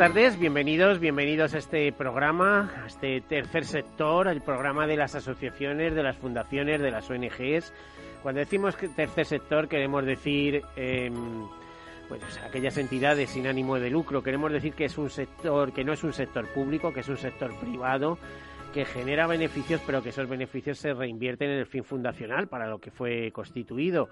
Tardes, 0.00 0.38
bienvenidos, 0.38 0.98
bienvenidos 0.98 1.52
a 1.52 1.58
este 1.58 1.92
programa, 1.92 2.72
a 2.74 2.86
este 2.86 3.20
tercer 3.20 3.66
sector, 3.66 4.28
el 4.28 4.40
programa 4.40 4.86
de 4.86 4.96
las 4.96 5.14
asociaciones, 5.14 5.94
de 5.94 6.02
las 6.02 6.16
fundaciones, 6.16 6.80
de 6.80 6.90
las 6.90 7.10
ONGs. 7.10 7.70
Cuando 8.22 8.38
decimos 8.38 8.78
tercer 8.96 9.26
sector 9.26 9.68
queremos 9.68 10.06
decir 10.06 10.62
eh, 10.74 11.12
aquellas 12.48 12.78
entidades 12.78 13.28
sin 13.28 13.46
ánimo 13.46 13.78
de 13.78 13.90
lucro, 13.90 14.22
queremos 14.22 14.50
decir 14.50 14.72
que 14.72 14.86
es 14.86 14.96
un 14.96 15.10
sector 15.10 15.70
que 15.74 15.84
no 15.84 15.92
es 15.92 16.02
un 16.02 16.14
sector 16.14 16.46
público, 16.48 16.94
que 16.94 17.00
es 17.00 17.08
un 17.10 17.18
sector 17.18 17.54
privado 17.60 18.16
que 18.72 18.86
genera 18.86 19.26
beneficios, 19.26 19.82
pero 19.84 20.02
que 20.02 20.08
esos 20.08 20.30
beneficios 20.30 20.78
se 20.78 20.94
reinvierten 20.94 21.50
en 21.50 21.58
el 21.58 21.66
fin 21.66 21.84
fundacional 21.84 22.48
para 22.48 22.68
lo 22.68 22.78
que 22.78 22.90
fue 22.90 23.30
constituido. 23.32 24.08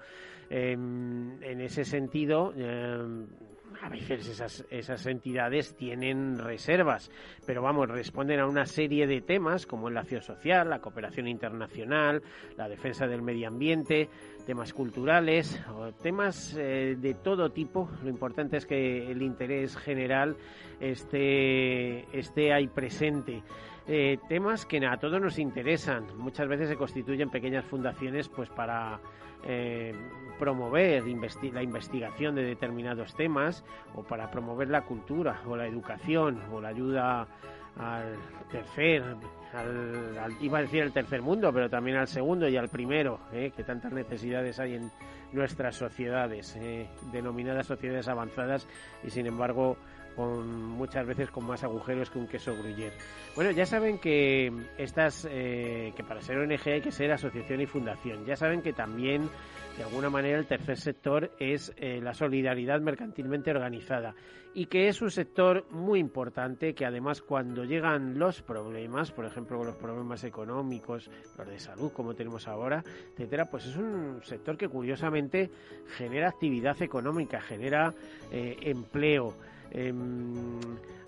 Eh, 0.51 0.73
en 0.73 1.61
ese 1.61 1.83
sentido, 1.83 2.53
eh, 2.55 3.25
a 3.81 3.89
veces 3.89 4.27
esas, 4.27 4.65
esas 4.69 5.05
entidades 5.05 5.75
tienen 5.75 6.37
reservas, 6.37 7.11
pero 7.45 7.61
vamos, 7.61 7.87
responden 7.87 8.39
a 8.39 8.47
una 8.47 8.65
serie 8.65 9.07
de 9.07 9.21
temas 9.21 9.65
como 9.65 9.89
el 9.89 9.97
acción 9.97 10.21
social, 10.21 10.69
la 10.69 10.79
cooperación 10.79 11.27
internacional, 11.27 12.21
la 12.57 12.67
defensa 12.67 13.07
del 13.07 13.21
medio 13.21 13.47
ambiente, 13.47 14.09
temas 14.45 14.73
culturales, 14.73 15.61
o 15.73 15.91
temas 15.93 16.55
eh, 16.57 16.95
de 16.99 17.13
todo 17.13 17.51
tipo. 17.51 17.89
Lo 18.03 18.09
importante 18.09 18.57
es 18.57 18.65
que 18.65 19.11
el 19.11 19.21
interés 19.21 19.77
general 19.77 20.35
esté, 20.79 22.05
esté 22.17 22.53
ahí 22.53 22.67
presente. 22.67 23.43
Eh, 23.87 24.17
temas 24.27 24.65
que 24.65 24.85
a 24.85 24.97
todos 24.97 25.19
nos 25.19 25.39
interesan. 25.39 26.05
Muchas 26.17 26.47
veces 26.47 26.69
se 26.69 26.75
constituyen 26.75 27.29
pequeñas 27.29 27.65
fundaciones 27.65 28.29
pues 28.29 28.49
para 28.49 28.99
eh, 29.43 29.93
promover 30.39 31.03
la 31.53 31.61
investigación 31.61 32.33
de 32.33 32.43
determinados 32.43 33.13
temas 33.13 33.63
o 33.93 34.03
para 34.03 34.31
promover 34.31 34.69
la 34.69 34.81
cultura 34.81 35.41
o 35.45 35.55
la 35.55 35.67
educación 35.67 36.41
o 36.51 36.61
la 36.61 36.69
ayuda 36.69 37.27
al 37.77 38.15
tercer, 38.51 39.03
iba 40.41 40.57
a 40.57 40.61
decir 40.61 40.83
el 40.83 40.91
tercer 40.91 41.21
mundo, 41.21 41.51
pero 41.53 41.69
también 41.69 41.97
al 41.97 42.07
segundo 42.07 42.47
y 42.47 42.57
al 42.57 42.69
primero, 42.69 43.19
eh, 43.31 43.51
que 43.55 43.63
tantas 43.63 43.93
necesidades 43.93 44.59
hay 44.59 44.75
en 44.75 44.91
nuestras 45.31 45.75
sociedades, 45.75 46.55
eh, 46.57 46.89
denominadas 47.11 47.67
sociedades 47.67 48.07
avanzadas, 48.07 48.67
y 49.03 49.09
sin 49.11 49.27
embargo 49.27 49.77
muchas 50.27 51.05
veces 51.05 51.31
con 51.31 51.45
más 51.45 51.63
agujeros 51.63 52.09
que 52.09 52.19
un 52.19 52.27
queso 52.27 52.55
gruyere. 52.55 52.95
Bueno, 53.35 53.51
ya 53.51 53.65
saben 53.65 53.99
que 53.99 54.51
estas, 54.77 55.27
eh, 55.29 55.93
que 55.95 56.03
para 56.03 56.21
ser 56.21 56.37
ONG 56.37 56.67
hay 56.67 56.81
que 56.81 56.91
ser 56.91 57.11
asociación 57.11 57.61
y 57.61 57.65
fundación. 57.65 58.25
Ya 58.25 58.35
saben 58.35 58.61
que 58.61 58.73
también, 58.73 59.29
de 59.77 59.83
alguna 59.83 60.09
manera, 60.09 60.37
el 60.37 60.45
tercer 60.45 60.77
sector 60.77 61.31
es 61.39 61.73
eh, 61.77 61.99
la 62.01 62.13
solidaridad 62.13 62.79
mercantilmente 62.81 63.51
organizada 63.51 64.15
y 64.53 64.65
que 64.65 64.87
es 64.87 65.01
un 65.01 65.11
sector 65.11 65.65
muy 65.71 65.99
importante 65.99 66.73
que 66.73 66.85
además 66.85 67.21
cuando 67.21 67.63
llegan 67.63 68.17
los 68.17 68.41
problemas, 68.41 69.11
por 69.11 69.25
ejemplo, 69.25 69.63
los 69.63 69.75
problemas 69.75 70.23
económicos, 70.23 71.09
los 71.37 71.47
de 71.47 71.59
salud 71.59 71.91
como 71.91 72.15
tenemos 72.15 72.47
ahora, 72.47 72.83
etcétera, 73.11 73.45
pues 73.45 73.65
es 73.65 73.77
un 73.77 74.21
sector 74.23 74.57
que 74.57 74.67
curiosamente 74.67 75.51
genera 75.97 76.29
actividad 76.29 76.81
económica, 76.81 77.41
genera 77.41 77.93
eh, 78.31 78.57
empleo. 78.61 79.35
Em, 79.71 80.59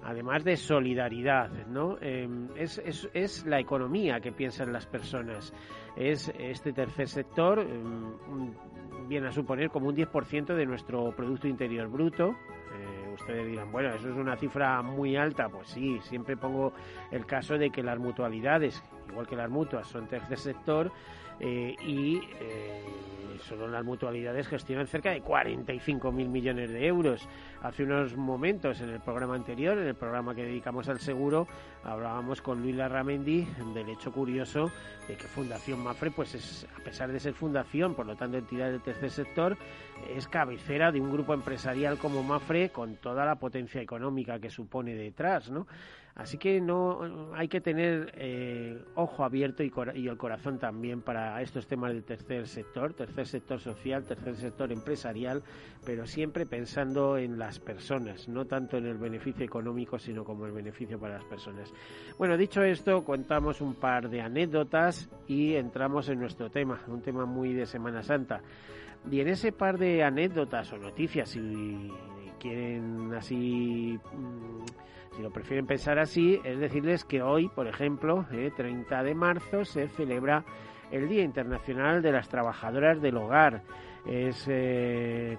además 0.04 0.44
de 0.44 0.56
solidaridad, 0.56 1.50
¿no? 1.68 1.98
Em, 2.02 2.50
es, 2.56 2.78
es, 2.80 3.10
es, 3.14 3.46
la 3.46 3.60
economía 3.60 4.20
que 4.20 4.32
piensan 4.32 4.72
las 4.72 4.86
personas. 4.86 5.54
Es 5.96 6.32
este 6.38 6.72
tercer 6.72 7.08
sector, 7.08 7.60
em, 7.60 8.52
viene 9.08 9.28
a 9.28 9.32
suponer 9.32 9.70
como 9.70 9.90
un 9.90 9.96
10% 9.96 10.56
de 10.56 10.66
nuestro 10.66 11.12
Producto 11.16 11.48
Interior 11.48 11.88
Bruto. 11.90 12.30
Eh, 12.30 13.14
ustedes 13.14 13.48
dirán, 13.48 13.72
bueno, 13.72 13.90
eso 13.96 14.10
es 14.10 14.16
una 14.16 14.38
cifra 14.38 14.82
muy 14.82 15.16
alta. 15.16 15.50
Pues 15.50 15.68
sí, 15.68 16.00
siempre 16.02 16.38
pongo 16.38 16.74
el 17.12 17.26
caso 17.26 17.58
de 17.58 17.70
que 17.70 17.84
las 17.84 18.00
mutualidades, 18.00 18.82
igual 19.10 19.28
que 19.28 19.36
las 19.36 19.50
mutuas, 19.50 19.88
son 19.88 20.08
tercer 20.08 20.38
sector 20.38 20.92
eh, 21.44 21.76
y 21.84 22.22
eh, 22.40 22.84
solo 23.48 23.68
las 23.68 23.84
mutualidades 23.84 24.48
gestionan 24.48 24.86
cerca 24.86 25.10
de 25.10 25.24
45.000 25.24 26.12
millones 26.12 26.70
de 26.70 26.86
euros. 26.86 27.28
Hace 27.64 27.84
unos 27.84 28.16
momentos, 28.16 28.80
en 28.80 28.90
el 28.90 29.00
programa 29.00 29.34
anterior, 29.34 29.76
en 29.80 29.88
el 29.88 29.96
programa 29.96 30.36
que 30.36 30.44
dedicamos 30.44 30.88
al 30.88 31.00
seguro, 31.00 31.48
hablábamos 31.84 32.44
con 32.44 32.62
Luis 32.62 32.76
Larramendi 32.76 33.48
del 33.74 33.90
hecho 33.90 34.12
curioso 34.12 34.72
de 35.08 35.16
que 35.16 35.24
Fundación 35.24 35.84
Mafre, 35.84 36.12
pues 36.12 36.36
es, 36.36 36.68
a 36.80 36.84
pesar 36.84 37.12
de 37.12 37.20
ser 37.20 37.34
fundación, 37.34 37.96
por 37.96 38.06
lo 38.06 38.16
tanto 38.16 38.38
entidad 38.38 38.70
del 38.70 38.82
tercer 38.82 39.10
sector, 39.10 39.58
es 40.16 40.28
cabecera 40.28 40.92
de 40.92 41.02
un 41.02 41.12
grupo 41.12 41.34
empresarial 41.34 41.98
como 41.98 42.22
Mafre 42.22 42.70
con 42.70 42.98
toda 42.98 43.26
la 43.26 43.36
potencia 43.36 43.82
económica 43.82 44.40
que 44.40 44.52
supone 44.52 44.94
detrás, 44.94 45.50
¿no? 45.50 45.66
Así 46.16 46.38
que 46.38 46.60
no 46.60 47.34
hay 47.34 47.48
que 47.48 47.62
tener 47.62 48.12
eh, 48.16 48.84
ojo 48.96 49.24
abierto 49.24 49.64
y, 49.64 49.72
y, 49.96 50.08
el 50.08 50.18
corazón 50.18 50.60
también 50.60 51.02
para 51.02 51.42
estos 51.42 51.68
temas 51.68 51.94
del 51.94 52.04
tercer 52.04 52.48
sector, 52.48 52.94
tercer 52.94 53.28
sector 53.28 53.60
social, 53.60 54.04
tercer 54.04 54.36
sector 54.36 54.72
empresarial, 54.72 55.42
pero 55.86 56.06
siempre 56.06 56.46
pensando 56.46 57.18
en 57.18 57.40
las 57.40 57.60
personas, 57.60 58.28
no 58.28 58.46
tanto 58.46 58.78
en 58.78 58.88
el 58.88 58.98
beneficio 58.98 59.46
económico, 59.46 59.98
sino 59.98 60.26
como 60.26 60.46
el 60.46 60.52
beneficio 60.52 61.00
para 61.00 61.16
las 61.16 61.26
personas. 61.26 61.72
Bueno, 62.18 62.38
dicho 62.38 62.62
esto, 62.62 63.06
contamos 63.06 63.62
un 63.62 63.76
par 63.76 64.10
de 64.10 64.22
anécdotas 64.22 65.10
y 65.28 65.56
entramos 65.56 66.10
en 66.10 66.20
nuestro 66.20 66.50
tema, 66.50 66.82
un 66.88 67.02
tema 67.02 67.26
muy 67.26 67.54
de 67.54 67.66
Semana 67.66 68.04
Santa. 68.04 68.42
Y 69.10 69.20
en 69.22 69.30
ese 69.30 69.52
par 69.52 69.78
de 69.78 70.04
anécdotas 70.04 70.72
o 70.74 70.78
noticias, 70.78 71.30
si 71.30 71.90
quieren 72.40 73.14
así 73.14 74.00
si 75.16 75.22
lo 75.22 75.32
prefieren 75.32 75.66
pensar 75.66 76.00
así, 76.00 76.40
es 76.44 76.60
decirles 76.60 77.04
que 77.04 77.22
hoy, 77.22 77.50
por 77.50 77.68
ejemplo, 77.68 78.26
eh, 78.32 78.52
30 78.56 79.04
de 79.04 79.14
marzo, 79.14 79.66
se 79.66 79.88
celebra 79.90 80.46
el 80.92 81.10
Día 81.10 81.24
Internacional 81.24 82.02
de 82.02 82.12
las 82.12 82.30
Trabajadoras 82.30 83.02
del 83.02 83.18
Hogar. 83.18 83.62
Es 84.06 84.46
eh, 84.48 85.38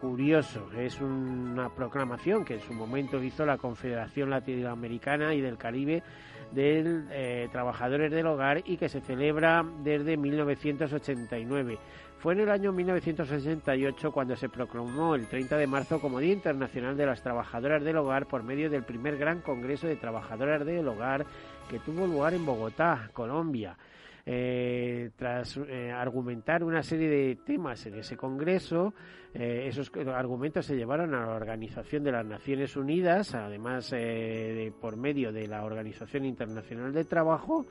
curioso, 0.00 0.68
es 0.76 1.00
una 1.00 1.68
proclamación 1.68 2.44
que 2.44 2.54
en 2.54 2.60
su 2.60 2.72
momento 2.72 3.22
hizo 3.22 3.46
la 3.46 3.58
Confederación 3.58 4.28
Latinoamericana 4.28 5.34
y 5.34 5.40
del 5.40 5.56
Caribe 5.56 6.02
de 6.50 7.02
eh, 7.10 7.48
Trabajadores 7.52 8.10
del 8.10 8.26
Hogar 8.26 8.62
y 8.64 8.76
que 8.76 8.88
se 8.88 9.00
celebra 9.00 9.64
desde 9.82 10.16
1989. 10.16 11.78
Fue 12.22 12.34
en 12.34 12.40
el 12.40 12.50
año 12.50 12.70
1968 12.70 14.12
cuando 14.12 14.36
se 14.36 14.48
proclamó 14.48 15.16
el 15.16 15.26
30 15.26 15.56
de 15.56 15.66
marzo 15.66 16.00
como 16.00 16.20
Día 16.20 16.32
Internacional 16.32 16.96
de 16.96 17.04
las 17.04 17.20
Trabajadoras 17.20 17.82
del 17.82 17.96
Hogar 17.96 18.28
por 18.28 18.44
medio 18.44 18.70
del 18.70 18.84
primer 18.84 19.18
gran 19.18 19.40
Congreso 19.40 19.88
de 19.88 19.96
Trabajadoras 19.96 20.64
del 20.64 20.86
Hogar 20.86 21.26
que 21.68 21.80
tuvo 21.80 22.06
lugar 22.06 22.32
en 22.34 22.46
Bogotá, 22.46 23.10
Colombia. 23.12 23.76
Eh, 24.24 25.10
tras 25.16 25.56
eh, 25.56 25.90
argumentar 25.90 26.62
una 26.62 26.84
serie 26.84 27.08
de 27.08 27.38
temas 27.44 27.84
en 27.86 27.96
ese 27.96 28.16
Congreso, 28.16 28.94
eh, 29.34 29.64
esos 29.66 29.90
argumentos 30.14 30.64
se 30.64 30.76
llevaron 30.76 31.12
a 31.16 31.26
la 31.26 31.34
Organización 31.34 32.04
de 32.04 32.12
las 32.12 32.24
Naciones 32.24 32.76
Unidas, 32.76 33.34
además 33.34 33.90
de, 33.90 34.72
por 34.80 34.96
medio 34.96 35.32
de 35.32 35.48
la 35.48 35.64
Organización 35.64 36.24
Internacional 36.24 36.92
de 36.92 37.04
Trabajo, 37.04 37.66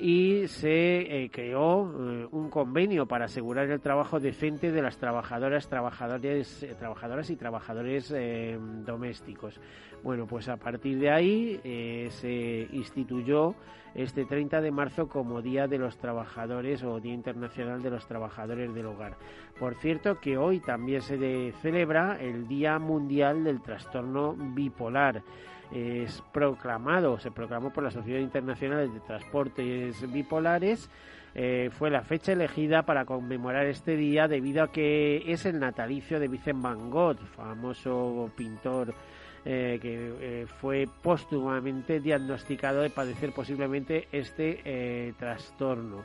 y 0.00 0.46
se 0.48 1.24
eh, 1.24 1.30
creó 1.30 1.82
eh, 1.82 2.28
un 2.30 2.50
convenio 2.50 3.06
para 3.06 3.26
asegurar 3.26 3.70
el 3.70 3.80
trabajo 3.80 4.20
decente 4.20 4.70
de 4.72 4.82
las 4.82 4.98
trabajadoras, 4.98 5.68
trabajadores, 5.68 6.62
eh, 6.62 6.74
trabajadoras 6.78 7.30
y 7.30 7.36
trabajadores 7.36 8.14
domésticos. 8.84 9.60
Bueno, 10.02 10.26
pues 10.26 10.48
a 10.48 10.56
partir 10.56 10.98
de 10.98 11.10
ahí 11.10 11.60
se 12.10 12.68
instituyó 12.72 13.54
este 13.94 14.24
30 14.24 14.60
de 14.60 14.70
marzo 14.70 15.08
como 15.08 15.42
Día 15.42 15.66
de 15.66 15.78
los 15.78 15.96
Trabajadores 15.96 16.82
o 16.82 17.00
Día 17.00 17.14
Internacional 17.14 17.82
de 17.82 17.90
los 17.90 18.06
Trabajadores 18.06 18.74
del 18.74 18.86
Hogar. 18.86 19.16
Por 19.58 19.74
cierto 19.76 20.20
que 20.20 20.36
hoy 20.36 20.60
también 20.60 21.00
se 21.00 21.52
celebra 21.62 22.18
el 22.20 22.46
Día 22.46 22.78
Mundial 22.78 23.42
del 23.42 23.62
Trastorno 23.62 24.34
Bipolar 24.34 25.22
es 25.72 26.22
proclamado, 26.32 27.18
se 27.18 27.30
proclamó 27.30 27.72
por 27.72 27.84
la 27.84 27.90
Sociedad 27.90 28.20
Internacional 28.20 28.92
de 28.92 29.00
Transportes 29.00 30.12
Bipolares. 30.12 30.88
Eh, 31.34 31.70
fue 31.70 31.90
la 31.90 32.00
fecha 32.00 32.32
elegida 32.32 32.84
para 32.84 33.04
conmemorar 33.04 33.66
este 33.66 33.94
día 33.94 34.26
debido 34.26 34.62
a 34.62 34.72
que 34.72 35.22
es 35.30 35.44
el 35.44 35.60
natalicio 35.60 36.18
de 36.18 36.28
Vincent 36.28 36.62
Van 36.62 36.90
Gogh, 36.90 37.18
famoso 37.36 38.30
pintor 38.34 38.94
eh, 39.44 39.78
que 39.82 40.14
eh, 40.18 40.46
fue 40.46 40.88
póstumamente 41.02 42.00
diagnosticado 42.00 42.80
de 42.80 42.88
padecer 42.88 43.32
posiblemente 43.32 44.08
este 44.12 45.12
trastorno. 45.18 46.04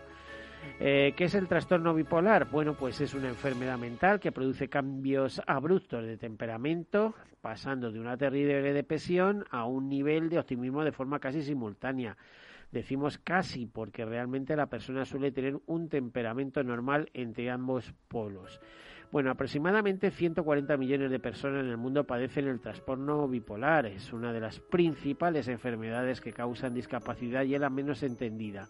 Eh, 0.79 1.13
¿Qué 1.15 1.25
es 1.25 1.35
el 1.35 1.47
trastorno 1.47 1.93
bipolar? 1.93 2.49
Bueno, 2.49 2.73
pues 2.73 3.01
es 3.01 3.13
una 3.13 3.29
enfermedad 3.29 3.77
mental 3.77 4.19
que 4.19 4.31
produce 4.31 4.67
cambios 4.67 5.41
abruptos 5.45 6.03
de 6.05 6.17
temperamento, 6.17 7.13
pasando 7.39 7.91
de 7.91 7.99
una 7.99 8.17
terrible 8.17 8.73
depresión 8.73 9.45
a 9.51 9.65
un 9.65 9.89
nivel 9.89 10.29
de 10.29 10.39
optimismo 10.39 10.83
de 10.83 10.91
forma 10.91 11.19
casi 11.19 11.43
simultánea. 11.43 12.17
Decimos 12.71 13.17
casi 13.17 13.65
porque 13.65 14.05
realmente 14.05 14.55
la 14.55 14.67
persona 14.67 15.05
suele 15.05 15.31
tener 15.31 15.59
un 15.65 15.89
temperamento 15.89 16.63
normal 16.63 17.09
entre 17.13 17.51
ambos 17.51 17.93
polos. 18.07 18.59
Bueno, 19.11 19.29
aproximadamente 19.29 20.09
140 20.09 20.77
millones 20.77 21.11
de 21.11 21.19
personas 21.19 21.65
en 21.65 21.69
el 21.69 21.75
mundo 21.75 22.05
padecen 22.05 22.47
el 22.47 22.61
trastorno 22.61 23.27
bipolar. 23.27 23.85
Es 23.85 24.13
una 24.13 24.31
de 24.31 24.39
las 24.39 24.61
principales 24.61 25.49
enfermedades 25.49 26.21
que 26.21 26.31
causan 26.31 26.73
discapacidad 26.73 27.43
y 27.43 27.55
es 27.55 27.59
la 27.59 27.69
menos 27.69 28.03
entendida. 28.03 28.69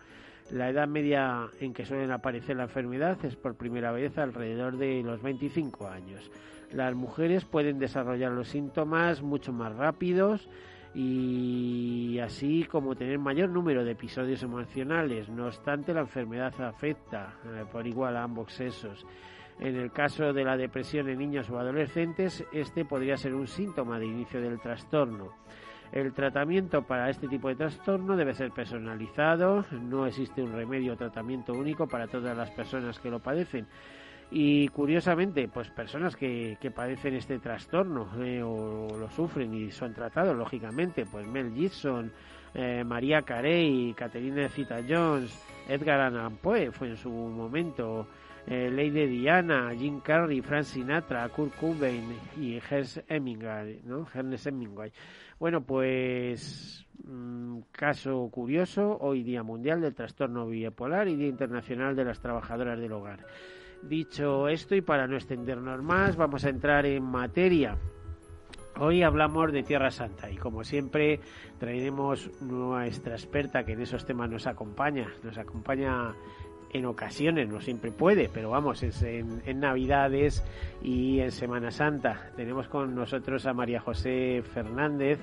La 0.51 0.69
edad 0.69 0.85
media 0.85 1.47
en 1.61 1.73
que 1.73 1.85
suelen 1.85 2.11
aparecer 2.11 2.57
la 2.57 2.63
enfermedad 2.63 3.17
es 3.23 3.37
por 3.37 3.55
primera 3.55 3.93
vez 3.93 4.17
alrededor 4.17 4.77
de 4.77 5.01
los 5.01 5.21
25 5.21 5.87
años. 5.87 6.29
Las 6.73 6.93
mujeres 6.93 7.45
pueden 7.45 7.79
desarrollar 7.79 8.33
los 8.33 8.49
síntomas 8.49 9.21
mucho 9.21 9.53
más 9.53 9.73
rápidos 9.73 10.49
y 10.93 12.19
así 12.19 12.65
como 12.65 12.95
tener 12.95 13.17
mayor 13.17 13.49
número 13.49 13.85
de 13.85 13.91
episodios 13.91 14.43
emocionales. 14.43 15.29
No 15.29 15.45
obstante, 15.45 15.93
la 15.93 16.01
enfermedad 16.01 16.53
afecta 16.61 17.35
eh, 17.45 17.63
por 17.71 17.87
igual 17.87 18.17
a 18.17 18.23
ambos 18.23 18.51
sexos. 18.51 19.05
En 19.57 19.75
el 19.77 19.91
caso 19.91 20.33
de 20.33 20.43
la 20.43 20.57
depresión 20.57 21.07
en 21.07 21.19
niños 21.19 21.49
o 21.49 21.59
adolescentes, 21.59 22.43
este 22.51 22.83
podría 22.83 23.15
ser 23.15 23.35
un 23.35 23.47
síntoma 23.47 23.99
de 23.99 24.07
inicio 24.07 24.41
del 24.41 24.59
trastorno. 24.59 25.29
El 25.91 26.13
tratamiento 26.13 26.83
para 26.83 27.09
este 27.09 27.27
tipo 27.27 27.49
de 27.49 27.55
trastorno 27.55 28.15
debe 28.15 28.33
ser 28.33 28.51
personalizado, 28.51 29.65
no 29.71 30.05
existe 30.05 30.41
un 30.41 30.53
remedio 30.53 30.93
o 30.93 30.97
tratamiento 30.97 31.53
único 31.53 31.85
para 31.87 32.07
todas 32.07 32.35
las 32.35 32.49
personas 32.51 32.97
que 32.97 33.09
lo 33.09 33.19
padecen. 33.19 33.67
Y 34.31 34.69
curiosamente, 34.69 35.49
pues 35.49 35.69
personas 35.69 36.15
que, 36.15 36.57
que 36.61 36.71
padecen 36.71 37.15
este 37.15 37.39
trastorno 37.39 38.07
eh, 38.23 38.41
o 38.41 38.87
lo 38.97 39.09
sufren 39.09 39.53
y 39.53 39.71
son 39.71 39.93
tratados, 39.93 40.37
lógicamente, 40.37 41.05
pues 41.05 41.27
Mel 41.27 41.53
Gibson, 41.53 42.13
eh, 42.53 42.85
María 42.85 43.23
Carey, 43.23 43.93
Catherine 43.93 44.47
Zita 44.47 44.79
Jones, 44.87 45.37
Edgar 45.67 45.99
Allan 45.99 46.37
Poe 46.37 46.71
fue 46.71 46.87
en 46.89 46.97
su 46.97 47.09
momento, 47.09 48.07
eh, 48.51 48.69
Lady 48.69 49.07
Diana, 49.07 49.73
Jim 49.73 50.01
Carrey, 50.01 50.41
Frank 50.41 50.65
Sinatra, 50.65 51.29
Kurt 51.29 51.55
Cobain 51.55 52.03
y 52.37 52.57
Ernest 52.57 52.97
Hemingway, 53.07 53.79
¿no? 53.85 54.05
Ernest 54.13 54.47
Hemingway. 54.47 54.91
Bueno, 55.39 55.61
pues 55.61 56.85
mm, 57.05 57.59
caso 57.71 58.27
curioso, 58.29 58.97
hoy 58.99 59.23
Día 59.23 59.41
Mundial 59.41 59.79
del 59.79 59.95
Trastorno 59.95 60.47
Bipolar 60.47 61.07
y 61.07 61.15
Día 61.15 61.29
Internacional 61.29 61.95
de 61.95 62.03
las 62.03 62.19
Trabajadoras 62.19 62.77
del 62.77 62.91
Hogar. 62.91 63.25
Dicho 63.83 64.49
esto 64.49 64.75
y 64.75 64.81
para 64.81 65.07
no 65.07 65.15
extendernos 65.15 65.81
más, 65.81 66.17
vamos 66.17 66.43
a 66.43 66.49
entrar 66.49 66.85
en 66.85 67.03
materia. 67.03 67.77
Hoy 68.79 69.03
hablamos 69.03 69.53
de 69.53 69.63
Tierra 69.63 69.91
Santa 69.91 70.29
y 70.29 70.35
como 70.35 70.65
siempre 70.65 71.21
traeremos 71.57 72.29
nuestra 72.41 73.13
experta 73.13 73.63
que 73.63 73.73
en 73.73 73.81
esos 73.81 74.05
temas 74.05 74.29
nos 74.29 74.45
acompaña. 74.45 75.07
Nos 75.23 75.37
acompaña 75.37 76.13
en 76.73 76.85
ocasiones, 76.85 77.49
no 77.49 77.61
siempre 77.61 77.91
puede, 77.91 78.29
pero 78.33 78.49
vamos, 78.49 78.83
es 78.83 79.01
en, 79.03 79.59
Navidades 79.59 80.43
y 80.81 81.19
en 81.19 81.31
Semana 81.31 81.71
Santa. 81.71 82.29
Tenemos 82.35 82.67
con 82.67 82.95
nosotros 82.95 83.45
a 83.45 83.53
María 83.53 83.79
José 83.79 84.43
Fernández. 84.53 85.19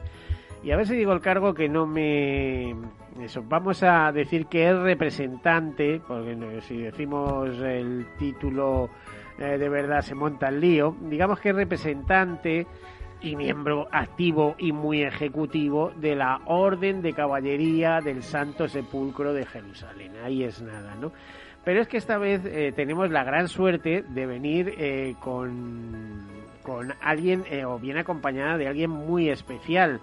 Y 0.62 0.72
a 0.72 0.76
ver 0.76 0.86
si 0.86 0.96
digo 0.96 1.12
el 1.12 1.20
cargo 1.20 1.54
que 1.54 1.68
no 1.68 1.86
me... 1.86 2.74
Eso, 3.20 3.44
vamos 3.46 3.82
a 3.82 4.10
decir 4.12 4.46
que 4.46 4.68
es 4.68 4.76
representante, 4.76 6.00
porque 6.06 6.36
si 6.66 6.78
decimos 6.78 7.48
el 7.58 8.06
título 8.18 8.90
eh, 9.38 9.56
de 9.56 9.68
verdad 9.68 10.02
se 10.02 10.16
monta 10.16 10.48
el 10.48 10.60
lío, 10.60 10.96
digamos 11.00 11.38
que 11.38 11.50
es 11.50 11.54
representante 11.54 12.66
y 13.20 13.36
miembro 13.36 13.88
activo 13.90 14.54
y 14.58 14.72
muy 14.72 15.02
ejecutivo 15.02 15.92
de 15.96 16.14
la 16.14 16.40
Orden 16.46 17.02
de 17.02 17.12
Caballería 17.12 18.00
del 18.00 18.22
Santo 18.22 18.68
Sepulcro 18.68 19.32
de 19.32 19.46
Jerusalén. 19.46 20.12
Ahí 20.24 20.44
es 20.44 20.62
nada, 20.62 20.94
¿no? 20.94 21.12
Pero 21.64 21.80
es 21.80 21.88
que 21.88 21.96
esta 21.96 22.18
vez 22.18 22.42
eh, 22.44 22.72
tenemos 22.74 23.10
la 23.10 23.24
gran 23.24 23.48
suerte 23.48 24.02
de 24.08 24.26
venir 24.26 24.74
eh, 24.78 25.14
con, 25.20 26.26
con 26.62 26.94
alguien 27.02 27.44
eh, 27.50 27.64
o 27.64 27.78
bien 27.78 27.98
acompañada 27.98 28.56
de 28.56 28.68
alguien 28.68 28.90
muy 28.90 29.28
especial. 29.28 30.00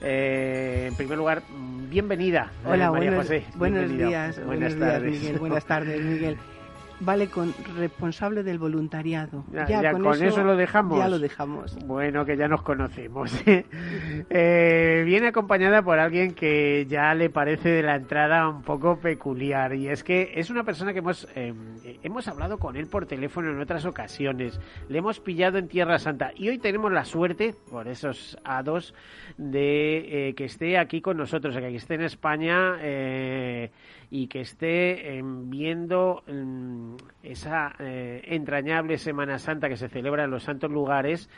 en 0.00 0.94
primer 0.96 1.16
lugar, 1.16 1.42
bienvenida. 1.88 2.50
Hola, 2.64 2.90
María 2.90 3.10
buenos, 3.10 3.26
José. 3.26 3.44
Buenos 3.54 3.90
días, 3.90 4.44
buenas 4.44 4.78
tardes. 4.78 5.12
Miguel. 5.12 5.38
Buenas 5.38 5.64
tardes, 5.64 6.02
Miguel 6.02 6.36
vale 7.00 7.28
con 7.28 7.54
responsable 7.76 8.42
del 8.42 8.58
voluntariado. 8.58 9.44
Ya, 9.52 9.92
con, 9.92 10.22
eso, 10.22 10.42
lo 10.42 10.56
dejamos. 10.56 10.98
Ya 10.98 11.08
lo 11.08 11.18
dejamos. 11.18 11.76
Bueno, 11.86 12.24
que 12.24 12.36
ya 12.36 12.48
nos 12.48 12.62
conocemos. 12.62 13.32
eh, 14.30 15.02
viene 15.04 15.28
acompañada 15.28 15.82
por 15.82 15.98
alguien 15.98 16.34
que 16.34 16.86
ya 16.88 17.14
le 17.14 17.30
parece 17.30 17.68
de 17.68 17.82
la 17.82 17.96
entrada 17.96 18.48
un 18.48 18.62
poco 18.62 18.98
peculiar 18.98 19.74
y 19.74 19.88
es 19.88 20.02
que 20.02 20.32
es 20.34 20.50
una 20.50 20.64
persona 20.64 20.92
que 20.92 21.00
hemos 21.00 21.28
eh, 21.34 21.54
hemos 22.02 22.28
hablado 22.28 22.58
con 22.58 22.76
él 22.76 22.86
por 22.86 23.06
teléfono 23.06 23.50
en 23.50 23.60
otras 23.60 23.84
ocasiones. 23.84 24.60
Le 24.88 24.98
hemos 24.98 25.20
pillado 25.20 25.58
en 25.58 25.68
Tierra 25.68 25.98
Santa 25.98 26.32
y 26.34 26.48
hoy 26.48 26.58
tenemos 26.58 26.92
la 26.92 27.04
suerte 27.04 27.54
por 27.70 27.88
esos 27.88 28.38
hados 28.44 28.94
de 29.36 30.28
eh, 30.28 30.34
que 30.34 30.44
esté 30.44 30.78
aquí 30.78 31.00
con 31.00 31.16
nosotros, 31.16 31.56
que 31.56 31.74
esté 31.74 31.94
en 31.94 32.02
España. 32.02 32.76
Eh, 32.80 33.70
y 34.10 34.28
que 34.28 34.40
esté 34.40 35.16
em, 35.16 35.50
viendo 35.50 36.22
em, 36.26 36.96
esa 37.22 37.74
eh, 37.78 38.22
entrañable 38.26 38.98
Semana 38.98 39.38
Santa 39.38 39.68
que 39.68 39.76
se 39.76 39.88
celebra 39.88 40.24
en 40.24 40.30
los 40.30 40.44
santos 40.44 40.70
lugares 40.70 41.28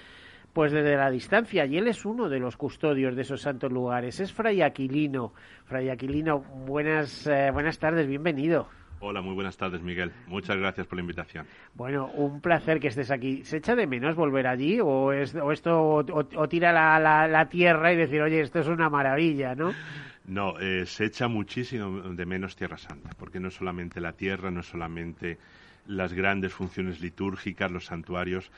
pues 0.53 0.73
desde 0.73 0.97
la 0.97 1.11
distancia 1.11 1.67
y 1.67 1.77
él 1.77 1.89
es 1.89 2.05
uno 2.05 2.29
de 2.29 2.41
los 2.41 2.57
custodios 2.57 3.15
de 3.15 3.23
esos 3.23 3.43
santos 3.43 3.71
lugares 3.71 4.21
es 4.21 4.33
Fray 4.33 4.63
Aquilino 4.63 5.33
Fray 5.65 5.89
Aquilino 5.91 6.41
buenas 6.41 7.27
eh, 7.27 7.51
buenas 7.53 7.79
tardes 7.79 8.07
bienvenido 8.07 8.69
Hola, 9.01 9.21
muy 9.21 9.33
buenas 9.33 9.57
tardes, 9.57 9.81
Miguel. 9.81 10.11
Muchas 10.27 10.57
gracias 10.57 10.89
por 10.89 10.97
la 10.97 11.03
invitación. 11.03 11.47
Bueno, 11.75 12.09
un 12.15 12.41
placer 12.41 12.81
que 12.81 12.89
estés 12.89 13.13
aquí. 13.13 13.45
¿Se 13.45 13.59
echa 13.59 13.77
de 13.77 13.87
menos 13.87 14.17
volver 14.17 14.49
allí 14.49 14.81
o, 14.81 15.13
es, 15.13 15.37
o 15.37 15.53
esto 15.53 15.81
o, 15.81 16.49
tira 16.49 16.73
la, 16.73 16.99
la, 16.99 17.29
la, 17.29 17.49
tierra 17.49 17.93
y 17.93 17.97
decir, 17.97 18.21
oye, 18.21 18.41
esto 18.41 18.59
es 18.59 18.67
una 18.67 18.91
maravilla, 18.91 19.55
¿no? 19.55 19.73
No, 20.29 20.61
eh, 20.61 20.85
se 20.85 21.07
echa 21.07 21.27
muchísimo 21.27 22.01
de 22.03 22.27
menos 22.27 22.55
Tierra 22.55 22.77
Santa, 22.77 23.11
porque 23.19 23.41
no 23.41 23.49
es 23.49 23.55
solamente 23.55 23.99
la 23.99 24.13
tierra, 24.13 24.51
no 24.51 24.61
es 24.61 24.67
solamente 24.67 25.39
las 25.87 26.13
grandes 26.13 26.53
funciones 26.53 27.01
litúrgicas, 27.01 27.71
los 27.71 27.87
santuarios, 27.87 28.51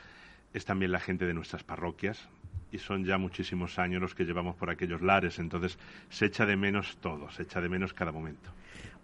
es 0.53 0.65
también 0.65 0.91
la 0.91 0.99
gente 0.99 1.25
de 1.25 1.33
nuestras 1.33 1.63
parroquias, 1.63 2.27
y 2.73 2.77
son 2.77 3.05
ya 3.05 3.17
muchísimos 3.17 3.79
años 3.79 4.01
los 4.01 4.13
que 4.13 4.25
llevamos 4.25 4.57
por 4.57 4.69
aquellos 4.69 5.01
lares, 5.01 5.39
entonces 5.39 5.79
se 6.09 6.25
echa 6.25 6.45
de 6.45 6.57
menos 6.57 6.97
todo, 6.97 7.31
se 7.31 7.43
echa 7.43 7.61
de 7.61 7.69
menos 7.69 7.93
cada 7.93 8.11
momento. 8.11 8.51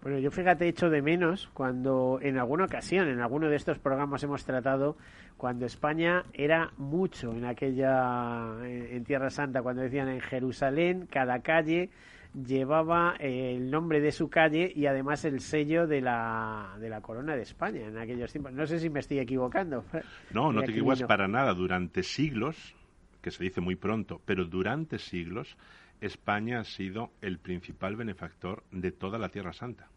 Bueno, 0.01 0.19
yo 0.19 0.29
fíjate, 0.29 0.67
echo 0.67 0.89
de 0.89 1.01
menos 1.01 1.49
cuando 1.53 2.19
en 2.21 2.37
alguna 2.37 2.65
ocasión, 2.65 3.07
en 3.07 3.21
alguno 3.21 3.49
de 3.49 3.55
estos 3.55 3.79
programas 3.79 4.23
hemos 4.23 4.43
tratado 4.43 4.97
cuando 5.37 5.65
España 5.65 6.25
era 6.33 6.71
mucho 6.75 7.31
en 7.31 7.45
aquella, 7.45 8.55
en 8.65 9.03
Tierra 9.05 9.29
Santa, 9.29 9.61
cuando 9.61 9.83
decían 9.83 10.09
en 10.09 10.19
Jerusalén, 10.19 11.07
cada 11.09 11.39
calle 11.39 11.89
llevaba 12.33 13.15
eh, 13.19 13.55
el 13.55 13.71
nombre 13.71 13.99
de 14.01 14.11
su 14.11 14.29
calle 14.29 14.71
y 14.73 14.85
además 14.85 15.25
el 15.25 15.39
sello 15.39 15.87
de 15.87 16.01
la, 16.01 16.75
de 16.79 16.89
la 16.89 17.01
corona 17.01 17.35
de 17.35 17.43
España 17.43 17.87
en 17.87 17.97
aquellos 17.97 18.31
tiempos. 18.31 18.53
No 18.53 18.65
sé 18.65 18.79
si 18.79 18.89
me 18.89 18.99
estoy 18.99 19.19
equivocando. 19.19 19.83
No, 20.31 20.51
no 20.51 20.61
te 20.61 20.71
equivocas 20.71 21.03
para 21.03 21.27
nada. 21.27 21.53
Durante 21.53 22.03
siglos, 22.03 22.75
que 23.21 23.31
se 23.31 23.43
dice 23.43 23.61
muy 23.61 23.75
pronto, 23.75 24.21
pero 24.25 24.45
durante 24.45 24.99
siglos, 24.99 25.57
España 26.01 26.59
ha 26.59 26.63
sido 26.63 27.11
el 27.21 27.39
principal 27.39 27.95
benefactor 27.95 28.63
de 28.71 28.91
toda 28.91 29.17
la 29.17 29.29
Tierra 29.29 29.53
Santa. 29.53 29.89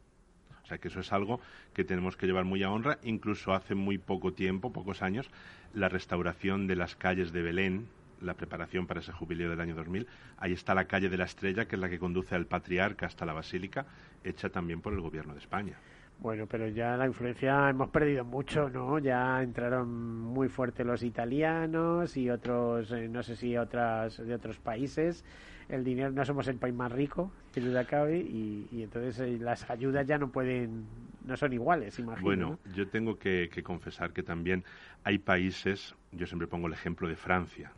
O 0.63 0.67
sea 0.67 0.79
que 0.79 0.89
eso 0.89 1.01
es 1.01 1.13
algo 1.13 1.41
que 1.75 1.85
tenemos 1.85 2.17
que 2.17 2.27
llevar 2.27 2.45
muy 2.45 2.63
a 2.63 2.71
honra. 2.71 2.99
Incluso 3.03 3.53
hace 3.53 3.75
muy 3.75 3.99
poco 3.99 4.33
tiempo, 4.33 4.73
pocos 4.73 5.03
años, 5.03 5.29
la 5.75 5.89
restauración 5.89 6.67
de 6.67 6.77
las 6.77 6.95
calles 6.95 7.33
de 7.33 7.43
Belén, 7.43 7.89
la 8.21 8.35
preparación 8.35 8.87
para 8.87 9.00
ese 9.00 9.12
jubileo 9.12 9.50
del 9.50 9.61
año 9.61 9.75
2000. 9.75 10.07
Ahí 10.39 10.53
está 10.53 10.75
la 10.75 10.87
calle 10.87 11.09
de 11.09 11.17
la 11.17 11.25
Estrella, 11.25 11.67
que 11.67 11.77
es 11.77 11.81
la 11.81 11.89
que 11.89 11.99
conduce 11.99 12.35
al 12.35 12.47
Patriarca 12.47 13.07
hasta 13.07 13.27
la 13.27 13.33
Basílica, 13.33 13.87
hecha 14.25 14.49
también 14.49 14.81
por 14.81 14.93
el 14.93 15.00
Gobierno 15.00 15.33
de 15.33 15.41
España. 15.41 15.77
Bueno, 16.21 16.47
pero 16.47 16.69
ya 16.69 16.99
la 16.99 17.07
influencia 17.07 17.71
hemos 17.71 17.89
perdido 17.89 18.25
mucho, 18.27 18.69
¿no? 18.69 18.99
Ya 18.99 19.43
entraron 19.43 20.21
muy 20.21 20.49
fuerte 20.49 20.85
los 20.85 21.03
italianos 21.03 22.15
y 22.17 22.29
otros, 22.29 22.93
eh, 22.93 23.09
no 23.09 23.23
sé 23.23 23.37
si 23.37 23.57
otras 23.57 24.19
de 24.19 24.35
otros 24.35 24.59
países. 24.59 25.25
El 25.71 25.83
dinero, 25.83 26.11
no 26.11 26.25
somos 26.25 26.47
el 26.49 26.57
país 26.57 26.75
más 26.75 26.93
rico, 26.93 27.33
que 27.55 27.61
duda 27.61 27.87
cabe, 27.87 28.19
y, 28.19 28.67
entonces 28.73 29.21
eh, 29.21 29.39
las 29.41 29.71
ayudas 29.71 30.07
ya 30.07 30.19
no 30.19 30.31
pueden, 30.31 30.85
no 31.25 31.37
son 31.37 31.53
iguales, 31.53 31.99
imagino. 31.99 32.25
Bueno, 32.25 32.59
yo 32.75 32.89
tengo 32.89 33.19
que 33.19 33.49
confesar 33.62 34.12
que 34.12 34.25
también 34.25 34.65
hay 35.05 35.19
países, 35.19 35.95
yo 36.12 36.27
siempre 36.27 36.49
pongo 36.49 36.67
el 36.67 36.73
ejemplo 36.73 37.09
de 37.09 37.15
Francia, 37.15 37.73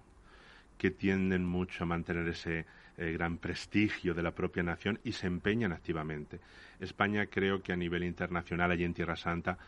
que 0.82 0.90
tienden 0.90 1.46
mucho 1.46 1.84
a 1.84 1.86
mantener 1.86 2.26
ese 2.26 2.66
eh, 2.96 3.12
gran 3.12 3.38
prestigio 3.38 4.14
de 4.14 4.22
la 4.24 4.32
propia 4.32 4.64
nación 4.64 4.98
y 5.04 5.12
se 5.12 5.28
empeñan 5.28 5.70
activamente. 5.70 6.40
España 6.80 7.26
creo 7.26 7.62
que 7.62 7.72
a 7.72 7.76
nivel 7.76 8.02
internacional, 8.02 8.72
allí 8.72 8.82
en 8.82 8.92
Tierra 8.92 9.14
Santa, 9.14 9.58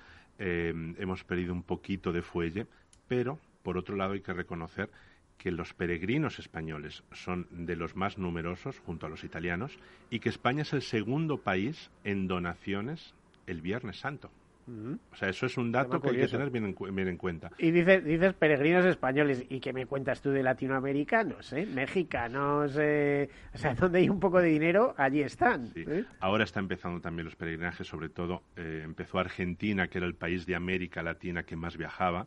eh, 0.40 0.74
hemos 0.98 1.22
perdido 1.22 1.52
un 1.52 1.62
poquito 1.62 2.10
de 2.10 2.20
fuelle, 2.20 2.66
pero 3.06 3.38
por 3.62 3.78
otro 3.78 3.94
lado 3.94 4.14
hay 4.14 4.22
que 4.22 4.32
reconocer 4.32 4.90
que 5.38 5.52
los 5.52 5.72
peregrinos 5.72 6.40
españoles 6.40 7.04
son 7.12 7.46
de 7.48 7.76
los 7.76 7.94
más 7.94 8.18
numerosos 8.18 8.80
junto 8.80 9.06
a 9.06 9.08
los 9.08 9.22
italianos 9.22 9.78
y 10.10 10.18
que 10.18 10.30
España 10.30 10.62
es 10.62 10.72
el 10.72 10.82
segundo 10.82 11.38
país 11.38 11.92
en 12.02 12.26
donaciones 12.26 13.14
el 13.46 13.60
Viernes 13.60 14.00
Santo. 14.00 14.32
O 14.66 15.16
sea, 15.16 15.28
eso 15.28 15.46
es 15.46 15.56
un 15.58 15.70
dato 15.70 16.00
que 16.00 16.10
hay 16.10 16.16
que 16.16 16.28
tener 16.28 16.50
bien 16.50 16.64
en, 16.64 17.16
cuenta. 17.16 17.50
Y 17.58 17.70
dices, 17.70 18.04
dices 18.04 18.32
peregrinos 18.34 18.84
españoles, 18.86 19.44
¿y 19.48 19.60
qué 19.60 19.72
me 19.72 19.86
cuentas 19.86 20.22
tú 20.22 20.30
de 20.30 20.42
latinoamericanos, 20.42 21.52
eh? 21.52 21.66
mexicanos? 21.66 22.76
Eh? 22.78 23.28
O 23.54 23.58
sea, 23.58 23.74
donde 23.74 23.98
hay 23.98 24.08
un 24.08 24.20
poco 24.20 24.40
de 24.40 24.48
dinero, 24.48 24.94
allí 24.96 25.20
están. 25.20 25.70
¿eh? 25.76 26.04
Ahora 26.20 26.44
está 26.44 26.60
empezando 26.60 27.00
también 27.00 27.26
los 27.26 27.36
peregrinajes, 27.36 27.86
sobre 27.86 28.08
todo 28.08 28.42
eh, 28.56 28.82
empezó 28.84 29.18
Argentina, 29.18 29.88
que 29.88 29.98
era 29.98 30.06
el 30.06 30.14
país 30.14 30.46
de 30.46 30.54
América 30.54 31.02
Latina 31.02 31.42
que 31.42 31.56
más 31.56 31.76
viajaba 31.76 32.26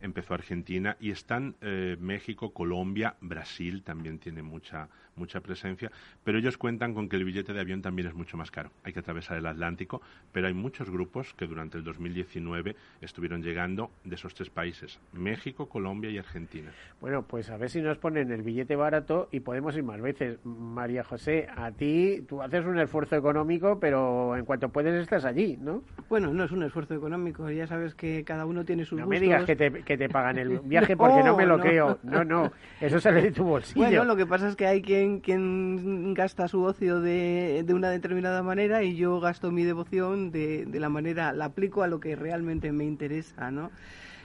empezó 0.00 0.34
Argentina 0.34 0.96
y 1.00 1.10
están 1.10 1.56
eh, 1.60 1.96
México, 1.98 2.52
Colombia, 2.52 3.16
Brasil 3.20 3.82
también 3.82 4.18
tiene 4.18 4.42
mucha 4.42 4.88
mucha 5.16 5.40
presencia, 5.40 5.90
pero 6.24 6.38
ellos 6.38 6.58
cuentan 6.58 6.94
con 6.94 7.08
que 7.08 7.16
el 7.16 7.24
billete 7.24 7.52
de 7.52 7.60
avión 7.60 7.82
también 7.82 8.08
es 8.08 8.14
mucho 8.14 8.36
más 8.36 8.50
caro. 8.50 8.70
Hay 8.84 8.92
que 8.92 9.00
atravesar 9.00 9.36
el 9.36 9.46
Atlántico, 9.46 10.02
pero 10.32 10.46
hay 10.46 10.54
muchos 10.54 10.90
grupos 10.90 11.34
que 11.34 11.46
durante 11.46 11.78
el 11.78 11.84
2019 11.84 12.76
estuvieron 13.00 13.42
llegando 13.42 13.90
de 14.04 14.14
esos 14.14 14.34
tres 14.34 14.50
países, 14.50 14.98
México, 15.12 15.68
Colombia 15.68 16.10
y 16.10 16.18
Argentina. 16.18 16.70
Bueno, 17.00 17.22
pues 17.22 17.50
a 17.50 17.56
ver 17.56 17.70
si 17.70 17.80
nos 17.80 17.98
ponen 17.98 18.30
el 18.30 18.42
billete 18.42 18.76
barato 18.76 19.28
y 19.30 19.40
podemos 19.40 19.76
ir 19.76 19.82
más 19.82 20.00
veces. 20.00 20.38
María 20.44 21.04
José, 21.04 21.46
a 21.54 21.70
ti 21.70 22.24
tú 22.28 22.42
haces 22.42 22.64
un 22.64 22.78
esfuerzo 22.78 23.16
económico, 23.16 23.78
pero 23.80 24.36
en 24.36 24.44
cuanto 24.44 24.68
puedes 24.68 24.94
estás 24.94 25.24
allí, 25.24 25.58
¿no? 25.60 25.82
Bueno, 26.08 26.32
no 26.32 26.44
es 26.44 26.50
un 26.50 26.62
esfuerzo 26.62 26.94
económico, 26.94 27.50
ya 27.50 27.66
sabes 27.66 27.94
que 27.94 28.24
cada 28.24 28.46
uno 28.46 28.64
tiene 28.64 28.84
sus 28.84 28.98
no 28.98 29.06
me 29.06 29.20
digas 29.20 29.44
que 29.44 29.56
te, 29.56 29.70
que 29.70 29.96
te 29.96 30.08
pagan 30.08 30.38
el 30.38 30.60
viaje 30.60 30.96
porque 30.96 31.22
no, 31.24 31.36
me 31.36 31.46
lo 31.46 31.58
creo. 31.58 31.98
No, 32.02 32.24
no, 32.24 32.52
eso 32.80 33.00
sale 33.00 33.22
de 33.22 33.32
tu 33.32 33.44
bolsillo. 33.44 33.86
Bueno, 33.86 34.04
lo 34.04 34.16
que 34.16 34.26
pasa 34.26 34.48
es 34.48 34.56
que 34.56 34.66
hay 34.66 34.82
quien, 34.82 35.05
quien 35.20 36.14
gasta 36.14 36.48
su 36.48 36.62
ocio 36.62 37.00
de, 37.00 37.62
de 37.64 37.74
una 37.74 37.90
determinada 37.90 38.42
manera 38.42 38.82
y 38.82 38.96
yo 38.96 39.20
gasto 39.20 39.50
mi 39.50 39.64
devoción 39.64 40.30
de, 40.30 40.66
de 40.66 40.80
la 40.80 40.88
manera, 40.88 41.32
la 41.32 41.46
aplico 41.46 41.82
a 41.82 41.88
lo 41.88 42.00
que 42.00 42.16
realmente 42.16 42.72
me 42.72 42.84
interesa, 42.84 43.50
¿no? 43.50 43.70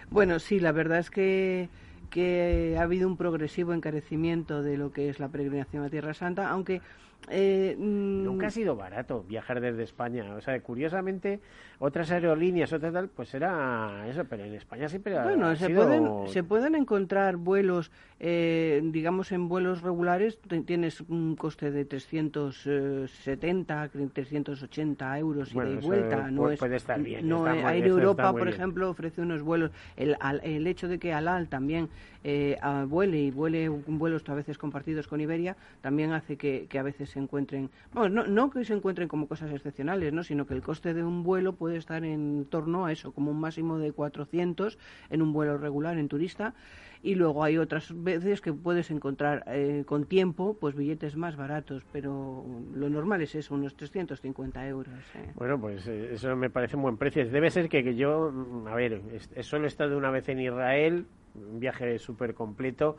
Bueno, 0.10 0.40
sí, 0.40 0.60
la 0.60 0.72
verdad 0.72 1.00
es 1.00 1.10
que 1.10 1.70
que 2.10 2.76
ha 2.78 2.84
habido 2.84 3.08
un 3.08 3.16
progresivo 3.16 3.74
encarecimiento 3.74 4.62
de 4.62 4.78
lo 4.78 4.92
que 4.92 5.08
es 5.08 5.20
la 5.20 5.30
peregrinación 5.30 5.86
a 5.86 5.90
Tierra 5.90 6.14
Santa, 6.14 6.50
aunque 6.50 6.82
eh, 7.30 7.76
mm, 7.78 8.24
Nunca 8.24 8.48
ha 8.48 8.52
sido 8.52 8.76
barato 8.76 9.24
viajar 9.24 9.62
desde 9.62 9.84
España. 9.84 10.36
O 10.36 10.42
sea, 10.42 10.60
curiosamente, 10.62 11.40
otras 11.80 12.12
aerolíneas, 12.12 12.74
otra 12.74 12.92
tal, 12.92 13.10
pues 13.10 13.34
era 13.34 14.08
eso, 14.08 14.26
pero 14.26 14.44
en 14.44 14.54
España 14.56 14.90
siempre 14.90 15.22
bueno, 15.22 15.56
se 15.56 15.70
pueden 15.70 16.28
se 16.28 16.44
pueden 16.44 16.76
encontrar 16.76 17.38
vuelos, 17.38 17.92
eh, 18.24 18.80
digamos 18.84 19.32
en 19.32 19.50
vuelos 19.50 19.82
regulares 19.82 20.38
tienes 20.68 21.01
un 21.01 21.36
coste 21.36 21.72
de 21.72 21.86
370, 21.86 23.90
380 24.13 25.18
euros 25.18 25.56
y 25.56 25.60
de 25.60 25.78
vuelta. 25.78 26.30
No 26.30 26.51
es, 26.51 26.60
puede 26.60 26.75
estar 26.75 27.01
bien. 27.01 27.28
No, 27.28 27.48
Air 27.48 27.88
Europa, 27.88 28.32
por 28.32 28.48
ejemplo, 28.48 28.92
ofrece 28.92 29.24
unos 29.24 29.42
vuelos. 29.42 29.72
El, 29.98 30.16
el 30.44 30.68
hecho 30.68 30.88
de 30.88 31.00
que 31.00 31.13
Alal 31.13 31.50
también 31.50 31.90
eh, 32.24 32.60
vuele 32.88 33.22
y 33.22 33.32
vuele 33.32 33.70
vuelos 33.70 34.22
a 34.30 34.36
veces 34.36 34.60
compartidos 34.60 35.08
con 35.08 35.20
Iberia 35.20 35.58
también 35.82 36.13
hace 36.13 36.38
que, 36.38 36.68
que 36.70 36.78
a 36.78 36.84
veces 36.84 37.10
se 37.10 37.18
encuentren, 37.18 37.72
bueno, 37.92 38.22
no, 38.22 38.28
no 38.28 38.51
que 38.51 38.63
se 38.66 38.75
encuentren 38.75 39.08
como 39.08 39.28
cosas 39.28 39.51
excepcionales, 39.51 40.13
¿no? 40.13 40.24
sino 40.24 40.46
que 40.46 40.54
el 40.54 40.62
coste 40.62 40.94
de 40.94 41.04
un 41.04 41.24
vuelo 41.24 41.54
puede 41.54 41.78
estar 41.78 42.04
en 42.04 42.46
torno 42.51 42.86
a 42.86 42.92
eso, 42.92 43.13
como 43.13 43.32
un 43.32 43.40
máximo 43.40 43.80
de 43.80 43.92
400 43.92 44.78
en 45.10 45.24
un 45.24 45.34
vuelo 45.34 45.58
regular, 45.58 45.98
en 45.98 46.08
turista, 46.08 46.54
y 47.03 47.15
luego 47.15 47.43
hay 47.43 47.58
otras 47.58 47.91
veces 48.03 48.41
que 48.41 48.53
puedes 48.53 48.91
encontrar 48.91 49.43
eh, 49.48 49.84
con 49.86 50.05
tiempo 50.05 50.58
pues 50.60 50.75
billetes 50.75 51.15
más 51.15 51.36
baratos, 51.36 51.84
pero 51.91 52.46
lo 52.74 52.89
normal 52.89 53.22
es 53.22 53.36
eso, 53.36 53.55
unos 53.55 53.75
350 53.75 54.67
euros. 54.67 54.93
¿eh? 55.15 55.31
Bueno, 55.36 55.60
pues 55.60 55.88
eh, 55.88 56.13
eso 56.13 56.36
me 56.36 56.50
parece 56.50 56.75
un 56.75 56.84
buen 56.84 56.98
precio. 56.98 57.27
Debe 57.27 57.50
ser 57.50 57.70
que, 57.70 57.84
que 57.84 57.96
yo, 57.96 58.31
mm, 58.31 58.67
a 58.67 58.75
ver, 58.75 59.01
solo 59.41 59.65
he 59.65 59.67
estado 59.67 59.98
una 59.98 60.12
vez 60.12 60.29
en 60.29 60.39
Israel, 60.39 61.05
un 61.36 61.60
viaje 61.60 61.98
súper 61.98 62.34
completo 62.34 62.98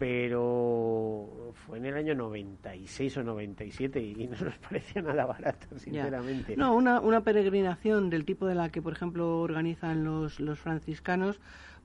pero 0.00 1.52
fue 1.66 1.76
en 1.76 1.84
el 1.84 1.94
año 1.94 2.14
96 2.14 3.18
o 3.18 3.22
97 3.22 4.00
y 4.00 4.26
no 4.28 4.36
nos 4.40 4.56
parecía 4.70 5.02
nada 5.02 5.26
barato, 5.26 5.78
sinceramente. 5.78 6.56
No, 6.56 6.74
una, 6.74 7.00
una 7.00 7.20
peregrinación 7.20 8.08
del 8.08 8.24
tipo 8.24 8.46
de 8.46 8.54
la 8.54 8.70
que, 8.70 8.80
por 8.80 8.94
ejemplo, 8.94 9.42
organizan 9.42 10.02
los, 10.02 10.40
los 10.40 10.58
franciscanos, 10.58 11.38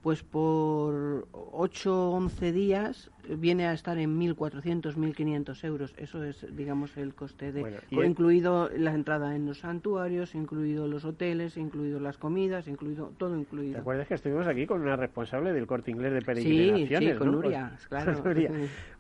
pues 0.05 0.21
por 0.21 1.27
8 1.31 2.09
o 2.11 2.11
11 2.11 2.51
días 2.51 3.09
viene 3.27 3.65
a 3.65 3.73
estar 3.73 3.97
en 3.97 4.19
1.400, 4.19 4.93
1.500 4.93 5.63
euros. 5.63 5.95
Eso 5.97 6.23
es, 6.23 6.45
digamos, 6.55 6.95
el 6.95 7.15
coste 7.15 7.51
de... 7.51 7.79
incluido 7.89 8.69
la 8.77 8.93
entrada 8.93 9.35
en 9.35 9.47
los 9.47 9.61
santuarios, 9.61 10.35
incluido 10.35 10.87
los 10.87 11.05
hoteles, 11.05 11.57
incluido 11.57 11.99
las 11.99 12.19
comidas, 12.19 12.67
incluido 12.67 13.13
todo 13.17 13.35
incluido. 13.35 13.73
¿Te 13.73 13.79
acuerdas 13.79 14.07
que 14.07 14.13
estuvimos 14.13 14.45
aquí 14.45 14.67
con 14.67 14.83
una 14.83 14.95
responsable 14.95 15.53
del 15.53 15.65
corte 15.65 15.89
inglés 15.89 16.13
de 16.13 16.21
peregrinaciones? 16.21 16.99
Sí, 16.99 17.11
sí, 17.11 17.17
con 17.17 17.31
Nuria, 17.31 17.69
pues, 17.75 17.87
claro. 17.87 18.23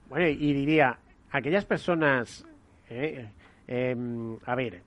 Bueno, 0.09 0.27
y 0.27 0.53
diría, 0.53 0.97
aquellas 1.29 1.65
personas... 1.65 2.47
Eh, 2.89 3.29
em, 3.67 4.37
a 4.43 4.55
ver, 4.55 4.81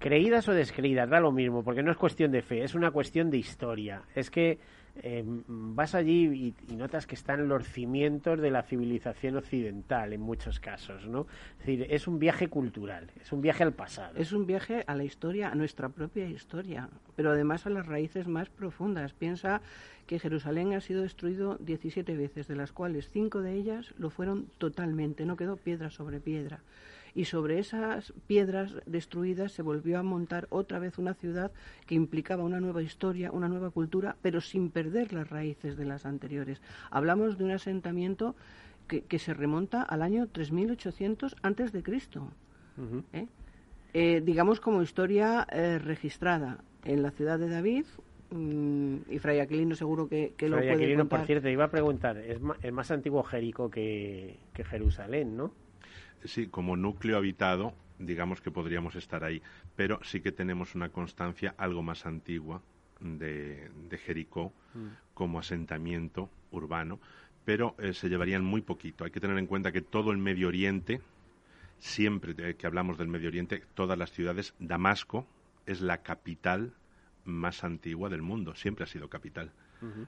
creídas 0.00 0.48
o 0.48 0.54
descreídas, 0.54 1.08
da 1.08 1.20
lo 1.20 1.30
mismo, 1.30 1.62
porque 1.62 1.84
no 1.84 1.92
es 1.92 1.96
cuestión 1.96 2.32
de 2.32 2.42
fe, 2.42 2.64
es 2.64 2.74
una 2.74 2.90
cuestión 2.90 3.30
de 3.30 3.38
historia. 3.38 4.02
Es 4.16 4.28
que 4.28 4.58
eh, 4.96 5.24
vas 5.26 5.94
allí 5.94 6.54
y, 6.68 6.74
notas 6.74 7.06
que 7.06 7.14
están 7.14 7.48
los 7.48 7.66
cimientos 7.66 8.40
de 8.40 8.50
la 8.50 8.62
civilización 8.62 9.36
occidental 9.36 10.12
en 10.12 10.20
muchos 10.20 10.60
casos, 10.60 11.06
¿no? 11.06 11.26
Es 11.60 11.66
decir, 11.66 11.86
es 11.88 12.06
un 12.06 12.18
viaje 12.18 12.48
cultural, 12.48 13.10
es 13.20 13.32
un 13.32 13.40
viaje 13.40 13.62
al 13.62 13.72
pasado. 13.72 14.18
Es 14.18 14.32
un 14.32 14.46
viaje 14.46 14.84
a 14.86 14.94
la 14.94 15.04
historia, 15.04 15.50
a 15.50 15.54
nuestra 15.54 15.88
propia 15.88 16.26
historia, 16.26 16.88
pero 17.16 17.30
además 17.30 17.66
a 17.66 17.70
las 17.70 17.86
raíces 17.86 18.28
más 18.28 18.50
profundas. 18.50 19.12
Piensa 19.12 19.62
que 20.06 20.18
Jerusalén 20.18 20.74
ha 20.74 20.80
sido 20.80 21.02
destruido 21.02 21.56
17 21.60 22.16
veces, 22.16 22.48
de 22.48 22.56
las 22.56 22.72
cuales 22.72 23.08
cinco 23.10 23.40
de 23.40 23.54
ellas 23.54 23.94
lo 23.98 24.10
fueron 24.10 24.46
totalmente, 24.58 25.24
no 25.24 25.36
quedó 25.36 25.56
piedra 25.56 25.90
sobre 25.90 26.20
piedra 26.20 26.60
y 27.14 27.26
sobre 27.26 27.58
esas 27.58 28.12
piedras 28.26 28.74
destruidas 28.86 29.52
se 29.52 29.62
volvió 29.62 29.98
a 29.98 30.02
montar 30.02 30.46
otra 30.50 30.78
vez 30.78 30.98
una 30.98 31.14
ciudad 31.14 31.52
que 31.86 31.94
implicaba 31.94 32.44
una 32.44 32.60
nueva 32.60 32.82
historia, 32.82 33.30
una 33.32 33.48
nueva 33.48 33.70
cultura, 33.70 34.16
pero 34.22 34.40
sin 34.40 34.70
perder 34.70 35.12
las 35.12 35.28
raíces 35.28 35.76
de 35.76 35.84
las 35.84 36.06
anteriores. 36.06 36.60
Hablamos 36.90 37.38
de 37.38 37.44
un 37.44 37.50
asentamiento 37.50 38.34
que, 38.86 39.18
se 39.18 39.32
remonta 39.32 39.82
al 39.82 40.02
año 40.02 40.26
3800 40.26 41.36
antes 41.42 41.72
de 41.72 41.82
Cristo. 41.82 42.28
¿eh? 43.12 43.26
Eh, 43.94 44.22
digamos 44.24 44.60
como 44.60 44.82
historia 44.82 45.46
eh, 45.50 45.78
registrada 45.78 46.58
en 46.84 47.02
la 47.02 47.10
ciudad 47.10 47.38
de 47.38 47.48
David, 47.48 47.86
mm, 48.30 48.96
y 49.10 49.18
Fray 49.18 49.40
Aquilino 49.40 49.74
seguro 49.76 50.08
que, 50.08 50.34
que 50.36 50.48
lo 50.48 50.56
puede 50.56 50.72
Aquilino, 50.72 51.08
por 51.08 51.24
cierto, 51.26 51.48
iba 51.48 51.64
a 51.64 51.70
preguntar, 51.70 52.18
es 52.18 52.40
más, 52.40 52.58
más 52.72 52.90
antiguo 52.90 53.22
Jericó 53.22 53.70
que, 53.70 54.38
que 54.52 54.64
Jerusalén, 54.64 55.36
¿no? 55.36 55.52
Sí, 56.24 56.46
como 56.46 56.76
núcleo 56.76 57.16
habitado, 57.16 57.74
digamos 57.98 58.40
que 58.40 58.50
podríamos 58.50 58.94
estar 58.96 59.24
ahí, 59.24 59.42
pero 59.76 60.00
sí 60.02 60.20
que 60.20 60.32
tenemos 60.32 60.74
una 60.74 60.88
constancia 60.90 61.54
algo 61.56 61.82
más 61.82 62.06
antigua 62.06 62.62
de, 63.00 63.70
Jericó 64.04 64.52
mm. 64.74 64.86
como 65.14 65.38
asentamiento 65.38 66.30
urbano, 66.50 67.00
pero 67.44 67.74
eh, 67.78 67.92
se 67.92 68.08
llevarían 68.08 68.44
muy 68.44 68.62
poquito. 68.62 69.04
Hay 69.04 69.10
que 69.10 69.20
tener 69.20 69.38
en 69.38 69.46
cuenta 69.46 69.72
que 69.72 69.82
todo 69.82 70.12
el 70.12 70.18
Medio 70.18 70.48
Oriente, 70.48 71.00
siempre 71.78 72.56
que 72.56 72.66
hablamos 72.66 72.98
del 72.98 73.08
Medio 73.08 73.28
Oriente, 73.28 73.62
todas 73.74 73.98
las 73.98 74.12
ciudades, 74.12 74.54
Damasco, 74.58 75.26
es 75.66 75.80
la 75.80 75.98
capital 75.98 76.72
más 77.24 77.64
antigua 77.64 78.08
del 78.08 78.22
mundo, 78.22 78.54
siempre 78.54 78.84
ha 78.84 78.88
sido 78.88 79.08
capital. 79.08 79.52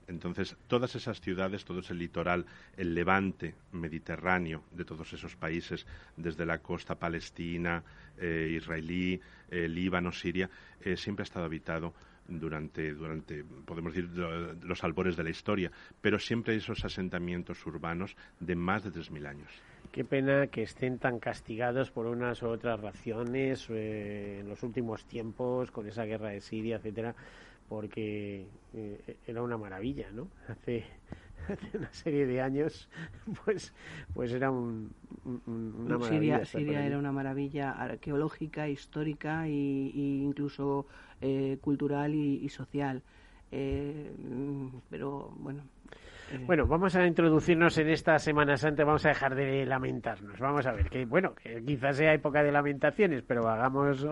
Entonces, 0.06 0.56
todas 0.68 0.94
esas 0.94 1.20
ciudades, 1.20 1.64
todo 1.64 1.80
ese 1.80 1.94
litoral, 1.94 2.44
el 2.76 2.94
levante 2.94 3.54
mediterráneo 3.72 4.62
de 4.70 4.84
todos 4.84 5.12
esos 5.12 5.36
países, 5.36 5.86
desde 6.16 6.46
la 6.46 6.58
costa 6.58 6.94
palestina, 6.94 7.82
eh, 8.18 8.52
israelí, 8.56 9.20
eh, 9.50 9.68
Líbano, 9.68 10.12
Siria, 10.12 10.48
eh, 10.80 10.96
siempre 10.96 11.22
ha 11.22 11.24
estado 11.24 11.46
habitado 11.46 11.92
durante, 12.26 12.94
durante, 12.94 13.44
podemos 13.66 13.94
decir, 13.94 14.08
los 14.62 14.82
albores 14.82 15.16
de 15.16 15.24
la 15.24 15.30
historia, 15.30 15.70
pero 16.00 16.18
siempre 16.18 16.52
hay 16.54 16.58
esos 16.58 16.82
asentamientos 16.84 17.66
urbanos 17.66 18.16
de 18.40 18.56
más 18.56 18.82
de 18.82 18.90
3.000 18.90 19.26
años. 19.26 19.50
Qué 19.92 20.04
pena 20.04 20.46
que 20.46 20.62
estén 20.62 20.98
tan 20.98 21.18
castigados 21.18 21.90
por 21.90 22.06
unas 22.06 22.42
u 22.42 22.48
otras 22.48 22.80
raciones 22.80 23.68
en 23.68 24.48
los 24.48 24.62
últimos 24.62 25.04
tiempos, 25.04 25.70
con 25.70 25.86
esa 25.86 26.04
guerra 26.04 26.30
de 26.30 26.40
Siria, 26.40 26.76
etcétera 26.76 27.14
porque 27.68 28.46
eh, 28.74 29.16
era 29.26 29.42
una 29.42 29.56
maravilla, 29.56 30.10
¿no? 30.12 30.28
Hace, 30.48 30.84
una 31.74 31.92
serie 31.92 32.26
de 32.26 32.40
años, 32.40 32.88
pues, 33.44 33.74
pues 34.12 34.32
era 34.32 34.50
un, 34.50 34.92
una 35.46 35.98
maravilla. 35.98 36.44
Siria, 36.44 36.84
era 36.84 36.98
una 36.98 37.12
maravilla 37.12 37.72
arqueológica, 37.72 38.68
histórica 38.68 39.46
e, 39.46 39.50
incluso 39.50 40.86
eh, 41.20 41.58
cultural 41.60 42.14
y, 42.14 42.48
social. 42.48 43.02
Eh, 43.50 44.10
pero 44.90 45.32
bueno, 45.38 45.62
bueno, 46.46 46.66
vamos 46.66 46.96
a 46.96 47.06
introducirnos 47.06 47.78
en 47.78 47.90
esta 47.90 48.18
Semana 48.18 48.56
Santa, 48.56 48.84
vamos 48.84 49.04
a 49.06 49.10
dejar 49.10 49.34
de 49.34 49.64
lamentarnos. 49.64 50.38
Vamos 50.40 50.66
a 50.66 50.72
ver, 50.72 50.88
que 50.88 51.04
bueno, 51.04 51.34
que 51.34 51.62
quizás 51.64 51.96
sea 51.98 52.12
época 52.12 52.42
de 52.42 52.50
lamentaciones, 52.50 53.22
pero 53.22 53.48
hagamos 53.48 54.04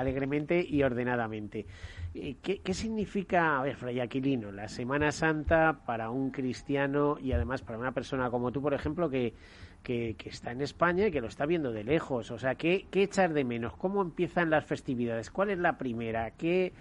alegremente 0.00 0.64
y 0.68 0.82
ordenadamente. 0.82 1.66
Eh, 2.14 2.36
¿Qué, 2.42 2.60
¿Qué, 2.60 2.74
significa, 2.74 3.58
a 3.58 3.62
ver, 3.62 3.76
Fray 3.76 4.00
Aquilino, 4.00 4.50
la 4.52 4.68
Semana 4.68 5.12
Santa 5.12 5.80
para 5.84 6.10
un 6.10 6.30
cristiano 6.30 7.18
y 7.20 7.32
además 7.32 7.62
para 7.62 7.78
una 7.78 7.92
persona 7.92 8.30
como 8.30 8.50
tú, 8.50 8.62
por 8.62 8.74
ejemplo, 8.74 9.10
que, 9.10 9.34
que, 9.82 10.16
está 10.24 10.52
en 10.52 10.62
España 10.62 11.06
y 11.06 11.10
que 11.10 11.20
lo 11.20 11.28
está 11.28 11.46
viendo 11.46 11.72
de 11.72 11.84
lejos? 11.84 12.30
O 12.30 12.38
sea, 12.38 12.54
¿qué, 12.54 12.86
¿qué 12.90 13.02
echar 13.02 13.32
de 13.32 13.44
menos? 13.44 13.74
¿Cómo 13.76 14.02
empiezan 14.02 14.50
las 14.50 14.64
festividades? 14.64 15.30
¿Cuál 15.30 15.50
es 15.50 15.58
la 15.58 15.78
primera? 15.78 16.30
¿Qué, 16.32 16.72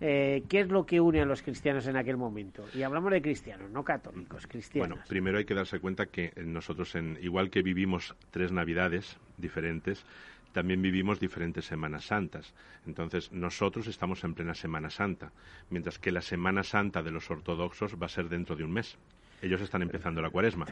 eh, 0.00 0.42
¿qué 0.48 0.60
es 0.60 0.68
lo 0.68 0.84
que 0.84 1.00
une 1.00 1.20
a 1.20 1.24
los 1.24 1.42
cristianos 1.42 1.86
en 1.86 1.96
aquel 1.96 2.16
momento? 2.16 2.64
Y 2.74 2.82
hablamos 2.82 3.12
de 3.12 3.22
cristianos, 3.22 3.70
no 3.70 3.84
católicos, 3.84 4.46
cristianos. 4.46 4.88
Bueno, 4.88 5.04
primero 5.08 5.38
hay 5.38 5.44
que 5.44 5.54
darse 5.54 5.78
cuenta 5.78 6.06
que 6.06 6.32
nosotros, 6.44 6.94
en, 6.94 7.18
igual 7.22 7.50
que 7.50 7.62
vivimos 7.62 8.16
tres 8.30 8.52
Navidades 8.52 9.16
diferentes, 9.38 10.04
también 10.52 10.82
vivimos 10.82 11.18
diferentes 11.18 11.64
Semanas 11.64 12.06
Santas. 12.06 12.54
Entonces, 12.86 13.32
nosotros 13.32 13.86
estamos 13.86 14.22
en 14.24 14.34
plena 14.34 14.54
Semana 14.54 14.90
Santa, 14.90 15.32
mientras 15.70 15.98
que 15.98 16.12
la 16.12 16.22
Semana 16.22 16.62
Santa 16.62 17.02
de 17.02 17.10
los 17.10 17.30
ortodoxos 17.30 17.96
va 18.00 18.06
a 18.06 18.10
ser 18.10 18.28
dentro 18.28 18.56
de 18.56 18.64
un 18.64 18.72
mes. 18.72 18.96
Ellos 19.42 19.60
están 19.60 19.82
empezando 19.82 20.22
la 20.22 20.30
cuaresma. 20.30 20.66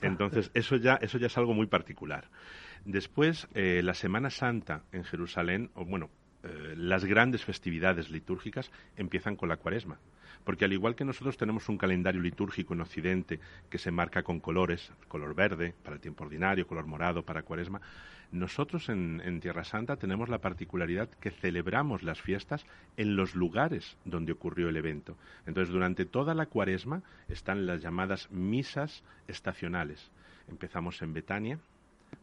Entonces, 0.00 0.50
eso 0.54 0.76
ya, 0.76 0.94
eso 0.94 1.18
ya 1.18 1.26
es 1.26 1.36
algo 1.36 1.52
muy 1.52 1.66
particular. 1.66 2.28
Después, 2.86 3.48
eh, 3.54 3.82
la 3.84 3.92
Semana 3.92 4.30
Santa 4.30 4.82
en 4.92 5.04
Jerusalén, 5.04 5.70
o 5.74 5.84
bueno, 5.84 6.08
eh, 6.44 6.74
las 6.76 7.04
grandes 7.04 7.44
festividades 7.44 8.10
litúrgicas 8.10 8.70
empiezan 8.96 9.36
con 9.36 9.48
la 9.48 9.56
cuaresma. 9.56 9.98
Porque 10.44 10.64
al 10.64 10.72
igual 10.72 10.96
que 10.96 11.04
nosotros 11.04 11.36
tenemos 11.36 11.68
un 11.68 11.78
calendario 11.78 12.20
litúrgico 12.20 12.74
en 12.74 12.80
Occidente 12.80 13.38
que 13.70 13.78
se 13.78 13.92
marca 13.92 14.22
con 14.22 14.40
colores, 14.40 14.90
color 15.08 15.34
verde 15.34 15.74
para 15.84 15.94
el 15.94 16.00
tiempo 16.00 16.24
ordinario, 16.24 16.66
color 16.66 16.86
morado 16.86 17.22
para 17.22 17.42
cuaresma, 17.42 17.80
nosotros 18.32 18.88
en, 18.88 19.20
en, 19.24 19.40
Tierra 19.40 19.62
Santa 19.62 19.96
tenemos 19.96 20.30
la 20.30 20.38
particularidad 20.38 21.10
que 21.20 21.30
celebramos 21.30 22.02
las 22.02 22.20
fiestas 22.20 22.64
en 22.96 23.14
los 23.14 23.34
lugares 23.34 23.98
donde 24.06 24.32
ocurrió 24.32 24.70
el 24.70 24.76
evento. 24.78 25.16
Entonces, 25.46 25.72
durante 25.72 26.06
toda 26.06 26.34
la 26.34 26.46
cuaresma 26.46 27.02
están 27.28 27.66
las 27.66 27.82
llamadas 27.82 28.30
misas 28.30 29.04
estacionales. 29.28 30.10
Empezamos 30.48 31.02
en 31.02 31.12
Betania, 31.12 31.58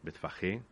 Betfagé, 0.02 0.62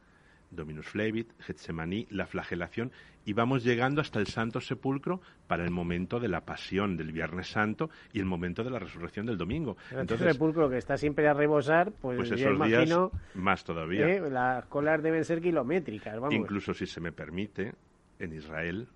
Dominus 0.51 0.87
Flevit, 0.87 1.33
Getsemaní, 1.41 2.07
la 2.11 2.27
flagelación, 2.27 2.93
y 3.25 3.35
vamos 3.35 3.63
llegando 3.63 4.01
hasta 4.01 4.19
el 4.19 4.27
Santo 4.27 4.61
Sepulcro 4.61 5.21
para 5.47 5.65
el 5.65 5.71
momento 5.71 6.19
de 6.19 6.29
la 6.29 6.43
pasión 6.43 6.97
del 6.97 7.13
Viernes 7.13 7.49
Santo 7.49 7.91
y 8.13 8.21
el 8.21 8.25
momento 8.25 8.65
de 8.65 8.71
la 8.71 8.79
resurrección 8.79 9.27
del 9.27 9.37
domingo. 9.37 9.77
El 9.91 10.01
Entonces, 10.01 10.33
Sepulcro 10.33 10.71
que 10.71 10.79
está 10.79 10.97
siempre 10.97 11.29
a 11.29 11.35
rebosar, 11.35 11.93
pues, 11.93 12.17
pues 12.17 12.31
esos 12.33 12.67
días 12.67 12.91
más 13.35 13.65
todavía. 13.65 14.09
¿eh? 14.09 14.31
las 14.31 14.65
colas 14.67 15.03
deben 15.03 15.25
ser 15.25 15.41
kilométricas, 15.41 16.15
vamos. 16.15 16.35
Incluso 16.35 16.73
si 16.73 16.87
se 16.87 17.01
me 17.01 17.13
permite, 17.13 17.75
en 18.19 18.33
Israel 18.33 18.89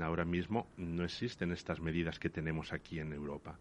ahora 0.00 0.24
mismo 0.24 0.66
no 0.76 1.04
existen 1.04 1.52
estas 1.52 1.80
medidas 1.80 2.18
que 2.18 2.30
tenemos 2.30 2.72
aquí 2.72 2.98
en 2.98 3.12
Europa 3.12 3.56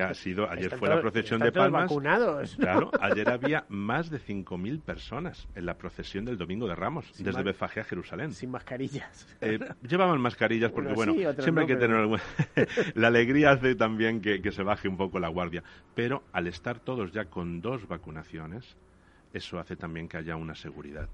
ha 0.00 0.14
sido, 0.14 0.48
ayer 0.50 0.76
fue 0.76 0.88
la 0.88 1.00
procesión 1.00 1.40
de 1.40 1.52
Palmas. 1.52 1.84
vacunados. 1.84 2.56
Claro, 2.62 2.90
ayer 3.00 3.28
había 3.28 3.64
más 3.68 4.08
de 4.08 4.20
5.000 4.20 4.80
personas 4.80 5.48
en 5.54 5.66
la 5.66 5.74
procesión 5.74 6.24
del 6.24 6.38
Domingo 6.38 6.68
de 6.68 6.74
Ramos, 6.74 7.12
desde 7.18 7.42
Befagé 7.42 7.80
a 7.80 7.84
Jerusalén. 7.84 8.32
Sin 8.32 8.50
mascarillas. 8.50 9.26
Eh, 9.40 9.58
llevaban 9.82 10.20
mascarillas 10.20 10.70
porque, 10.70 10.92
bueno, 10.92 11.14
siempre 11.38 11.62
hay 11.62 11.66
que 11.66 11.76
tener... 11.76 12.08
la 12.94 13.08
alegría 13.08 13.50
hace 13.50 13.74
también 13.74 14.20
que, 14.20 14.40
que 14.40 14.52
se 14.52 14.62
baje 14.62 14.88
un 14.88 14.96
poco 14.96 15.18
la 15.18 15.28
guardia. 15.28 15.62
Pero 15.94 16.22
al 16.32 16.46
estar 16.46 16.78
todos 16.78 17.12
ya 17.12 17.24
con 17.24 17.60
dos 17.60 17.88
vacunaciones, 17.88 18.76
eso 19.32 19.58
hace 19.58 19.76
también 19.76 20.08
que 20.08 20.18
haya 20.18 20.36
una 20.36 20.54
seguridad. 20.54 21.08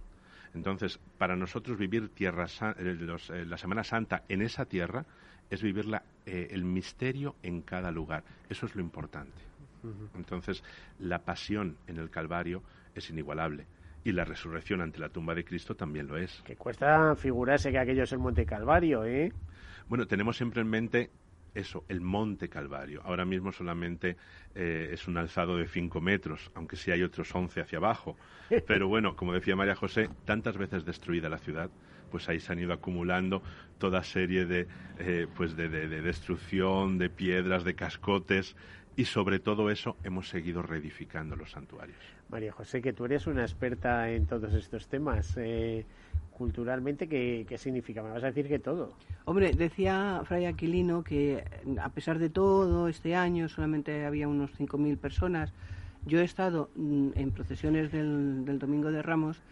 Entonces, 0.54 0.98
para 1.18 1.36
nosotros 1.36 1.78
vivir 1.78 2.08
tierra, 2.10 2.46
eh, 2.78 2.96
eh, 3.32 3.44
la 3.46 3.58
Semana 3.58 3.84
Santa 3.84 4.24
en 4.28 4.42
esa 4.42 4.64
tierra 4.64 5.04
es 5.50 5.62
vivir 5.62 5.86
eh, 6.26 6.48
el 6.50 6.64
misterio 6.64 7.36
en 7.42 7.62
cada 7.62 7.90
lugar. 7.90 8.24
Eso 8.48 8.66
es 8.66 8.74
lo 8.74 8.80
importante. 8.80 9.48
Entonces, 10.14 10.62
la 10.98 11.20
pasión 11.20 11.76
en 11.86 11.98
el 11.98 12.10
Calvario 12.10 12.62
es 12.94 13.10
inigualable. 13.10 13.66
Y 14.04 14.12
la 14.12 14.24
resurrección 14.24 14.80
ante 14.80 14.98
la 14.98 15.08
tumba 15.08 15.34
de 15.34 15.44
Cristo 15.44 15.74
también 15.74 16.06
lo 16.06 16.16
es. 16.16 16.42
Que 16.44 16.56
cuesta 16.56 17.14
figurarse 17.16 17.70
que 17.70 17.78
aquello 17.78 18.02
es 18.04 18.12
el 18.12 18.18
Monte 18.18 18.44
Calvario, 18.44 19.04
¿eh? 19.04 19.32
Bueno, 19.88 20.06
tenemos 20.06 20.36
siempre 20.36 20.60
en 20.62 20.68
mente 20.68 21.10
eso, 21.54 21.84
el 21.88 22.00
Monte 22.00 22.48
Calvario. 22.48 23.02
Ahora 23.04 23.24
mismo 23.24 23.52
solamente 23.52 24.16
eh, 24.54 24.90
es 24.92 25.08
un 25.08 25.16
alzado 25.16 25.56
de 25.56 25.66
5 25.66 26.00
metros, 26.00 26.50
aunque 26.54 26.76
sí 26.76 26.90
hay 26.90 27.02
otros 27.02 27.34
11 27.34 27.60
hacia 27.60 27.78
abajo. 27.78 28.16
Pero 28.66 28.88
bueno, 28.88 29.16
como 29.16 29.32
decía 29.32 29.56
María 29.56 29.74
José, 29.74 30.08
tantas 30.24 30.56
veces 30.56 30.84
destruida 30.84 31.28
la 31.28 31.38
ciudad, 31.38 31.70
pues 32.10 32.28
ahí 32.28 32.40
se 32.40 32.52
han 32.52 32.58
ido 32.58 32.72
acumulando 32.72 33.42
toda 33.78 34.02
serie 34.02 34.44
de, 34.44 34.66
eh, 34.98 35.26
pues 35.36 35.56
de, 35.56 35.68
destrucción, 35.68 36.98
de 36.98 37.10
piedras, 37.10 37.64
de 37.64 37.74
cascotes, 37.74 38.56
y 38.96 39.04
sobre 39.04 39.38
todo 39.38 39.70
eso 39.70 39.96
hemos 40.02 40.28
seguido 40.28 40.62
reedificando 40.62 41.36
los 41.36 41.52
santuarios. 41.52 41.98
María 42.28 42.52
José, 42.52 42.82
que 42.82 42.92
tú 42.92 43.04
eres 43.04 43.26
una 43.26 43.42
experta 43.42 44.10
en 44.10 44.26
todos 44.26 44.52
estos 44.54 44.88
temas. 44.88 45.36
Eh, 45.36 45.86
culturalmente, 46.32 47.08
¿qué, 47.08 47.46
¿qué, 47.48 47.58
significa? 47.58 48.02
Me 48.02 48.10
vas 48.10 48.22
a 48.22 48.26
decir 48.26 48.48
que 48.48 48.58
todo. 48.58 48.92
Hombre, 49.24 49.52
decía 49.52 50.22
Fray 50.24 50.46
Aquilino 50.46 51.02
que 51.02 51.44
a 51.80 51.88
pesar 51.90 52.18
de 52.18 52.30
todo, 52.30 52.88
este 52.88 53.14
año 53.14 53.48
solamente 53.48 54.04
había 54.04 54.28
unos 54.28 54.50
5.000 54.58 54.96
personas. 54.98 55.52
Yo 56.06 56.20
he 56.20 56.24
estado 56.24 56.70
mm, 56.76 57.10
en 57.14 57.30
procesiones 57.32 57.92
del, 57.92 58.44
del 58.44 58.58
Domingo 58.58 58.90
de 58.90 59.02
Ramos 59.02 59.42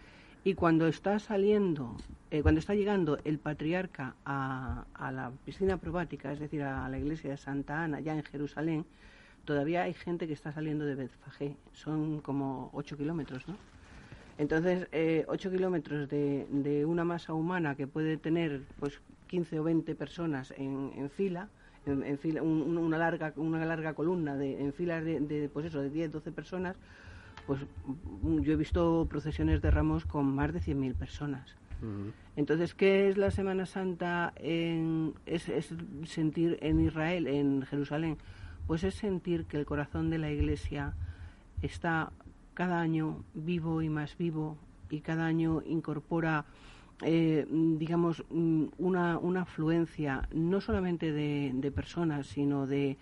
y 0.47 0.55
cuando 0.55 0.87
está 0.87 1.19
saliendo, 1.19 1.97
eh, 2.31 2.41
cuando 2.41 2.61
está 2.61 2.73
llegando 2.73 3.19
el 3.25 3.41
patriarca 3.41 4.15
a, 4.25 4.85
a, 4.95 5.11
la 5.11 5.33
piscina 5.45 5.77
probática, 5.77 6.31
es 6.31 6.39
decir, 6.39 6.63
a, 6.63 6.89
la 6.89 7.01
iglesia 7.01 7.31
de 7.31 7.37
Santa 7.37 7.83
Ana, 7.83 7.99
ya 7.99 8.15
en 8.15 8.23
Jerusalén, 8.23 8.87
todavía 9.45 9.83
hay 9.83 9.93
gente 9.93 10.29
que 10.29 10.33
está 10.35 10.53
saliendo 10.53 10.85
de 10.85 10.95
Betfagé. 10.95 11.57
Son 11.73 12.21
como 12.21 12.71
8 12.75 12.97
kilómetros, 12.97 13.49
¿no? 13.49 13.57
Entonces, 14.39 14.87
eh, 14.93 15.25
8 15.27 15.51
kilómetros 15.51 16.09
de, 16.09 16.47
de, 16.49 16.85
una 16.87 17.03
masa 17.03 17.35
humana 17.35 17.75
que 17.75 17.89
puede 17.89 18.17
tener 18.17 18.63
pues 18.79 19.01
15 19.27 19.59
o 19.59 19.65
20 19.65 19.97
personas 19.97 20.55
en, 20.57 20.93
en 20.95 21.11
fila, 21.11 21.49
en, 21.87 22.19
fila 22.19 22.45
una, 22.45 22.99
larga, 22.99 23.33
una 23.35 23.65
larga 23.65 23.95
columna 23.95 24.37
de, 24.37 24.61
en 24.61 24.73
filas 24.73 25.05
de, 25.05 25.19
de, 25.19 25.49
pues 25.49 25.67
eso, 25.67 25.83
de 25.83 25.91
10, 25.91 26.13
12 26.13 26.31
personas, 26.31 26.77
pues 27.47 27.61
mm, 28.23 28.41
yo 28.41 28.53
he 28.53 28.57
visto 28.57 29.07
procesiones 29.09 29.63
de 29.63 29.71
ramos 29.71 30.05
con 30.05 30.35
más 30.35 30.53
de 30.53 30.61
100.000 30.61 30.95
personas. 30.95 31.57
Entonces, 32.37 32.75
¿qué 32.75 33.09
es 33.09 33.19
la 33.19 33.31
Semana 33.31 33.67
Santa? 33.67 34.33
En, 34.37 35.13
es, 35.27 35.47
sentir 36.05 36.59
en 36.63 36.81
Israel, 36.81 37.27
en 37.27 37.63
Jerusalén, 37.63 38.17
pues 38.67 38.83
es 38.83 38.95
sentir 38.95 39.45
que 39.45 39.59
el 39.59 39.67
corazón 39.67 40.09
de 40.09 40.19
la 40.19 40.31
Iglesia 40.31 40.95
está 41.61 42.13
cada 42.55 42.81
año 42.81 43.25
vivo 43.35 43.83
y 43.83 43.91
más 43.91 44.17
vivo 44.17 44.57
y 44.89 45.01
cada 45.01 45.27
año 45.27 45.63
incorpora, 45.67 46.47
eh, 47.03 47.47
digamos, 47.51 48.25
mm, 48.31 48.65
una, 48.79 49.19
una 49.19 49.43
afluencia 49.43 50.29
no 50.33 50.63
solamente 50.63 51.13
de, 51.13 51.53
de 51.55 51.71
personas, 51.71 52.27
sino 52.27 52.67
de, 52.67 52.97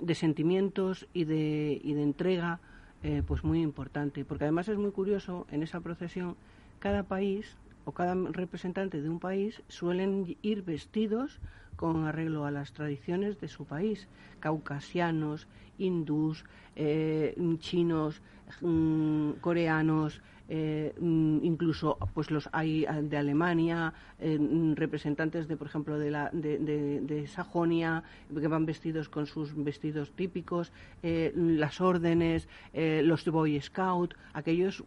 de 0.00 0.14
sentimientos 0.14 1.08
y 1.12 1.24
de, 1.24 1.80
y 1.82 1.94
de 1.94 2.02
entrega 2.02 2.60
eh, 3.04 3.22
pues 3.24 3.44
muy 3.44 3.60
importante, 3.60 4.24
porque 4.24 4.44
además 4.44 4.66
es 4.68 4.78
muy 4.78 4.90
curioso, 4.90 5.46
en 5.50 5.62
esa 5.62 5.80
procesión, 5.80 6.36
cada 6.78 7.02
país 7.02 7.58
o 7.84 7.92
cada 7.92 8.14
representante 8.14 9.02
de 9.02 9.10
un 9.10 9.20
país 9.20 9.62
suelen 9.68 10.38
ir 10.40 10.62
vestidos 10.62 11.38
con 11.76 12.06
arreglo 12.06 12.46
a 12.46 12.50
las 12.50 12.72
tradiciones 12.72 13.38
de 13.40 13.48
su 13.48 13.66
país, 13.66 14.08
caucasianos, 14.40 15.46
hindús, 15.76 16.46
eh, 16.76 17.36
chinos, 17.58 18.22
mm, 18.62 19.32
coreanos, 19.42 20.22
eh, 20.48 20.94
mm, 21.00 21.38
incluso 21.42 21.98
pues 22.12 22.30
los 22.30 22.48
hay 22.52 22.84
ah, 22.86 23.00
de 23.00 23.16
Alemania, 23.16 23.94
eh, 24.18 24.38
mm, 24.38 24.74
representantes 24.74 25.48
de 25.48 25.56
por 25.56 25.68
ejemplo 25.68 25.98
de, 25.98 26.10
la, 26.10 26.30
de, 26.32 26.58
de, 26.58 27.26
Sajonia 27.26 28.02
que 28.34 28.48
van 28.48 28.66
vestidos 28.66 29.08
con 29.08 29.26
sus 29.26 29.54
vestidos 29.56 30.12
típicos, 30.12 30.72
las 31.02 31.80
órdenes, 31.80 32.48
los 32.72 33.24
Boy 33.24 33.60
Scout, 33.60 34.14
aquellos 34.32 34.82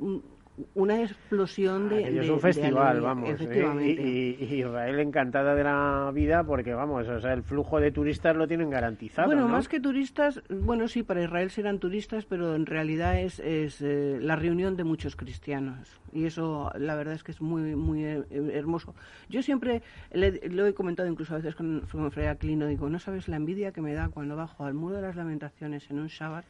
una 0.74 1.04
explosión 1.04 1.90
de. 1.90 2.20
es 2.20 2.30
un 2.30 2.40
festival, 2.40 3.02
vamos. 3.02 3.30
¿eh? 3.40 4.38
Y, 4.40 4.56
Israel 4.58 5.00
encantada 5.00 5.54
de 5.54 5.64
la 5.64 6.12
vida 6.14 6.44
porque, 6.44 6.74
vamos, 6.74 7.08
o 7.08 7.22
sea, 7.22 7.34
el 7.34 7.44
flujo 7.44 7.80
de 7.80 7.92
turistas 7.92 8.36
lo 8.36 8.48
tienen 8.48 8.70
garantizado. 8.70 9.28
Bueno, 9.28 9.48
más 9.48 9.68
que 9.68 9.80
turistas, 9.80 10.42
bueno, 10.50 10.88
sí, 10.88 11.04
para 11.04 11.24
Israel 11.24 11.52
serán 11.52 11.80
turistas, 11.80 12.26
pero 12.26 12.56
en 12.56 12.66
realidad 12.66 13.20
es, 13.20 13.40
es 13.40 13.82
eh, 13.82 14.18
la 14.20 14.36
reunión 14.36 14.76
de 14.76 14.84
muchos 14.84 15.16
cristianos. 15.16 16.00
Y 16.12 16.26
eso, 16.26 16.72
la 16.76 16.96
verdad 16.96 17.14
es 17.14 17.24
que 17.24 17.32
es 17.32 17.42
muy, 17.42 17.76
muy 17.76 18.04
eh, 18.04 18.24
hermoso. 18.54 18.96
Yo 19.30 19.44
siempre 19.44 19.84
lo 20.12 20.66
he 20.66 20.74
comentado 20.74 21.08
incluso 21.08 21.36
a 21.36 21.38
veces 21.38 21.56
con, 21.56 21.82
con 21.92 22.12
Freya 22.12 22.36
Clino, 22.36 22.66
digo, 22.66 22.90
no 22.90 23.00
sabes 23.00 23.28
la 23.28 23.36
envidia 23.36 23.72
que 23.72 23.82
me 23.82 23.94
da 23.94 24.10
cuando 24.10 24.36
bajo 24.36 24.66
al 24.66 24.74
muro 24.74 24.96
de 24.96 25.02
las 25.04 25.16
lamentaciones 25.16 25.90
en 25.92 26.00
un 26.00 26.08
Shabbat 26.08 26.46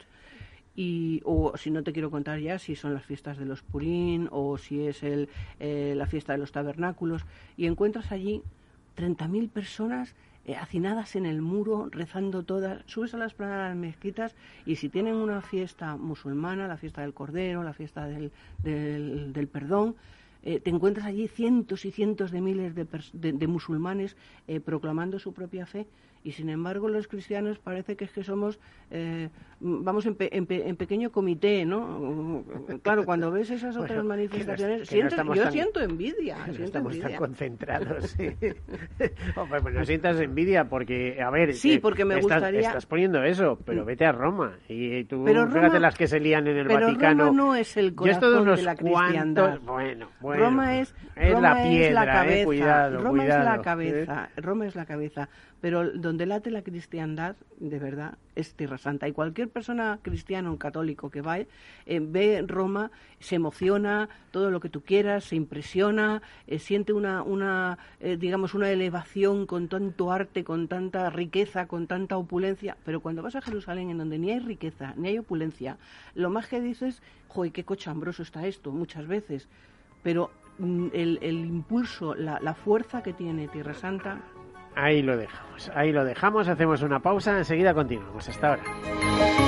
y, 0.78 1.20
o 1.24 1.56
si 1.56 1.72
no 1.72 1.82
te 1.82 1.92
quiero 1.92 2.08
contar 2.08 2.38
ya 2.38 2.60
si 2.60 2.76
son 2.76 2.94
las 2.94 3.04
fiestas 3.04 3.36
de 3.36 3.44
los 3.44 3.62
Purín 3.62 4.28
o 4.30 4.56
si 4.58 4.86
es 4.86 5.02
el, 5.02 5.28
eh, 5.58 5.94
la 5.96 6.06
fiesta 6.06 6.34
de 6.34 6.38
los 6.38 6.52
tabernáculos 6.52 7.26
y 7.56 7.66
encuentras 7.66 8.12
allí 8.12 8.42
30.000 8.96 9.50
personas 9.50 10.14
eh, 10.44 10.54
hacinadas 10.54 11.16
en 11.16 11.26
el 11.26 11.42
muro, 11.42 11.88
rezando 11.90 12.44
todas, 12.44 12.84
subes 12.86 13.12
a 13.12 13.18
las 13.18 13.34
planas 13.34 13.74
mezquitas 13.74 14.36
y 14.66 14.76
si 14.76 14.88
tienen 14.88 15.16
una 15.16 15.42
fiesta 15.42 15.96
musulmana, 15.96 16.68
la 16.68 16.76
fiesta 16.76 17.00
del 17.00 17.12
Cordero, 17.12 17.64
la 17.64 17.72
fiesta 17.72 18.06
del, 18.06 18.30
del, 18.62 19.48
perdón, 19.48 19.96
eh, 20.44 20.60
te 20.60 20.70
encuentras 20.70 21.06
allí 21.06 21.26
cientos 21.26 21.86
y 21.86 21.90
cientos 21.90 22.30
de 22.30 22.40
miles 22.40 22.76
de, 22.76 22.86
de, 23.32 23.46
musulmanes 23.48 24.16
proclamando 24.64 25.18
su 25.18 25.32
propia 25.32 25.66
fe 25.66 25.88
y 26.24 26.32
sin 26.32 26.48
embargo 26.48 26.88
los 26.88 27.08
cristianos 27.08 27.58
parece 27.58 27.96
que 27.96 28.04
es 28.04 28.12
que 28.12 28.22
somos 28.22 28.58
eh, 28.90 29.28
vamos 29.60 30.06
en, 30.06 30.16
en, 30.18 30.76
pequeño 30.76 31.10
comité 31.10 31.64
no 31.64 32.44
claro 32.82 33.04
cuando 33.04 33.30
ves 33.32 33.50
esas 33.50 33.76
otras 33.76 34.04
manifestaciones 34.04 34.88
yo 34.88 35.50
siento 35.50 35.80
envidia 35.80 36.46
no 36.46 36.64
estamos 36.64 36.98
tan 36.98 37.14
concentrados 37.16 38.10
sí. 38.10 38.30
pues 39.48 39.74
no 39.74 39.84
sientas 39.84 40.20
envidia 40.20 40.64
porque 40.68 41.20
a 41.22 41.30
ver 41.30 41.54
sí 41.54 41.78
porque 41.78 42.04
me 42.04 42.18
estás, 42.18 42.40
gustaría 42.40 42.60
estás 42.60 42.86
poniendo 42.86 43.22
eso 43.22 43.58
pero 43.64 43.84
vete 43.84 44.04
a 44.04 44.12
Roma. 44.12 44.58
Y 44.68 45.04
tú 45.04 45.24
fíjate 45.24 45.80
las 45.80 45.96
que 45.96 46.06
se 46.06 46.20
lían 46.20 46.46
en 46.46 46.58
el 46.58 46.66
pero 46.66 46.86
Vaticano. 46.86 47.26
Roma 47.26 47.36
no 47.36 47.54
es 47.54 47.76
el 47.76 47.94
corazón 47.94 48.44
de 48.54 48.62
la 48.62 48.76
cristiandad. 48.76 49.58
bueno, 49.60 50.08
Roma 50.20 50.78
es 50.78 50.94
la 51.16 51.62
piedra 51.62 52.04
la 52.04 52.12
cabeza 52.12 52.40
eh, 52.40 52.44
cuidado, 52.44 53.00
Roma 53.00 53.24
es 53.24 53.44
la 53.44 53.62
cabeza 53.62 54.30
Roma 54.36 54.66
es 54.66 54.76
la 54.76 54.86
cabeza 54.86 55.28
pero 55.60 55.90
donde 55.90 56.26
late 56.26 56.50
la 56.50 56.62
cristiandad, 56.62 57.34
de 57.58 57.78
verdad, 57.78 58.16
es 58.36 58.54
Tierra 58.54 58.78
Santa. 58.78 59.08
Y 59.08 59.12
cualquier 59.12 59.48
persona 59.48 59.98
cristiana 60.02 60.52
o 60.52 60.56
católico 60.56 61.10
que 61.10 61.20
va, 61.20 61.38
eh, 61.38 61.46
ve 61.86 62.44
Roma, 62.46 62.92
se 63.18 63.34
emociona, 63.34 64.08
todo 64.30 64.50
lo 64.50 64.60
que 64.60 64.68
tú 64.68 64.82
quieras, 64.82 65.24
se 65.24 65.36
impresiona, 65.36 66.22
eh, 66.46 66.60
siente 66.60 66.92
una, 66.92 67.22
una 67.22 67.78
eh, 67.98 68.16
digamos, 68.16 68.54
una 68.54 68.70
elevación 68.70 69.46
con 69.46 69.68
tanto 69.68 70.12
arte, 70.12 70.44
con 70.44 70.68
tanta 70.68 71.10
riqueza, 71.10 71.66
con 71.66 71.88
tanta 71.88 72.16
opulencia. 72.16 72.76
Pero 72.84 73.00
cuando 73.00 73.22
vas 73.22 73.34
a 73.34 73.42
Jerusalén, 73.42 73.90
en 73.90 73.98
donde 73.98 74.18
ni 74.18 74.30
hay 74.30 74.38
riqueza, 74.38 74.94
ni 74.96 75.08
hay 75.08 75.18
opulencia, 75.18 75.76
lo 76.14 76.30
más 76.30 76.46
que 76.46 76.60
dices, 76.60 77.02
joder, 77.26 77.50
qué 77.50 77.64
cochambroso 77.64 78.22
está 78.22 78.46
esto, 78.46 78.70
muchas 78.70 79.08
veces. 79.08 79.48
Pero 80.04 80.30
mm, 80.58 80.88
el, 80.92 81.18
el 81.20 81.44
impulso, 81.44 82.14
la, 82.14 82.38
la 82.40 82.54
fuerza 82.54 83.02
que 83.02 83.12
tiene 83.12 83.48
Tierra 83.48 83.74
Santa 83.74 84.20
Ahí 84.80 85.02
lo 85.02 85.16
dejamos, 85.16 85.72
ahí 85.74 85.90
lo 85.90 86.04
dejamos, 86.04 86.46
hacemos 86.46 86.82
una 86.82 87.00
pausa, 87.00 87.36
enseguida 87.36 87.74
continuamos. 87.74 88.28
Hasta 88.28 88.50
ahora. 88.50 89.47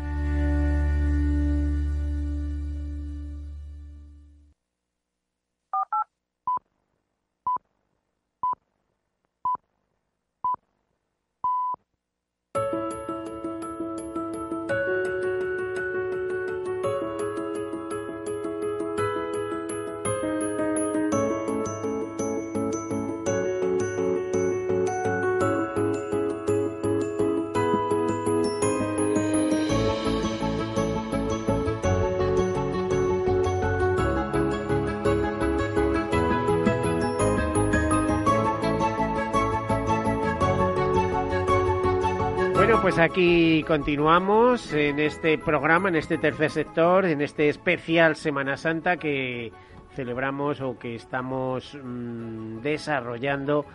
Aquí 43.01 43.63
continuamos 43.67 44.71
en 44.73 44.99
este 44.99 45.37
programa, 45.37 45.89
en 45.89 45.95
este 45.95 46.17
tercer 46.17 46.51
sector, 46.51 47.05
en 47.05 47.21
este 47.21 47.49
especial 47.49 48.15
Semana 48.15 48.57
Santa 48.57 48.97
que 48.97 49.51
celebramos 49.95 50.61
o 50.61 50.77
que 50.77 50.95
estamos 50.95 51.75
mm, 51.81 52.59
desarrollando 52.61 53.65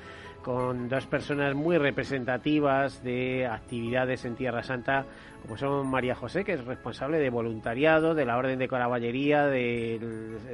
con 0.43 0.89
dos 0.89 1.07
personas 1.07 1.57
muy 1.57 1.77
representativas 1.77 3.03
de 3.03 3.47
actividades 3.47 4.25
en 4.25 4.37
Tierra 4.37 4.63
Santa, 4.63 5.05
como 5.43 5.59
son 5.59 5.89
María 5.89 6.15
José, 6.15 6.45
que 6.45 6.53
es 6.53 6.65
responsable 6.65 7.19
de 7.19 7.31
voluntariado 7.31 8.15
de 8.15 8.25
la 8.25 8.37
Orden 8.37 8.61
de 8.61 8.69
Caballería, 8.69 9.47
de 9.47 10.01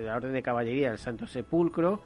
la 0.03 0.17
Orden 0.17 0.33
de 0.33 0.43
Caballería 0.43 0.89
del 0.89 0.99
Santo 0.99 1.27
Sepulcro, 1.27 2.01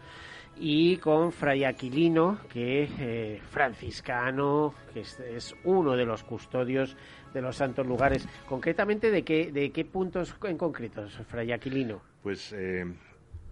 y 0.59 0.97
con 0.97 1.33
Fray 1.33 1.65
Aquilino, 1.65 2.39
que 2.49 2.85
es 2.85 2.91
eh, 2.99 3.41
franciscano, 3.51 4.75
que 4.93 5.01
es, 5.01 5.55
uno 5.65 5.97
de 5.97 6.05
los 6.05 6.23
custodios 6.25 6.97
de 7.35 7.43
los 7.43 7.57
santos 7.57 7.87
lugares. 7.87 8.27
Concretamente, 8.49 9.11
¿de 9.11 9.23
qué, 9.23 9.53
de 9.53 9.71
qué 9.71 9.85
puntos 9.85 10.35
en 10.45 10.57
concreto, 10.57 11.07
Fray 11.29 11.53
Aquilino? 11.53 12.01
Pues, 12.23 12.53
eh, 12.53 12.85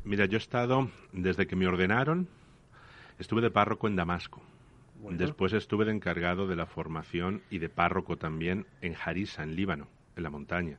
mira, 0.04 0.26
yo 0.26 0.36
he 0.36 0.38
estado, 0.38 0.88
desde 1.12 1.46
que 1.46 1.56
me 1.56 1.66
ordenaron, 1.66 2.26
estuve 3.18 3.42
de 3.42 3.50
párroco 3.50 3.86
en 3.86 3.96
Damasco. 3.96 4.42
Después 5.10 5.52
estuve 5.52 5.84
de 5.84 5.92
encargado 5.92 6.46
de 6.46 6.56
la 6.56 6.64
formación 6.64 7.42
y 7.50 7.58
de 7.58 7.68
párroco 7.68 8.16
también 8.16 8.66
en 8.80 8.94
Harisa, 8.94 9.42
en 9.42 9.54
Líbano, 9.54 9.86
en 10.16 10.22
la 10.22 10.30
montaña. 10.30 10.78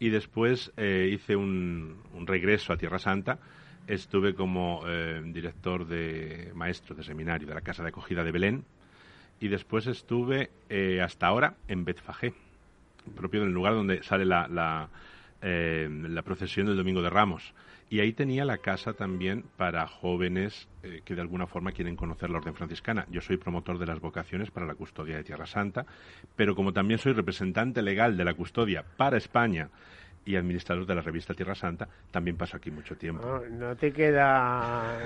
Y 0.00 0.08
después 0.08 0.72
eh, 0.76 1.08
hice 1.12 1.36
un 1.36 2.24
regreso 2.26 2.72
a 2.72 2.76
Tierra 2.76 2.98
Santa, 2.98 3.38
estuve 3.86 4.34
como 4.34 4.82
eh, 4.86 5.22
director 5.24 5.86
de 5.86 6.50
maestro 6.54 6.94
de 6.94 7.02
seminario 7.02 7.46
de 7.46 7.54
la 7.54 7.60
Casa 7.60 7.82
de 7.82 7.90
Acogida 7.90 8.24
de 8.24 8.32
Belén 8.32 8.64
y 9.40 9.48
después 9.48 9.86
estuve 9.86 10.50
eh, 10.68 11.00
hasta 11.02 11.26
ahora 11.26 11.54
en 11.68 11.84
Betfagé, 11.84 12.32
propio 13.14 13.42
del 13.42 13.52
lugar 13.52 13.74
donde 13.74 14.02
sale 14.02 14.24
la, 14.24 14.88
eh, 15.42 15.88
la, 15.90 16.22
procesión 16.22 16.66
del 16.66 16.76
Domingo 16.76 17.02
de 17.02 17.10
Ramos. 17.10 17.54
Y 17.88 18.00
ahí 18.00 18.12
tenía 18.12 18.44
la 18.44 18.58
casa 18.58 18.94
también 18.94 19.44
para 19.56 19.86
jóvenes 19.86 20.66
que 21.04 21.14
de 21.14 21.20
alguna 21.20 21.46
forma 21.46 21.70
quieren 21.70 21.94
conocer 21.94 22.30
la 22.30 22.38
Orden 22.38 22.54
Franciscana. 22.54 23.06
Yo 23.12 23.20
soy 23.20 23.36
promotor 23.36 23.78
de 23.78 23.86
las 23.86 24.00
vocaciones 24.00 24.50
para 24.50 24.66
la 24.66 24.74
custodia 24.74 25.16
de 25.16 25.22
Tierra 25.22 25.46
Santa, 25.46 25.86
pero 26.34 26.56
como 26.56 26.72
también 26.72 26.98
soy 26.98 27.12
representante 27.12 27.82
legal 27.82 28.16
de 28.16 28.24
la 28.24 28.34
custodia 28.34 28.84
para 28.96 29.18
España 29.18 29.68
y 30.26 30.34
administrador 30.34 30.84
de 30.84 30.94
la 30.94 31.00
revista 31.00 31.32
Tierra 31.32 31.54
Santa, 31.54 31.88
también 32.10 32.36
paso 32.36 32.56
aquí 32.56 32.70
mucho 32.70 32.96
tiempo. 32.96 33.42
No, 33.50 33.76
te 33.76 33.92
queda 33.92 34.98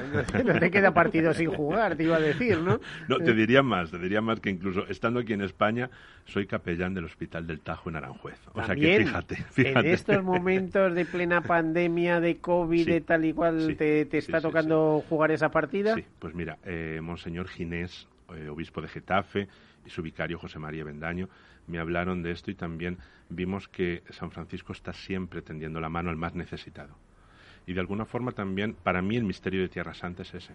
no 0.45 0.59
te 0.59 0.71
queda 0.71 0.93
partido 0.93 1.33
sin 1.35 1.51
jugar, 1.51 1.95
te 1.95 2.05
iba 2.05 2.17
a 2.17 2.21
decir, 2.21 2.59
¿no? 2.59 2.81
No, 3.07 3.19
te 3.19 3.35
diría 3.35 3.63
más, 3.63 3.91
te 3.91 3.99
diría 3.99 4.23
más 4.23 4.41
que 4.41 4.51
incluso 4.51 4.87
estando 4.89 5.21
aquí 5.21 5.35
en 5.35 5.43
España, 5.43 5.91
soy 6.25 6.47
capellán 6.47 6.95
del 6.95 7.05
Hospital 7.05 7.47
del 7.47 7.61
Tajo 7.61 7.91
en 7.91 7.97
Aranjuez. 7.97 8.41
O 8.55 8.65
sea 8.65 8.75
que 8.75 8.99
fíjate, 8.99 9.37
fíjate. 9.37 9.89
En 9.89 9.95
estos 9.95 10.25
momentos 10.25 10.95
de 10.95 11.05
plena 11.05 11.43
pandemia, 11.43 12.19
de 12.21 12.39
COVID, 12.39 12.87
de 12.87 13.01
tal 13.03 13.25
y 13.27 13.35
cual, 13.35 13.77
¿te, 13.77 14.09
está 14.17 14.41
tocando 14.41 15.05
jugar 15.09 15.31
esa 15.33 15.51
partida? 15.51 15.95
Sí, 15.95 16.05
pues 16.19 16.35
mira, 16.35 16.59
eh, 16.65 17.01
Monseñor 17.03 17.49
Ginés, 17.49 18.09
eh, 18.35 18.49
obispo 18.49 18.81
de 18.81 18.89
Getafe, 18.89 19.49
y 19.85 19.91
su 19.91 20.03
vicario 20.03 20.39
José 20.39 20.59
María 20.59 20.85
Bendaño, 20.85 21.29
me 21.67 21.79
hablaron 21.79 22.23
de 22.23 22.33
esto 22.33 22.51
y 22.51 22.55
también 22.55 22.99
vimos 23.31 23.69
que 23.69 24.03
San 24.11 24.31
Francisco 24.31 24.73
está 24.73 24.93
siempre 24.93 25.43
tendiendo 25.43 25.81
la 25.81 25.89
mano 25.89 26.11
al 26.11 26.17
más 26.17 26.35
necesitado. 26.35 26.97
Y 27.67 27.73
de 27.73 27.81
alguna 27.81 28.05
forma 28.05 28.33
también, 28.33 28.75
para 28.75 29.01
mí 29.03 29.17
el 29.17 29.25
misterio 29.25 29.63
de 29.63 29.69
Tierra 29.69 29.95
Santa 29.95 30.23
es 30.23 30.35
ese. 30.35 30.55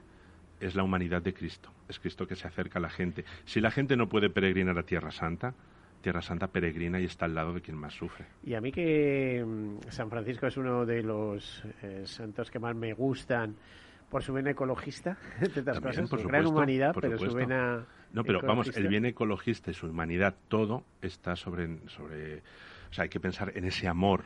Es 0.60 0.76
la 0.76 0.84
humanidad 0.84 1.22
de 1.22 1.34
Cristo. 1.34 1.72
Es 1.88 2.00
Cristo 2.00 2.28
que 2.28 2.36
se 2.36 2.48
acerca 2.48 2.80
a 2.80 2.82
la 2.82 2.90
gente. 2.90 3.26
Si 3.46 3.60
la 3.60 3.72
gente 3.72 3.96
no 3.96 4.08
puede 4.08 4.30
peregrinar 4.30 4.78
a 4.78 4.84
Tierra 4.84 5.12
Santa, 5.12 5.54
Tierra 6.02 6.22
Santa 6.22 6.48
peregrina 6.48 7.00
y 7.00 7.06
está 7.06 7.26
al 7.26 7.34
lado 7.36 7.54
de 7.54 7.62
quien 7.62 7.78
más 7.78 7.94
sufre. 7.94 8.26
Y 8.44 8.54
a 8.54 8.62
mí 8.62 8.72
que 8.72 9.44
mm, 9.46 9.90
San 9.90 10.10
Francisco 10.10 10.48
es 10.48 10.58
uno 10.58 10.86
de 10.86 11.02
los 11.02 11.64
eh, 11.82 12.04
santos 12.06 12.52
que 12.52 12.60
más 12.60 12.76
me 12.76 12.94
gustan 12.94 13.56
por 14.10 14.24
su 14.24 14.34
vena 14.34 14.52
ecologista, 14.52 15.18
de 15.40 15.64
por 16.08 16.20
su 16.22 16.28
gran 16.28 16.46
humanidad, 16.46 16.96
pero 17.00 17.18
su 17.18 17.34
vena 17.34 17.86
no, 18.16 18.24
pero 18.24 18.42
vamos, 18.42 18.76
el 18.78 18.88
bien 18.88 19.06
ecologista 19.06 19.72
y 19.72 19.74
su 19.74 19.88
humanidad, 19.88 20.36
todo 20.48 20.86
está 21.02 21.36
sobre, 21.36 21.80
sobre... 21.90 22.38
O 22.90 22.94
sea, 22.94 23.04
hay 23.04 23.10
que 23.10 23.20
pensar 23.20 23.52
en 23.56 23.66
ese 23.66 23.90
amor 23.90 24.24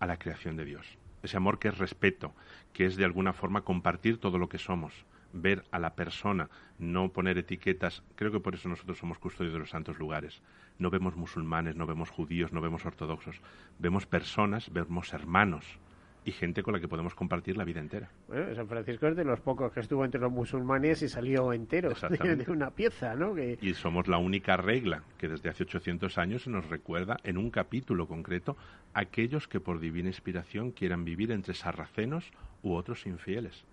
a 0.00 0.06
la 0.06 0.18
creación 0.18 0.54
de 0.54 0.66
Dios. 0.66 0.98
Ese 1.22 1.38
amor 1.38 1.58
que 1.58 1.68
es 1.68 1.78
respeto, 1.78 2.34
que 2.74 2.84
es 2.84 2.96
de 2.96 3.06
alguna 3.06 3.32
forma 3.32 3.62
compartir 3.62 4.18
todo 4.18 4.36
lo 4.36 4.50
que 4.50 4.58
somos, 4.58 4.92
ver 5.32 5.64
a 5.70 5.78
la 5.78 5.94
persona, 5.94 6.50
no 6.78 7.08
poner 7.08 7.38
etiquetas. 7.38 8.02
Creo 8.16 8.32
que 8.32 8.40
por 8.40 8.54
eso 8.54 8.68
nosotros 8.68 8.98
somos 8.98 9.18
custodios 9.18 9.54
de 9.54 9.60
los 9.60 9.70
santos 9.70 9.98
lugares. 9.98 10.42
No 10.78 10.90
vemos 10.90 11.16
musulmanes, 11.16 11.74
no 11.74 11.86
vemos 11.86 12.10
judíos, 12.10 12.52
no 12.52 12.60
vemos 12.60 12.84
ortodoxos. 12.84 13.40
Vemos 13.78 14.04
personas, 14.04 14.70
vemos 14.70 15.14
hermanos, 15.14 15.78
y 16.24 16.32
gente 16.32 16.62
con 16.62 16.74
la 16.74 16.80
que 16.80 16.88
podemos 16.88 17.14
compartir 17.14 17.56
la 17.56 17.64
vida 17.64 17.80
entera. 17.80 18.10
Bueno, 18.28 18.54
San 18.54 18.68
Francisco 18.68 19.08
es 19.08 19.16
de 19.16 19.24
los 19.24 19.40
pocos 19.40 19.72
que 19.72 19.80
estuvo 19.80 20.04
entre 20.04 20.20
los 20.20 20.30
musulmanes 20.30 21.02
y 21.02 21.08
salió 21.08 21.52
entero 21.52 21.90
de, 21.90 22.44
una 22.48 22.70
pieza, 22.70 23.14
¿no? 23.14 23.34
Y 23.38 23.74
somos 23.74 24.08
la 24.08 24.18
única 24.18 24.56
regla 24.56 25.02
que 25.18 25.28
desde 25.28 25.48
hace 25.48 25.64
800 25.64 26.18
años 26.18 26.46
nos 26.46 26.68
recuerda 26.68 27.16
en 27.24 27.38
un 27.38 27.50
capítulo 27.50 28.06
concreto 28.06 28.56
aquellos 28.94 29.48
que 29.48 29.60
por 29.60 29.80
divina 29.80 30.08
inspiración 30.08 30.70
quieran 30.70 31.04
vivir 31.04 31.32
entre 31.32 31.54
sarracenos 31.54 32.30
u 32.62 32.74
otros 32.74 33.06
infieles 33.06 33.64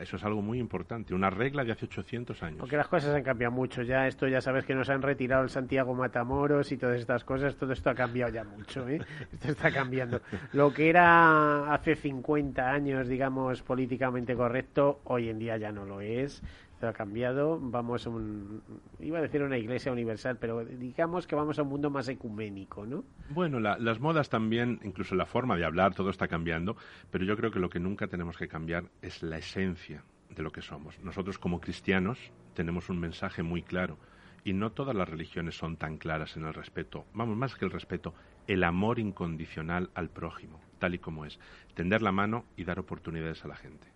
eso 0.00 0.16
es 0.16 0.24
algo 0.24 0.42
muy 0.42 0.58
importante, 0.58 1.14
una 1.14 1.30
regla 1.30 1.64
de 1.64 1.72
hace 1.72 1.86
800 1.86 2.42
años. 2.42 2.58
Porque 2.60 2.76
las 2.76 2.88
cosas 2.88 3.14
han 3.14 3.22
cambiado 3.22 3.52
mucho 3.52 3.82
ya, 3.82 4.06
esto 4.06 4.28
ya 4.28 4.40
sabes 4.40 4.64
que 4.64 4.74
nos 4.74 4.90
han 4.90 5.02
retirado 5.02 5.42
el 5.42 5.50
Santiago 5.50 5.94
Matamoros 5.94 6.72
y 6.72 6.76
todas 6.76 6.98
estas 6.98 7.24
cosas, 7.24 7.56
todo 7.56 7.72
esto 7.72 7.90
ha 7.90 7.94
cambiado 7.94 8.32
ya 8.32 8.44
mucho, 8.44 8.88
¿eh? 8.88 9.00
esto 9.32 9.48
está 9.48 9.70
cambiando. 9.70 10.20
Lo 10.52 10.72
que 10.72 10.88
era 10.88 11.72
hace 11.72 11.94
50 11.94 12.70
años, 12.70 13.08
digamos, 13.08 13.62
políticamente 13.62 14.34
correcto, 14.34 15.00
hoy 15.04 15.28
en 15.28 15.38
día 15.38 15.56
ya 15.56 15.72
no 15.72 15.84
lo 15.84 16.00
es 16.00 16.42
ha 16.82 16.92
cambiado, 16.92 17.58
vamos 17.60 18.06
a 18.06 18.10
un, 18.10 18.62
iba 19.00 19.18
a 19.18 19.22
decir 19.22 19.42
una 19.42 19.56
iglesia 19.56 19.90
universal, 19.90 20.36
pero 20.38 20.64
digamos 20.64 21.26
que 21.26 21.34
vamos 21.34 21.58
a 21.58 21.62
un 21.62 21.68
mundo 21.68 21.90
más 21.90 22.08
ecuménico, 22.08 22.84
¿no? 22.84 23.04
Bueno, 23.30 23.60
las 23.60 24.00
modas 24.00 24.28
también, 24.28 24.80
incluso 24.82 25.14
la 25.14 25.26
forma 25.26 25.56
de 25.56 25.64
hablar, 25.64 25.94
todo 25.94 26.10
está 26.10 26.28
cambiando, 26.28 26.76
pero 27.10 27.24
yo 27.24 27.36
creo 27.36 27.50
que 27.50 27.60
lo 27.60 27.70
que 27.70 27.80
nunca 27.80 28.08
tenemos 28.08 28.36
que 28.36 28.48
cambiar 28.48 28.84
es 29.00 29.22
la 29.22 29.38
esencia 29.38 30.04
de 30.28 30.42
lo 30.42 30.52
que 30.52 30.60
somos. 30.60 30.98
Nosotros 31.00 31.38
como 31.38 31.60
cristianos 31.60 32.32
tenemos 32.54 32.90
un 32.90 33.00
mensaje 33.00 33.42
muy 33.42 33.62
claro 33.62 33.98
y 34.44 34.52
no 34.52 34.70
todas 34.70 34.94
las 34.94 35.08
religiones 35.08 35.56
son 35.56 35.76
tan 35.76 35.96
claras 35.98 36.36
en 36.36 36.44
el 36.44 36.54
respeto, 36.54 37.06
vamos, 37.14 37.36
más 37.36 37.56
que 37.56 37.64
el 37.64 37.70
respeto, 37.70 38.14
el 38.46 38.64
amor 38.64 38.98
incondicional 38.98 39.90
al 39.94 40.10
prójimo, 40.10 40.60
tal 40.78 40.94
y 40.94 40.98
como 40.98 41.24
es, 41.24 41.40
tender 41.74 42.02
la 42.02 42.12
mano 42.12 42.44
y 42.56 42.64
dar 42.64 42.78
oportunidades 42.78 43.44
a 43.44 43.48
la 43.48 43.56
gente. 43.56 43.95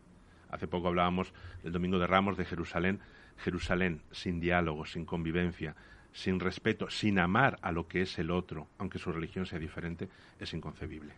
Hace 0.51 0.67
poco 0.67 0.89
hablábamos 0.89 1.33
del 1.63 1.73
Domingo 1.73 1.99
de 1.99 2.07
Ramos 2.07 2.37
de 2.37 2.45
Jerusalén. 2.45 3.01
Jerusalén 3.39 4.03
sin 4.11 4.41
diálogo, 4.41 4.85
sin 4.85 5.05
convivencia, 5.05 5.75
sin 6.13 6.41
respeto, 6.41 6.91
sin 6.91 7.19
amar 7.19 7.59
a 7.63 7.73
lo 7.73 7.89
que 7.89 8.03
es 8.03 8.19
el 8.19 8.31
otro, 8.31 8.69
aunque 8.79 8.99
su 8.99 9.13
religión 9.13 9.47
sea 9.47 9.59
diferente, 9.59 10.09
es 10.39 10.53
inconcebible. 10.53 11.15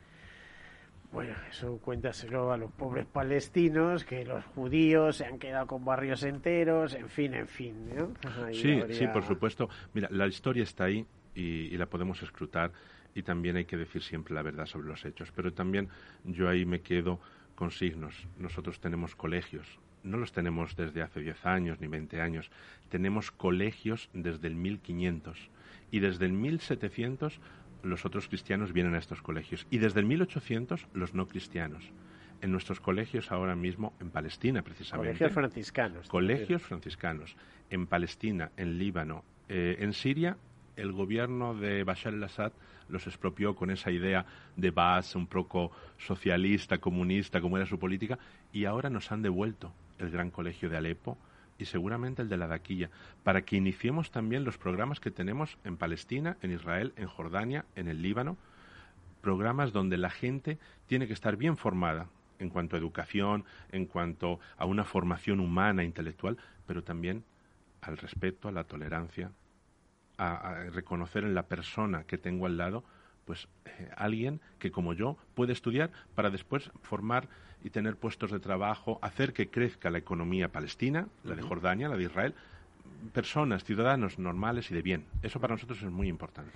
Bueno, 1.12 1.34
eso 1.50 1.76
cuéntaselo 1.78 2.52
a 2.52 2.56
los 2.56 2.72
pobres 2.72 3.04
palestinos, 3.04 4.02
que 4.04 4.24
los 4.24 4.42
judíos 4.46 5.16
se 5.16 5.26
han 5.26 5.38
quedado 5.38 5.66
con 5.66 5.84
barrios 5.84 6.22
enteros, 6.22 6.94
en 6.94 7.10
fin, 7.10 7.34
en 7.34 7.48
fin. 7.48 7.74
Sí, 8.52 8.80
sí, 8.90 9.06
por 9.08 9.22
supuesto. 9.22 9.68
Mira, 9.92 10.08
la 10.10 10.26
historia 10.26 10.62
está 10.62 10.84
ahí 10.84 11.04
y, 11.34 11.76
la 11.76 11.84
podemos 11.84 12.22
escrutar 12.22 12.72
y 13.14 13.22
también 13.22 13.56
hay 13.56 13.66
que 13.66 13.76
decir 13.76 14.02
siempre 14.02 14.34
la 14.34 14.40
verdad 14.40 14.64
sobre 14.64 14.88
los 14.88 15.04
hechos. 15.04 15.30
Pero 15.36 15.52
también 15.52 15.90
yo 16.24 16.48
ahí 16.48 16.64
me 16.64 16.80
quedo 16.80 17.20
con 17.62 17.70
signos. 17.70 18.26
Nosotros 18.40 18.80
tenemos 18.80 19.14
colegios, 19.14 19.78
no 20.02 20.16
los 20.16 20.32
tenemos 20.32 20.74
desde 20.74 21.00
hace 21.00 21.20
10 21.20 21.46
años 21.46 21.80
ni 21.80 21.86
20 21.86 22.20
años, 22.20 22.50
tenemos 22.88 23.30
colegios 23.30 24.10
desde 24.12 24.48
el 24.48 24.56
1500 24.56 25.48
y 25.92 26.00
desde 26.00 26.26
el 26.26 26.32
1700 26.32 27.40
los 27.84 28.04
otros 28.04 28.26
cristianos 28.26 28.72
vienen 28.72 28.96
a 28.96 28.98
estos 28.98 29.22
colegios 29.22 29.68
y 29.70 29.78
desde 29.78 30.00
el 30.00 30.06
1800 30.06 30.88
los 30.92 31.14
no 31.14 31.28
cristianos. 31.28 31.92
En 32.40 32.50
nuestros 32.50 32.80
colegios 32.80 33.30
ahora 33.30 33.54
mismo, 33.54 33.94
en 34.00 34.10
Palestina 34.10 34.62
precisamente. 34.62 35.10
Colegios 35.10 35.32
franciscanos. 35.32 36.08
Colegios 36.08 36.62
franciscanos. 36.62 37.36
En 37.70 37.86
Palestina, 37.86 38.50
en 38.56 38.76
Líbano, 38.76 39.22
eh, 39.48 39.76
en 39.78 39.92
Siria, 39.92 40.36
el 40.82 40.92
gobierno 40.92 41.54
de 41.54 41.84
Bashar 41.84 42.12
al-Assad 42.12 42.52
los 42.88 43.06
expropió 43.06 43.54
con 43.54 43.70
esa 43.70 43.92
idea 43.92 44.26
de 44.56 44.72
base 44.72 45.16
un 45.16 45.28
poco 45.28 45.70
socialista, 45.96 46.78
comunista, 46.78 47.40
como 47.40 47.56
era 47.56 47.66
su 47.66 47.78
política, 47.78 48.18
y 48.52 48.64
ahora 48.64 48.90
nos 48.90 49.12
han 49.12 49.22
devuelto 49.22 49.72
el 49.98 50.10
gran 50.10 50.30
colegio 50.30 50.68
de 50.68 50.76
Alepo, 50.76 51.16
y 51.56 51.66
seguramente 51.66 52.22
el 52.22 52.28
de 52.28 52.36
la 52.36 52.48
Daquilla, 52.48 52.90
para 53.22 53.42
que 53.42 53.56
iniciemos 53.56 54.10
también 54.10 54.42
los 54.42 54.58
programas 54.58 54.98
que 54.98 55.12
tenemos 55.12 55.56
en 55.62 55.76
Palestina, 55.76 56.36
en 56.42 56.50
Israel, 56.50 56.92
en 56.96 57.06
Jordania, 57.06 57.64
en 57.76 57.86
el 57.86 58.02
Líbano, 58.02 58.36
programas 59.20 59.72
donde 59.72 59.96
la 59.96 60.10
gente 60.10 60.58
tiene 60.86 61.06
que 61.06 61.12
estar 61.12 61.36
bien 61.36 61.56
formada 61.56 62.08
en 62.40 62.48
cuanto 62.48 62.74
a 62.74 62.80
educación, 62.80 63.44
en 63.70 63.86
cuanto 63.86 64.40
a 64.58 64.64
una 64.64 64.82
formación 64.82 65.38
humana, 65.38 65.84
intelectual, 65.84 66.38
pero 66.66 66.82
también 66.82 67.22
al 67.82 67.96
respeto, 67.96 68.48
a 68.48 68.52
la 68.52 68.64
tolerancia, 68.64 69.30
a, 70.22 70.64
reconocer 70.70 71.24
en 71.24 71.34
la 71.34 71.44
persona 71.44 72.04
que 72.04 72.18
tengo 72.18 72.46
al 72.46 72.56
lado, 72.56 72.84
pues 73.24 73.48
eh, 73.64 73.90
alguien 73.96 74.40
que 74.58 74.70
como 74.70 74.94
yo 74.94 75.16
puede 75.34 75.52
estudiar 75.52 75.90
para 76.14 76.30
después 76.30 76.70
formar 76.82 77.28
y 77.64 77.70
tener 77.70 77.96
puestos 77.96 78.30
de 78.30 78.40
trabajo, 78.40 78.98
hacer 79.02 79.32
que 79.32 79.48
crezca 79.48 79.90
la 79.90 79.98
economía 79.98 80.48
palestina, 80.48 81.06
la 81.24 81.36
de 81.36 81.42
Jordania, 81.42 81.88
la 81.88 81.96
de 81.96 82.04
Israel, 82.04 82.34
personas, 83.12 83.64
ciudadanos 83.64 84.18
normales 84.18 84.70
y 84.70 84.74
de 84.74 84.82
bien. 84.82 85.04
Eso 85.22 85.40
para 85.40 85.54
nosotros 85.54 85.80
es 85.82 85.90
muy 85.90 86.08
importante. 86.08 86.50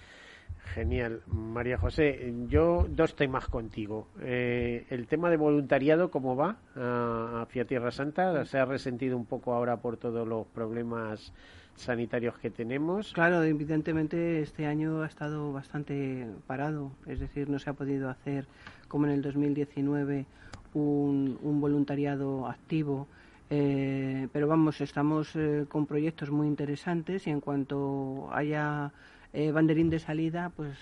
Genial. 0.75 1.23
María 1.27 1.79
José, 1.79 2.35
yo 2.49 2.87
dos 2.89 3.17
temas 3.17 3.47
contigo. 3.47 4.09
Eh, 4.21 4.87
el 4.91 5.07
tema 5.07 5.31
de 5.31 5.37
voluntariado, 5.39 6.11
¿cómo 6.11 6.37
va 6.37 6.59
ah, 6.75 7.45
hacia 7.47 7.65
Tierra 7.65 7.91
Santa? 7.91 8.45
¿Se 8.45 8.59
ha 8.59 8.65
resentido 8.65 9.17
un 9.17 9.25
poco 9.25 9.55
ahora 9.55 9.79
por 9.79 9.97
todos 9.97 10.29
los 10.29 10.47
problemas 10.49 11.33
sanitarios 11.77 12.39
que 12.39 12.51
tenemos? 12.51 13.13
Claro, 13.13 13.43
evidentemente 13.43 14.41
este 14.41 14.67
año 14.67 15.03
ha 15.03 15.07
estado 15.07 15.53
bastante 15.53 16.27
parado. 16.47 16.93
Es 17.07 17.21
decir, 17.21 17.49
no 17.49 17.59
se 17.59 17.71
ha 17.71 17.75
podido 17.75 18.11
hacer 18.11 18.47
como 18.89 19.07
en 19.07 19.13
el 19.13 19.23
2019 19.23 20.27
un, 20.75 21.39
voluntariado 21.61 22.47
activo. 22.47 23.07
Eh, 23.49 24.29
pero 24.33 24.49
vamos, 24.49 24.81
estamos 24.81 25.35
eh, 25.37 25.67
con 25.69 25.87
proyectos 25.87 26.31
muy 26.31 26.49
interesantes 26.49 27.27
y 27.27 27.31
en 27.31 27.41
cuanto 27.41 28.29
haya 28.33 28.93
eh, 29.37 29.53
banderín 29.53 29.91
de 29.91 29.99
salida, 29.99 30.51
pues 30.57 30.77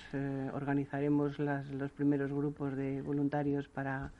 organizaremos 0.53 1.39
los 1.39 1.91
primeros 1.91 2.31
grupos 2.31 2.77
de 2.77 3.03
voluntarios 3.03 3.69
para, 3.69 4.13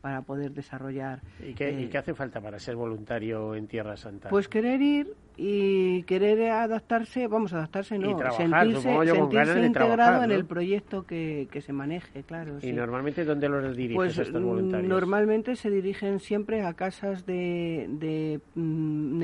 para 0.00 0.22
poder 0.22 0.52
desarrollar. 0.52 1.20
¿Y 1.46 1.54
qué, 1.54 1.70
¿Y 1.72 1.88
qué 1.88 1.98
hace 1.98 2.14
falta 2.14 2.40
para 2.40 2.58
ser 2.58 2.76
voluntario 2.76 3.54
en 3.54 3.66
Tierra 3.66 3.96
Santa? 3.96 4.28
Pues 4.28 4.48
querer 4.48 4.80
ir 4.80 5.14
y 5.36 6.02
querer 6.02 6.50
adaptarse, 6.50 7.26
vamos, 7.26 7.54
a 7.54 7.58
adaptarse 7.58 7.98
no, 7.98 8.18
sentirse, 8.32 8.82
sentirse 8.82 9.64
integrado 9.64 10.22
en 10.22 10.32
el 10.32 10.44
proyecto 10.44 11.06
que, 11.06 11.48
que 11.50 11.62
se 11.62 11.72
maneje, 11.72 12.22
claro. 12.24 12.58
¿Y 12.60 12.72
normalmente 12.72 13.24
dónde 13.24 13.48
los 13.48 13.74
diriges 13.74 13.96
pues, 13.96 14.18
estos 14.18 14.42
voluntarios? 14.42 14.88
Normalmente 14.88 15.56
se 15.56 15.70
dirigen 15.70 16.20
siempre 16.20 16.62
a 16.62 16.74
casas 16.74 17.24
de, 17.24 17.86
de, 17.88 18.40
mm, 18.54 19.22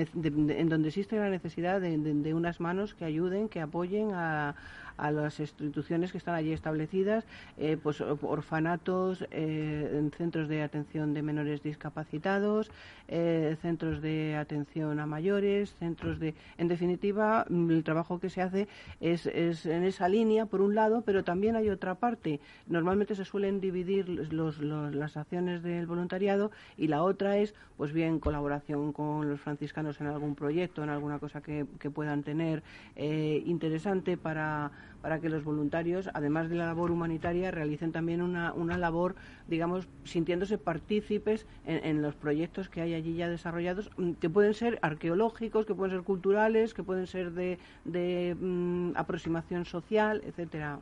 en 0.51 0.69
donde 0.69 0.89
existe 0.89 1.17
la 1.17 1.29
necesidad 1.29 1.81
de 1.81 2.35
unas 2.35 2.61
manos 2.61 2.95
que 2.95 3.05
ayuden, 3.05 3.49
que 3.49 3.61
apoyen 3.61 4.12
a 4.15 4.55
a 4.96 5.11
las 5.11 5.40
instituciones 5.40 6.12
que 6.12 6.18
están 6.18 6.35
allí 6.35 6.52
establecidas, 6.52 7.24
eh, 7.59 7.76
pues 7.82 8.00
orfanatos, 8.00 9.24
eh, 9.30 10.11
centros 10.16 10.48
de 10.48 10.62
atención 10.62 11.14
de 11.14 11.22
menores 11.22 11.62
discapacitados, 11.62 12.70
eh, 13.09 13.56
centros 13.62 14.00
de 14.02 14.37
atención 14.37 14.98
a 15.00 15.06
mayores, 15.06 15.74
centros 15.78 16.18
de, 16.18 16.35
en 16.59 16.68
definitiva, 16.68 17.46
mm, 17.48 17.70
el 17.70 17.85
trabajo 17.85 18.18
que 18.18 18.30
se 18.30 18.42
hace 18.42 18.68
es, 19.00 19.26
es 19.26 19.66
en 19.66 19.85
esa 19.85 20.09
línea 20.09 20.46
por 20.46 20.61
un 20.61 20.74
lado, 20.74 21.02
pero 21.02 21.24
también 21.24 21.56
hay 21.56 21.70
otra 21.70 21.94
parte. 21.94 22.40
Normalmente 22.66 23.14
se 23.14 23.24
suelen 23.24 23.61
dividir 23.61 24.09
los, 24.32 24.61
las 24.61 25.16
acciones 25.16 25.62
del 25.62 25.87
voluntariado 25.87 26.50
y 26.76 26.88
la 26.88 27.02
otra 27.02 27.38
es, 27.38 27.54
pues 27.76 27.92
bien, 27.92 28.18
colaboración 28.18 28.92
con 28.92 29.28
los 29.28 29.40
franciscanos 29.40 30.00
en 30.00 30.09
algún 30.09 30.35
proyecto, 30.35 30.82
en 30.82 30.90
alguna 30.90 31.18
cosa 31.18 31.40
que, 31.40 31.66
que 31.78 31.90
puedan 31.90 32.22
tener 32.22 32.62
interesante 32.96 34.16
para 34.16 34.70
para 35.03 35.20
que 35.20 35.29
los 35.29 35.44
voluntarios, 35.44 36.11
además 36.14 36.49
de 36.49 36.57
la 36.57 36.66
labor 36.66 36.90
humanitaria, 36.90 37.51
realicen 37.51 37.92
también 37.92 38.22
una, 38.22 38.53
una 38.53 38.77
labor, 38.77 39.14
digamos, 39.46 39.88
sintiéndose 40.05 40.59
partícipes 40.59 41.46
en, 41.64 42.03
los 42.03 42.14
proyectos 42.14 42.68
que 42.68 42.81
hay 42.81 42.94
allí 42.94 43.14
ya 43.14 43.29
desarrollados, 43.29 43.90
mm, 43.96 44.12
que 44.12 44.29
pueden 44.29 44.55
ser 44.55 44.79
arqueológicos, 44.83 45.66
que 45.66 45.75
pueden 45.75 45.96
ser 45.96 46.05
culturales, 46.05 46.75
que 46.75 46.83
pueden 46.83 47.07
ser 47.07 47.33
de, 47.33 47.59
de 47.85 48.37
mm, 48.38 48.92
aproximación 48.96 49.64
social, 49.64 50.22
etcétera. 50.27 50.79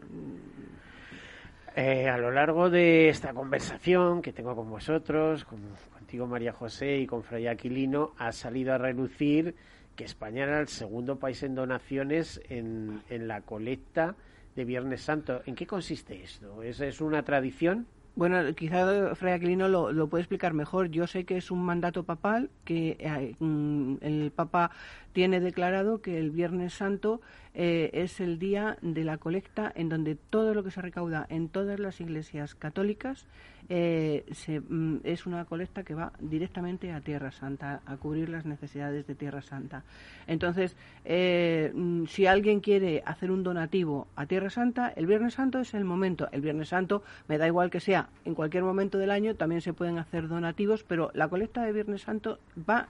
Eh, 1.77 2.09
a 2.09 2.17
lo 2.19 2.31
largo 2.31 2.71
de 2.71 3.09
esta 3.09 3.35
conversación 3.35 4.23
que 4.23 4.33
tengo 4.33 4.55
con 4.55 4.71
vosotros, 4.71 5.45
con, 5.45 5.59
contigo 5.93 6.27
María 6.27 6.53
José 6.53 6.99
y 6.99 7.07
con 7.07 7.25
Fray 7.25 7.49
Aquilino, 7.49 8.12
ha 8.17 8.31
salido 8.31 8.75
a 8.75 8.79
relucir 8.79 9.57
que 9.97 10.05
España 10.05 10.45
era 10.45 10.61
el 10.61 10.69
segundo 10.69 11.19
país 11.19 11.43
en 11.43 11.55
donaciones 11.55 12.41
en, 12.49 13.03
en 13.09 13.29
la 13.29 13.43
colecta 13.43 14.17
de 14.57 14.65
Viernes 14.65 15.03
Santo. 15.03 15.43
¿En 15.47 15.55
qué 15.55 15.67
consiste 15.67 16.23
esto? 16.23 16.63
¿Es, 16.63 16.81
es 16.81 17.01
una 17.01 17.25
tradición? 17.25 17.87
Bueno, 18.17 18.55
quizá 18.55 19.15
Fray 19.17 19.33
Aquilino 19.33 19.69
lo, 19.69 19.91
lo, 19.91 20.09
puede 20.09 20.23
explicar 20.23 20.55
mejor. 20.55 20.89
Yo 20.89 21.09
sé 21.09 21.25
que 21.25 21.37
es 21.37 21.51
un 21.51 21.65
mandato 21.65 22.05
papal 22.05 22.49
que 22.65 22.97
eh, 23.01 23.35
mm, 23.41 23.97
el 24.03 24.31
Papa 24.31 24.71
tiene 25.14 25.40
declarado 25.40 26.03
que 26.03 26.18
el 26.18 26.33
Viernes 26.33 26.74
Santo 26.74 27.20
eh, 27.55 27.90
es 27.94 28.20
el 28.20 28.40
día 28.40 28.77
de 28.83 29.05
la 29.05 29.16
colecta 29.16 29.72
en 29.74 29.88
donde 29.88 30.16
todo 30.16 30.55
lo 30.55 30.64
que 30.64 30.72
se 30.72 30.83
recauda 30.83 31.24
en 31.31 31.48
todas 31.48 31.79
las 31.79 32.00
iglesias 32.00 32.57
católicas 32.57 33.27
eh, 33.68 34.24
mm, 34.68 34.96
es 35.05 35.24
una 35.24 35.44
colecta 35.44 35.85
que 35.85 35.94
va 35.94 36.12
directamente 36.18 36.92
a 36.92 37.00
Tierra 37.00 37.31
Santa, 37.31 37.81
a 37.87 37.96
cubrir 37.96 38.29
las 38.29 38.44
necesidades 38.44 39.07
de 39.07 39.14
Tierra 39.14 39.40
Santa. 39.40 39.85
Entonces, 40.27 40.77
eh, 41.05 41.70
mm, 41.72 42.07
si 42.07 42.27
alguien 42.27 42.59
quiere 42.59 43.05
hacer 43.07 43.31
un 43.31 43.44
donativo 43.44 44.09
a 44.16 44.27
Tierra 44.27 44.50
Santa, 44.50 44.92
el 44.96 45.07
Viernes 45.07 45.35
Santo 45.35 45.61
es 45.61 45.74
el 45.74 45.85
momento. 45.85 46.29
El 46.33 46.40
Viernes 46.40 46.70
Santo, 46.70 47.05
me 47.29 47.38
da 47.38 47.46
igual 47.46 47.70
que 47.70 47.79
sea 47.79 48.09
en 48.24 48.35
cualquier 48.35 48.64
momento 48.64 48.98
del 48.98 49.12
año, 49.12 49.37
también 49.37 49.61
se 49.61 49.72
pueden 49.72 49.98
hacer 49.98 50.27
donativos, 50.27 50.83
pero 50.83 51.12
la 51.14 51.29
colecta 51.29 51.62
de 51.62 51.72
Viernes 51.72 52.03
Santo 52.03 52.40
va 52.68 52.88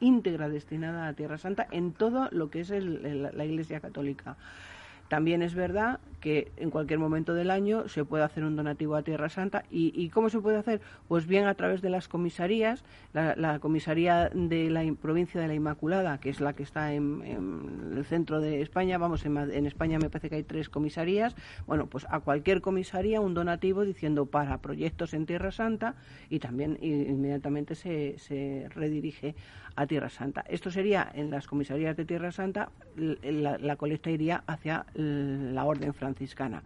íntegra 0.00 0.48
destinada 0.48 1.08
a 1.08 1.12
Tierra 1.12 1.38
Santa 1.38 1.66
en 1.70 1.92
todo 1.92 2.28
lo 2.30 2.50
que 2.50 2.60
es 2.60 2.70
la 2.70 3.44
Iglesia 3.44 3.80
Católica. 3.80 4.36
También 5.08 5.42
es 5.42 5.54
verdad 5.54 6.00
que 6.26 6.50
en 6.56 6.70
cualquier 6.70 6.98
momento 6.98 7.34
del 7.34 7.52
año 7.52 7.86
se 7.86 8.04
puede 8.04 8.24
hacer 8.24 8.42
un 8.42 8.56
donativo 8.56 8.96
a 8.96 9.02
Tierra 9.02 9.28
Santa. 9.28 9.62
¿Y, 9.70 10.08
cómo 10.08 10.28
se 10.28 10.40
puede 10.40 10.56
hacer? 10.56 10.80
Pues 11.06 11.28
bien 11.28 11.46
a 11.46 11.54
través 11.54 11.82
de 11.82 11.88
las 11.88 12.08
comisarías. 12.08 12.82
La, 13.12 13.60
comisaría 13.60 14.28
de 14.34 14.68
la 14.68 14.82
provincia 15.00 15.40
de 15.40 15.46
la 15.46 15.54
Inmaculada, 15.54 16.18
que 16.18 16.30
es 16.30 16.40
la 16.40 16.52
que 16.54 16.64
está 16.64 16.92
en, 16.94 17.22
el 17.96 18.04
centro 18.06 18.40
de 18.40 18.60
España, 18.60 18.98
vamos, 18.98 19.24
en, 19.24 19.66
España 19.66 20.00
me 20.00 20.10
parece 20.10 20.28
que 20.28 20.34
hay 20.34 20.42
tres 20.42 20.68
comisarías. 20.68 21.36
Bueno, 21.68 21.86
pues 21.86 22.08
a 22.10 22.18
cualquier 22.18 22.60
comisaría 22.60 23.20
un 23.20 23.32
donativo 23.32 23.84
diciendo 23.84 24.26
para 24.26 24.58
proyectos 24.58 25.14
en 25.14 25.26
Tierra 25.26 25.52
Santa 25.52 25.94
y 26.28 26.40
también 26.40 26.76
inmediatamente 26.82 27.76
se, 27.76 28.18
se 28.18 28.68
redirige 28.74 29.36
a 29.76 29.86
Tierra 29.86 30.08
Santa. 30.08 30.44
Esto 30.48 30.70
sería 30.70 31.08
en 31.14 31.30
las 31.30 31.46
comisarías 31.46 31.96
de 31.96 32.04
Tierra 32.04 32.32
Santa, 32.32 32.70
la, 32.96 33.76
colecta 33.76 34.10
iría 34.10 34.42
hacia 34.46 34.86
la 34.94 35.64
orden 35.64 35.92
franciscana. 36.16 36.62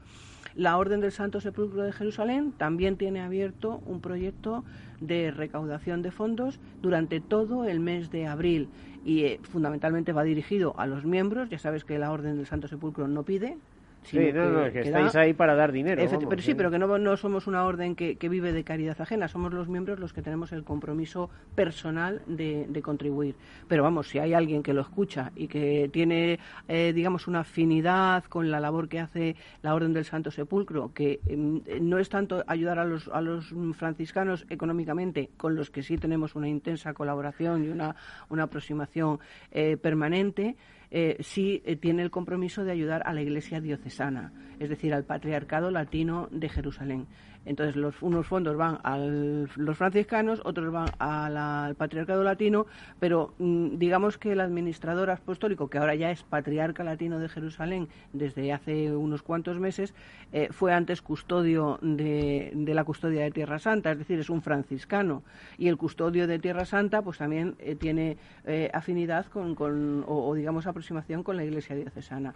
La 0.55 0.79
Orden 0.79 1.01
del 1.01 1.13
Santo 1.13 1.41
Sepulcro 1.41 1.83
de 1.83 1.93
Jerusalén 1.93 2.53
también 2.53 2.97
tiene 2.97 3.21
abierto 3.21 3.83
un 3.87 4.01
proyecto 4.01 4.65
de 5.01 5.31
recaudación 5.31 6.03
de 6.03 6.11
fondos 6.11 6.59
durante 6.83 7.21
todo 7.21 7.65
el 7.65 7.81
mes 7.81 8.11
de 8.11 8.27
abril 8.27 8.69
y 9.05 9.25
eh, 9.25 9.41
fundamentalmente 9.43 10.13
va 10.13 10.25
dirigido 10.25 10.75
a 10.79 10.87
los 10.87 11.05
miembros. 11.05 11.51
Ya 11.51 11.59
sabes 11.59 11.85
que 11.85 11.99
la 11.99 12.11
Orden 12.11 12.37
del 12.37 12.47
Santo 12.47 12.69
Sepulcro 12.69 13.07
no 13.07 13.23
pide, 13.23 13.59
sí, 14.03 14.19
no, 14.33 14.71
que, 14.73 14.81
estáis 14.81 15.15
ahí 15.15 15.33
para 15.35 15.55
dar 15.55 15.73
dinero. 15.73 16.03
pero 16.29 16.43
sí, 16.43 16.55
pero 16.55 16.71
que 16.71 16.79
no, 16.79 16.99
no 16.99 17.17
somos 17.17 17.47
una 17.47 17.65
orden 17.65 17.95
que, 17.95 18.17
vive 18.29 18.53
de 18.53 18.65
caridad 18.65 19.01
ajena, 19.01 19.29
somos 19.29 19.53
los 19.53 19.69
miembros 19.69 19.99
los 19.99 20.13
que 20.13 20.23
tenemos 20.23 20.53
el 20.53 20.65
compromiso 20.65 21.31
personal 21.55 22.23
de, 22.27 22.81
contribuir. 22.83 23.35
Pero 23.69 23.83
vamos, 23.83 24.09
si 24.09 24.19
hay 24.19 24.33
alguien 24.33 24.63
que 24.63 24.73
lo 24.73 24.81
escucha 24.81 25.33
y 25.37 25.49
que 25.49 25.91
tiene, 25.93 26.39
eh, 26.69 26.93
digamos, 26.95 27.27
una 27.27 27.41
afinidad 27.41 28.25
con 28.25 28.51
la 28.51 28.61
labor 28.61 28.89
que 28.89 29.01
hace 29.01 29.37
la 29.63 29.75
Orden 29.75 29.93
del 29.93 30.05
Santo 30.05 30.31
Sepulcro, 30.31 30.93
que 30.95 31.21
em, 31.27 31.61
no 31.81 31.99
es 31.99 32.09
tanto 32.09 32.43
ayudar 32.47 32.79
a 32.79 32.85
los, 32.85 33.09
a 33.09 33.21
los 33.21 33.53
franciscanos 33.75 34.47
económicamente, 34.49 35.31
con 35.37 35.55
los 35.57 35.71
que 35.71 35.83
sí 35.83 35.99
tenemos 35.99 36.35
una 36.35 36.49
intensa 36.49 36.95
colaboración 36.95 37.65
y 37.65 37.69
una, 37.69 37.97
una 38.29 38.45
aproximación 38.45 39.19
eh, 39.53 39.77
permanente, 39.77 40.57
eh, 40.91 41.17
sí 41.21 41.63
eh, 41.65 41.77
tiene 41.77 42.03
el 42.03 42.11
compromiso 42.11 42.65
de 42.65 42.73
ayudar 42.73 43.03
a 43.07 43.13
la 43.13 43.23
Iglesia 43.23 43.61
diocesana, 43.61 44.33
es 44.59 44.69
decir, 44.69 44.93
al 44.93 45.05
Patriarcado 45.05 45.71
Latino 45.71 46.29
de 46.31 46.49
Jerusalén. 46.49 47.07
Entonces, 47.47 47.77
los, 47.77 48.03
unos 48.03 48.27
fondos 48.27 48.57
van 48.57 48.79
a 48.83 48.99
los 48.99 49.77
franciscanos, 49.77 50.43
otros 50.45 50.71
van 50.73 50.89
al 50.99 51.75
Patriarcado 51.75 52.23
Latino, 52.23 52.67
pero 52.99 53.35
mm, 53.39 53.79
digamos 53.79 54.19
que 54.19 54.33
el 54.33 54.41
administrador 54.41 55.11
apostólico, 55.11 55.69
que 55.69 55.79
ahora 55.79 55.95
ya 55.95 56.11
es 56.11 56.23
Patriarca 56.23 56.85
Latino 56.85 57.19
de 57.19 57.29
Jerusalén 57.29 57.89
desde 58.13 58.53
hace 58.53 58.95
unos 58.95 59.23
cuantos 59.23 59.59
meses, 59.59 59.95
eh, 60.33 60.49
fue 60.51 60.73
antes 60.73 61.03
custodio 61.03 61.79
de, 61.83 62.53
la 62.55 62.85
custodia 62.85 63.23
de 63.23 63.31
Tierra 63.31 63.59
Santa, 63.59 63.93
es 63.93 63.99
decir, 63.99 64.19
es 64.21 64.31
un 64.31 64.43
franciscano. 64.43 65.23
Y 65.57 65.69
el 65.69 65.77
custodio 65.77 66.27
de 66.27 66.39
Tierra 66.39 66.65
Santa, 66.65 67.03
pues 67.03 67.19
también 67.19 67.57
eh, 67.59 67.75
tiene 67.75 68.19
eh, 68.45 68.71
afinidad 68.73 69.27
con, 69.27 69.55
con 69.55 70.05
o, 70.07 70.35
digamos, 70.35 70.67
aproximación 70.67 71.23
con 71.23 71.37
la 71.37 71.45
Iglesia 71.45 71.75
diocesana 71.75 72.35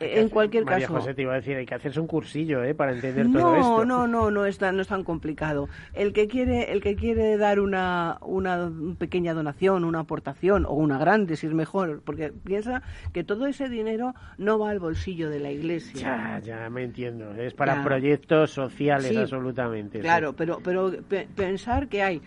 en 0.00 0.28
cualquier 0.28 0.64
María 0.64 0.86
caso. 0.86 0.98
José 0.98 1.14
te 1.14 1.22
iba 1.22 1.32
a 1.32 1.36
decir, 1.36 1.56
hay 1.56 1.66
que 1.66 1.74
hacerse 1.74 2.00
un 2.00 2.06
cursillo 2.06 2.64
¿eh? 2.64 2.74
para 2.74 2.92
entender 2.92 3.30
todo 3.32 3.56
esto. 3.56 3.84
No, 3.84 4.06
no, 4.06 4.30
no, 4.30 4.46
es 4.46 4.58
tan, 4.58 4.76
no 4.76 4.82
es 4.82 4.88
tan 4.88 5.04
complicado. 5.04 5.68
El 5.94 6.12
que 6.12 6.28
quiere, 6.28 6.72
el 6.72 6.80
que 6.80 6.96
quiere 6.96 7.36
dar 7.36 7.60
una, 7.60 8.18
una 8.22 8.70
pequeña 8.98 9.34
donación, 9.34 9.84
una 9.84 10.00
aportación, 10.00 10.66
o 10.66 10.72
una 10.72 10.98
grande, 10.98 11.36
si 11.36 11.46
es 11.46 11.54
mejor, 11.54 12.02
porque 12.04 12.32
piensa 12.32 12.82
que 13.12 13.24
todo 13.24 13.46
ese 13.46 13.68
dinero 13.68 14.14
no 14.38 14.58
va 14.58 14.70
al 14.70 14.78
bolsillo 14.78 15.30
de 15.30 15.40
la 15.40 15.50
iglesia. 15.50 16.00
Ya, 16.00 16.40
ya 16.40 16.70
me 16.70 16.82
entiendo. 16.82 17.32
Es 17.34 17.54
para 17.54 17.82
proyectos 17.84 18.50
sociales, 18.50 19.16
absolutamente. 19.16 20.00
Claro, 20.00 20.34
pero, 20.34 20.60
pero 20.62 20.92
pensar 21.34 21.88
que 21.88 22.02
hay 22.02 22.22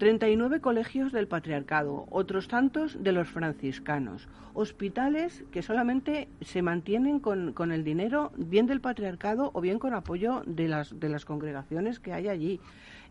39 0.00 0.62
colegios 0.62 1.12
del 1.12 1.28
patriarcado, 1.28 2.06
otros 2.08 2.48
tantos 2.48 3.04
de 3.04 3.12
los 3.12 3.28
franciscanos, 3.28 4.28
hospitales 4.54 5.44
que 5.50 5.60
solamente 5.60 6.26
se 6.40 6.62
mantienen 6.62 7.20
con, 7.20 7.52
con, 7.52 7.70
el 7.70 7.84
dinero 7.84 8.32
bien 8.34 8.66
del 8.66 8.80
patriarcado 8.80 9.50
o 9.52 9.60
bien 9.60 9.78
con 9.78 9.92
apoyo 9.92 10.42
de 10.46 10.68
las, 10.68 10.98
de 10.98 11.10
las 11.10 11.26
congregaciones 11.26 12.00
que 12.00 12.14
hay 12.14 12.28
allí. 12.28 12.60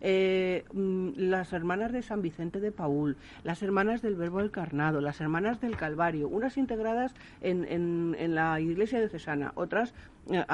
Eh, 0.00 0.64
mm, 0.72 1.10
las 1.14 1.52
hermanas 1.52 1.92
de 1.92 2.02
San 2.02 2.22
Vicente 2.22 2.58
de 2.58 2.72
Paul, 2.72 3.16
las 3.44 3.62
hermanas 3.62 4.02
del 4.02 4.16
Verbo 4.16 4.40
Encarnado, 4.40 5.00
las 5.00 5.20
hermanas 5.20 5.60
del 5.60 5.76
Calvario, 5.76 6.26
unas 6.26 6.56
integradas 6.56 7.14
en, 7.40 7.66
en, 7.68 8.16
en 8.18 8.34
la 8.34 8.60
iglesia 8.60 8.98
diocesana, 8.98 9.52
otras 9.54 9.94
eh, 10.28 10.44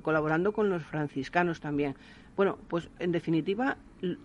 colaborando 0.00 0.52
con 0.52 0.70
los 0.70 0.82
franciscanos 0.82 1.60
también. 1.60 1.94
Bueno, 2.36 2.58
pues 2.68 2.88
en 2.98 3.12
definitiva, 3.12 3.76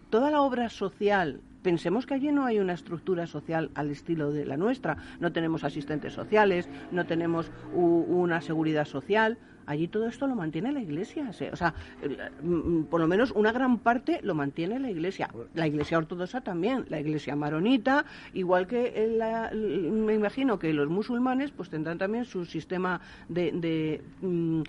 toda 0.10 0.32
la 0.32 0.42
obra 0.42 0.70
social 0.70 1.42
pensemos 1.62 2.06
que 2.06 2.14
allí 2.14 2.32
no 2.32 2.46
hay 2.46 2.60
una 2.60 2.74
estructura 2.74 3.28
social 3.28 3.72
al 3.76 3.90
estilo 3.90 4.32
de 4.32 4.46
la 4.46 4.58
nuestra. 4.58 4.98
No 5.20 5.32
tenemos 5.32 5.64
asistentes 5.64 6.14
sociales, 6.14 6.70
no 6.92 7.06
tenemos 7.06 7.52
una 7.74 8.42
seguridad 8.42 8.86
social 8.86 9.38
allí 9.70 9.88
todo 9.88 10.08
esto 10.08 10.26
lo 10.26 10.36
mantiene 10.36 10.72
la 10.72 10.82
Iglesia. 10.82 11.30
O 11.30 11.56
sea, 11.56 11.74
mm, 12.42 12.54
mm, 12.54 12.84
por 12.86 13.00
lo 13.00 13.08
menos 13.08 13.32
una 13.32 13.52
gran 13.52 13.78
parte 13.78 14.20
lo 14.24 14.34
mantiene 14.34 14.80
la 14.80 14.90
Iglesia. 14.90 15.30
La 15.54 15.68
Iglesia 15.68 16.00
ortodoxa 16.00 16.42
también, 16.42 16.86
la 16.90 17.00
Iglesia 17.00 17.36
maronita, 17.36 18.04
igual 18.34 18.66
que 18.66 18.80
me 19.54 20.16
imagino 20.16 20.58
que 20.58 20.74
los 20.74 20.90
musulmanes 20.90 21.52
pues 21.52 21.70
tendrán 21.70 22.00
también 22.00 22.26
su 22.26 22.46
sistema 22.46 23.00
de, 23.28 23.52
de, 23.52 24.02
mm, 24.22 24.64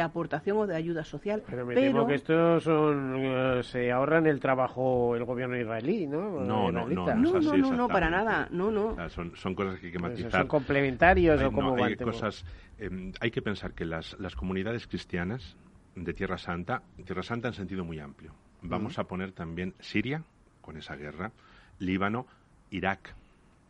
aportación 0.00 0.56
o 0.58 0.66
de 0.68 0.76
ayuda 0.76 1.04
social. 1.04 1.42
Pero 1.50 1.66
me 1.66 1.74
temo 1.74 2.06
que 2.06 2.14
estos 2.14 2.62
son, 2.62 3.14
eh, 3.16 3.60
se 3.64 3.90
ahorran 3.90 4.28
el 4.28 4.38
trabajo 4.38 5.16
el 5.16 5.24
gobierno 5.24 5.56
israelí, 5.56 6.06
¿no? 6.06 6.44
No, 6.44 6.70
no, 6.70 6.88
no, 6.88 7.06
no, 7.16 7.72
no, 7.72 7.88
para 7.88 8.08
nada, 8.08 8.46
no, 8.52 8.70
no. 8.70 8.96
son, 9.10 9.32
son 9.34 9.56
cosas 9.56 9.80
que 9.80 9.86
hay 9.86 9.92
que 9.92 9.98
pues 9.98 10.12
matizar. 10.12 10.42
¿Son 10.42 10.46
complementarios 10.46 11.42
o 11.42 11.50
como 11.50 11.82
hay 11.82 11.96
cosas 11.96 12.44
Em, 12.78 13.12
hay 13.20 13.30
que 13.30 13.42
pensar 13.42 13.74
que 13.74 13.84
las, 13.84 14.16
comunidades 14.36 14.86
cristianas 14.86 15.56
de 15.94 16.14
Tierra 16.14 16.38
Santa, 16.38 16.82
Tierra 17.04 17.22
Santa 17.22 17.48
en 17.48 17.54
sentido 17.54 17.84
muy 17.84 17.98
amplio, 17.98 18.32
vamos 18.62 18.98
a 18.98 19.04
poner 19.04 19.32
también 19.32 19.74
Siria, 19.80 20.22
con 20.60 20.76
esa 20.76 20.94
guerra, 20.94 21.32
Líbano, 21.78 22.26
Irak, 22.70 23.14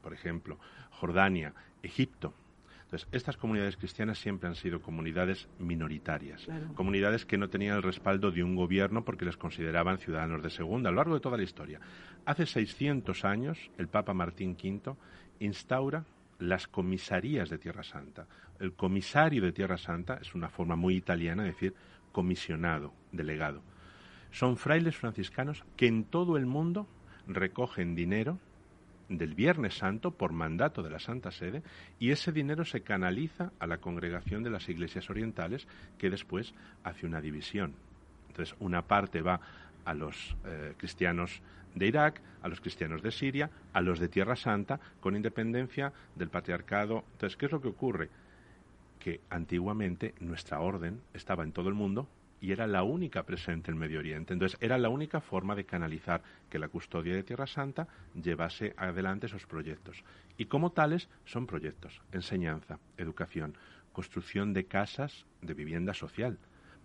por 0.02 0.12
ejemplo, 0.12 0.58
Jordania, 0.90 1.54
Egipto. 1.82 2.34
Entonces, 2.82 3.08
estas 3.12 3.36
comunidades 3.36 3.76
cristianas 3.76 4.18
siempre 4.18 4.48
han 4.48 4.54
sido 4.54 4.80
comunidades 4.80 5.46
minoritarias, 5.58 6.46
comunidades 6.74 7.26
que 7.26 7.36
no 7.36 7.48
tenían 7.48 7.76
el 7.76 7.82
respaldo 7.82 8.30
de 8.30 8.42
un 8.42 8.56
gobierno 8.56 9.04
porque 9.04 9.26
les 9.26 9.36
consideraban 9.36 9.98
ciudadanos 9.98 10.42
de 10.42 10.48
segunda 10.48 10.88
a 10.88 10.92
lo 10.92 10.96
largo 10.96 11.14
de 11.14 11.20
toda 11.20 11.36
la 11.36 11.42
historia. 11.42 11.80
Hace 12.24 12.46
600 12.46 13.24
años, 13.26 13.70
el 13.76 13.88
Papa 13.88 14.14
Martín 14.14 14.52
V 14.52 14.94
instaura 15.38 16.04
las 16.38 16.68
comisarías 16.68 17.50
de 17.50 17.58
Tierra 17.58 17.82
Santa. 17.82 18.26
El 18.58 18.74
comisario 18.74 19.42
de 19.42 19.52
Tierra 19.52 19.78
Santa 19.78 20.18
es 20.20 20.34
una 20.34 20.48
forma 20.48 20.76
muy 20.76 20.96
italiana 20.96 21.42
de 21.42 21.50
decir 21.50 21.74
comisionado, 22.12 22.92
delegado. 23.12 23.62
Son 24.30 24.56
frailes 24.56 24.96
franciscanos 24.96 25.64
que 25.76 25.86
en 25.86 26.04
todo 26.04 26.36
el 26.36 26.46
mundo 26.46 26.86
recogen 27.26 27.94
dinero 27.94 28.38
del 29.08 29.34
Viernes 29.34 29.74
Santo 29.74 30.10
por 30.10 30.32
mandato 30.32 30.82
de 30.82 30.90
la 30.90 30.98
Santa 30.98 31.30
Sede 31.30 31.62
y 31.98 32.10
ese 32.10 32.30
dinero 32.30 32.64
se 32.64 32.82
canaliza 32.82 33.52
a 33.58 33.66
la 33.66 33.78
congregación 33.78 34.42
de 34.42 34.50
las 34.50 34.68
iglesias 34.68 35.08
orientales 35.08 35.66
que 35.96 36.10
después 36.10 36.54
hace 36.84 37.06
una 37.06 37.20
división. 37.20 37.74
Entonces, 38.28 38.54
una 38.60 38.82
parte 38.82 39.22
va 39.22 39.40
a 39.84 39.94
los 39.94 40.36
eh, 40.44 40.74
cristianos 40.76 41.40
de 41.78 41.86
Irak, 41.86 42.20
a 42.42 42.48
los 42.48 42.60
cristianos 42.60 43.02
de 43.02 43.10
Siria, 43.10 43.50
a 43.72 43.80
los 43.80 43.98
de 43.98 44.08
Tierra 44.08 44.36
Santa, 44.36 44.80
con 45.00 45.16
independencia 45.16 45.92
del 46.14 46.28
patriarcado. 46.28 47.04
Entonces, 47.12 47.36
¿qué 47.36 47.46
es 47.46 47.52
lo 47.52 47.60
que 47.60 47.68
ocurre? 47.68 48.10
Que 48.98 49.20
antiguamente 49.30 50.14
nuestra 50.20 50.60
orden 50.60 51.00
estaba 51.14 51.44
en 51.44 51.52
todo 51.52 51.68
el 51.68 51.74
mundo 51.74 52.08
y 52.40 52.52
era 52.52 52.66
la 52.66 52.82
única 52.82 53.24
presente 53.24 53.70
en 53.70 53.78
Medio 53.78 53.98
Oriente. 53.98 54.32
Entonces, 54.32 54.58
era 54.60 54.78
la 54.78 54.88
única 54.88 55.20
forma 55.20 55.54
de 55.54 55.64
canalizar 55.64 56.22
que 56.48 56.58
la 56.58 56.68
custodia 56.68 57.14
de 57.14 57.22
Tierra 57.22 57.46
Santa 57.46 57.88
llevase 58.14 58.74
adelante 58.76 59.26
esos 59.26 59.46
proyectos. 59.46 60.04
Y 60.36 60.46
como 60.46 60.70
tales, 60.70 61.08
son 61.24 61.46
proyectos, 61.46 62.00
enseñanza, 62.12 62.78
educación, 62.96 63.56
construcción 63.92 64.52
de 64.52 64.66
casas 64.66 65.26
de 65.42 65.54
vivienda 65.54 65.94
social, 65.94 66.38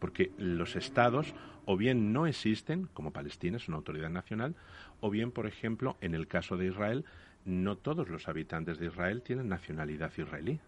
porque 0.04 0.34
los 0.38 0.76
estados 0.76 1.34
o 1.64 1.78
bien 1.78 2.12
no 2.12 2.28
existen, 2.28 2.90
como 2.94 3.14
Palestina 3.14 3.56
es 3.56 3.70
una 3.70 3.78
autoridad 3.78 4.10
nacional, 4.10 4.54
o 5.00 5.10
bien, 5.10 5.32
por 5.32 5.48
ejemplo, 5.48 5.96
en 6.02 6.14
el 6.14 6.28
caso 6.28 6.58
de 6.58 6.68
Israel, 6.68 7.06
no 7.46 7.78
todos 7.78 8.10
los 8.10 8.28
habitantes 8.28 8.80
de 8.80 8.88
Israel 8.88 9.22
tienen 9.22 9.48
nacionalidad 9.48 10.12
israelí. 10.18 10.60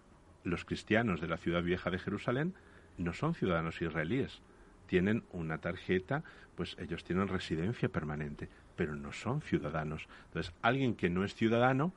Los 0.46 0.64
cristianos 0.64 1.20
de 1.20 1.28
la 1.28 1.36
ciudad 1.36 1.64
vieja 1.64 1.90
de 1.90 2.00
Jerusalén 2.00 2.54
no 2.98 3.12
son 3.12 3.34
ciudadanos 3.34 3.82
israelíes. 3.82 4.42
Tienen 4.88 5.26
una 5.34 5.58
tarjeta, 5.58 6.24
pues 6.56 6.78
ellos 6.80 7.04
tienen 7.04 7.28
residencia 7.28 7.90
permanente, 7.90 8.48
pero 8.78 8.96
no 8.96 9.12
son 9.12 9.42
ciudadanos. 9.42 10.08
Entonces, 10.28 10.54
alguien 10.62 10.96
que 10.96 11.10
no 11.10 11.26
es 11.26 11.36
ciudadano, 11.36 11.92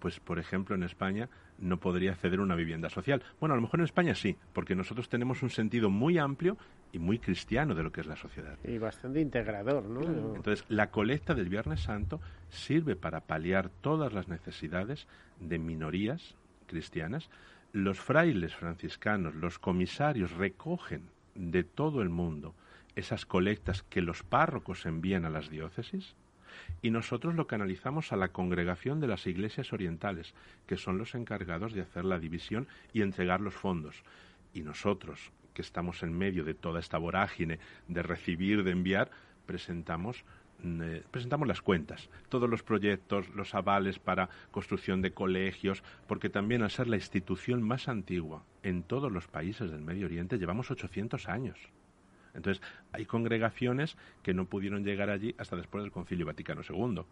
pues 0.00 0.20
por 0.20 0.38
ejemplo 0.38 0.74
en 0.74 0.82
España 0.82 1.30
no 1.58 1.78
podría 1.78 2.12
acceder 2.12 2.40
a 2.40 2.42
una 2.42 2.54
vivienda 2.54 2.90
social. 2.90 3.22
Bueno, 3.40 3.54
a 3.54 3.56
lo 3.56 3.62
mejor 3.62 3.80
en 3.80 3.84
España 3.84 4.14
sí, 4.14 4.36
porque 4.52 4.74
nosotros 4.74 5.08
tenemos 5.08 5.42
un 5.42 5.50
sentido 5.50 5.90
muy 5.90 6.18
amplio 6.18 6.56
y 6.92 6.98
muy 6.98 7.18
cristiano 7.18 7.74
de 7.74 7.82
lo 7.82 7.92
que 7.92 8.00
es 8.00 8.06
la 8.06 8.16
sociedad. 8.16 8.58
Y 8.64 8.78
bastante 8.78 9.20
integrador, 9.20 9.84
¿no? 9.84 10.02
Entonces, 10.36 10.64
la 10.68 10.90
colecta 10.90 11.34
del 11.34 11.48
Viernes 11.48 11.80
Santo 11.80 12.20
sirve 12.50 12.96
para 12.96 13.20
paliar 13.20 13.68
todas 13.68 14.12
las 14.12 14.28
necesidades 14.28 15.06
de 15.40 15.58
minorías 15.58 16.36
cristianas. 16.66 17.30
Los 17.72 18.00
frailes 18.00 18.54
franciscanos, 18.54 19.34
los 19.34 19.58
comisarios 19.58 20.32
recogen 20.32 21.08
de 21.34 21.64
todo 21.64 22.02
el 22.02 22.10
mundo 22.10 22.54
esas 22.94 23.26
colectas 23.26 23.82
que 23.82 24.02
los 24.02 24.22
párrocos 24.22 24.86
envían 24.86 25.24
a 25.24 25.30
las 25.30 25.50
diócesis 25.50 26.14
y 26.82 26.90
nosotros 26.90 27.34
lo 27.34 27.46
canalizamos 27.46 28.12
a 28.12 28.16
la 28.16 28.28
congregación 28.28 29.00
de 29.00 29.08
las 29.08 29.26
iglesias 29.26 29.72
orientales, 29.72 30.34
que 30.66 30.76
son 30.76 30.98
los 30.98 31.14
encargados 31.14 31.72
de 31.72 31.82
hacer 31.82 32.04
la 32.04 32.18
división 32.18 32.68
y 32.92 33.02
entregar 33.02 33.40
los 33.40 33.54
fondos. 33.54 34.02
Y 34.52 34.62
nosotros, 34.62 35.32
que 35.52 35.62
estamos 35.62 36.02
en 36.02 36.16
medio 36.16 36.44
de 36.44 36.54
toda 36.54 36.80
esta 36.80 36.98
vorágine 36.98 37.58
de 37.88 38.02
recibir, 38.02 38.64
de 38.64 38.72
enviar, 38.72 39.10
presentamos 39.46 40.24
mm, 40.62 40.82
eh, 40.82 41.02
presentamos 41.10 41.48
las 41.48 41.62
cuentas, 41.62 42.08
todos 42.28 42.48
los 42.48 42.62
proyectos, 42.62 43.28
los 43.34 43.54
avales 43.54 43.98
para 43.98 44.28
construcción 44.50 45.02
de 45.02 45.12
colegios, 45.12 45.82
porque 46.06 46.28
también 46.28 46.62
al 46.62 46.70
ser 46.70 46.88
la 46.88 46.96
institución 46.96 47.62
más 47.62 47.88
antigua 47.88 48.44
en 48.62 48.82
todos 48.82 49.10
los 49.10 49.28
países 49.28 49.70
del 49.70 49.82
Medio 49.82 50.06
Oriente, 50.06 50.38
llevamos 50.38 50.70
800 50.70 51.28
años. 51.28 51.58
Entonces, 52.34 52.62
hay 52.92 53.06
congregaciones 53.06 53.96
que 54.22 54.34
no 54.34 54.46
pudieron 54.46 54.84
llegar 54.84 55.10
allí 55.10 55.34
hasta 55.38 55.56
después 55.56 55.82
del 55.82 55.92
Concilio 55.92 56.26
Vaticano 56.26 56.62
II. 56.68 57.02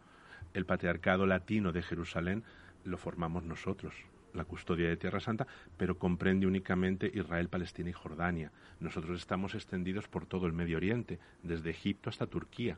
El 0.54 0.66
Patriarcado 0.66 1.26
Latino 1.26 1.72
de 1.72 1.82
Jerusalén 1.82 2.42
lo 2.84 2.98
formamos 2.98 3.44
nosotros, 3.44 3.94
la 4.34 4.44
custodia 4.44 4.88
de 4.88 4.96
Tierra 4.96 5.20
Santa, 5.20 5.46
pero 5.76 5.98
comprende 5.98 6.46
únicamente 6.46 7.10
Israel, 7.14 7.48
Palestina 7.48 7.90
y 7.90 7.92
Jordania. 7.94 8.50
Nosotros 8.80 9.18
estamos 9.18 9.54
extendidos 9.54 10.08
por 10.08 10.26
todo 10.26 10.46
el 10.46 10.52
Medio 10.52 10.76
Oriente, 10.76 11.18
desde 11.42 11.70
Egipto 11.70 12.10
hasta 12.10 12.26
Turquía. 12.26 12.76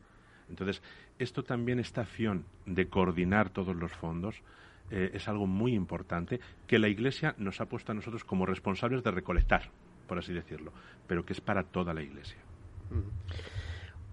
Entonces, 0.49 0.83
esto 1.17 1.43
también, 1.43 1.79
esta 1.79 2.01
acción 2.01 2.45
de 2.67 2.87
coordinar 2.87 3.49
todos 3.49 3.75
los 3.75 3.91
fondos, 3.91 4.43
eh, 4.91 5.11
es 5.13 5.27
algo 5.27 5.47
muy 5.47 5.73
importante 5.73 6.39
que 6.67 6.77
la 6.77 6.87
Iglesia 6.87 7.33
nos 7.39 7.59
ha 7.59 7.65
puesto 7.65 7.91
a 7.91 7.95
nosotros 7.95 8.23
como 8.23 8.45
responsables 8.45 9.03
de 9.03 9.09
recolectar, 9.09 9.71
por 10.07 10.19
así 10.19 10.33
decirlo, 10.33 10.71
pero 11.07 11.25
que 11.25 11.33
es 11.33 11.41
para 11.41 11.63
toda 11.63 11.93
la 11.93 12.01
Iglesia. 12.01 12.37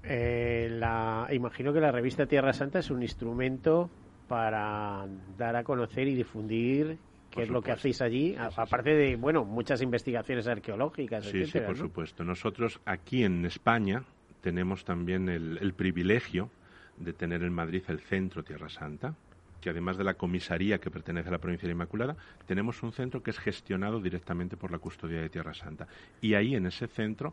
Eh, 0.02 0.68
la, 0.70 1.28
imagino 1.30 1.72
que 1.72 1.80
la 1.80 1.92
revista 1.92 2.26
Tierra 2.26 2.52
Santa 2.52 2.80
es 2.80 2.90
un 2.90 3.02
instrumento 3.02 3.90
para 4.28 5.06
dar 5.36 5.56
a 5.56 5.62
conocer 5.62 6.08
y 6.08 6.14
difundir 6.14 6.98
qué 7.30 7.42
es 7.42 7.48
lo 7.48 7.62
que 7.62 7.72
hacéis 7.72 8.02
allí, 8.02 8.36
aparte 8.38 8.90
de, 8.94 9.16
bueno, 9.16 9.44
muchas 9.44 9.82
investigaciones 9.82 10.46
arqueológicas. 10.46 11.24
Sí, 11.24 11.46
sí, 11.46 11.60
por 11.60 11.76
supuesto. 11.76 12.24
Nosotros 12.24 12.80
aquí 12.84 13.24
en 13.24 13.44
España 13.46 14.04
tenemos 14.40 14.84
también 14.84 15.28
el, 15.28 15.72
privilegio 15.74 16.50
de 16.98 17.12
tener 17.12 17.42
en 17.42 17.52
Madrid 17.52 17.82
el 17.88 18.00
Centro 18.00 18.42
Tierra 18.42 18.68
Santa, 18.68 19.14
que 19.62 19.70
además 19.70 19.96
de 19.96 20.04
la 20.04 20.14
comisaría 20.14 20.78
que 20.78 20.90
pertenece 20.90 21.28
a 21.28 21.32
la 21.32 21.38
provincia 21.38 21.66
de 21.66 21.72
Inmaculada, 21.72 22.16
tenemos 22.46 22.82
un 22.82 22.92
centro 22.92 23.22
que 23.22 23.30
es 23.30 23.38
gestionado 23.38 24.00
directamente 24.00 24.56
por 24.56 24.72
la 24.72 24.78
custodia 24.78 25.22
de 25.22 25.30
Tierra 25.30 25.54
Santa. 25.54 25.86
Y 26.20 26.34
ahí 26.34 26.56
en 26.56 26.66
ese 26.66 26.88
centro, 26.88 27.32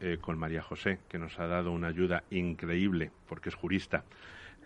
eh, 0.00 0.16
con 0.20 0.38
María 0.38 0.62
José, 0.62 0.98
que 1.08 1.18
nos 1.18 1.38
ha 1.38 1.46
dado 1.46 1.70
una 1.70 1.88
ayuda 1.88 2.24
increíble, 2.30 3.12
porque 3.28 3.50
es 3.50 3.54
jurista, 3.54 4.04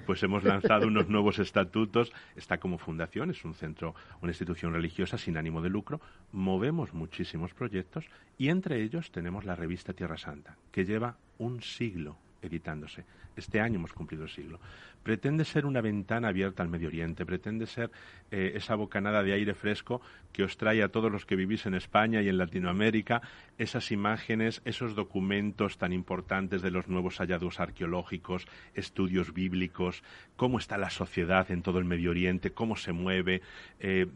pues 0.06 0.22
hemos 0.22 0.44
lanzado 0.44 0.86
unos 0.86 1.08
nuevos 1.10 1.40
estatutos. 1.40 2.12
Está 2.36 2.58
como 2.58 2.78
fundación, 2.78 3.30
es 3.30 3.44
un 3.44 3.54
centro, 3.54 3.96
una 4.22 4.30
institución 4.30 4.72
religiosa 4.72 5.18
sin 5.18 5.36
ánimo 5.36 5.60
de 5.60 5.68
lucro. 5.68 6.00
Movemos 6.30 6.94
muchísimos 6.94 7.52
proyectos 7.54 8.06
y 8.38 8.48
entre 8.48 8.82
ellos 8.82 9.10
tenemos 9.10 9.44
la 9.44 9.56
revista 9.56 9.92
Tierra 9.92 10.16
Santa, 10.16 10.56
que 10.70 10.84
lleva 10.84 11.16
un 11.38 11.60
siglo 11.60 12.16
editándose. 12.42 13.04
Este 13.36 13.60
año 13.60 13.76
hemos 13.76 13.92
cumplido 13.92 14.24
el 14.24 14.30
siglo. 14.30 14.60
Pretende 15.02 15.44
ser 15.44 15.64
una 15.64 15.80
ventana 15.80 16.28
abierta 16.28 16.62
al 16.62 16.68
Medio 16.68 16.88
Oriente, 16.88 17.24
pretende 17.24 17.66
ser 17.66 17.90
eh, 18.30 18.52
esa 18.54 18.74
bocanada 18.74 19.22
de 19.22 19.32
aire 19.32 19.54
fresco 19.54 20.02
que 20.32 20.42
os 20.42 20.56
trae 20.56 20.82
a 20.82 20.88
todos 20.88 21.10
los 21.10 21.24
que 21.24 21.36
vivís 21.36 21.66
en 21.66 21.74
España 21.74 22.20
y 22.20 22.28
en 22.28 22.38
Latinoamérica 22.38 23.22
esas 23.56 23.92
imágenes, 23.92 24.60
esos 24.64 24.94
documentos 24.94 25.78
tan 25.78 25.92
importantes 25.92 26.62
de 26.62 26.70
los 26.70 26.88
nuevos 26.88 27.18
hallazgos 27.18 27.60
arqueológicos, 27.60 28.46
estudios 28.74 29.32
bíblicos, 29.32 30.02
cómo 30.36 30.58
está 30.58 30.76
la 30.76 30.90
sociedad 30.90 31.50
en 31.50 31.62
todo 31.62 31.78
el 31.78 31.84
Medio 31.86 32.10
Oriente, 32.10 32.52
cómo 32.52 32.76
se 32.76 32.92
mueve. 32.92 33.40
Eh, 33.80 34.06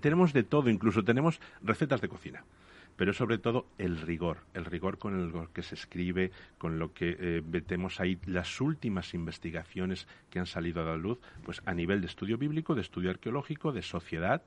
tenemos 0.00 0.32
de 0.32 0.44
todo, 0.44 0.70
incluso 0.70 1.04
tenemos 1.04 1.40
recetas 1.62 2.00
de 2.00 2.08
cocina 2.08 2.44
pero 2.96 3.12
sobre 3.12 3.38
todo 3.38 3.66
el 3.78 4.00
rigor, 4.00 4.38
el 4.54 4.64
rigor 4.64 4.98
con 4.98 5.18
el 5.18 5.48
que 5.50 5.62
se 5.62 5.74
escribe, 5.74 6.30
con 6.58 6.78
lo 6.78 6.92
que 6.92 7.16
eh, 7.18 7.42
metemos 7.46 8.00
ahí 8.00 8.18
las 8.26 8.60
últimas 8.60 9.14
investigaciones 9.14 10.08
que 10.30 10.38
han 10.38 10.46
salido 10.46 10.82
a 10.82 10.86
la 10.86 10.96
luz, 10.96 11.18
pues 11.44 11.62
a 11.66 11.74
nivel 11.74 12.00
de 12.00 12.06
estudio 12.06 12.38
bíblico, 12.38 12.74
de 12.74 12.80
estudio 12.80 13.10
arqueológico, 13.10 13.72
de 13.72 13.82
sociedad, 13.82 14.42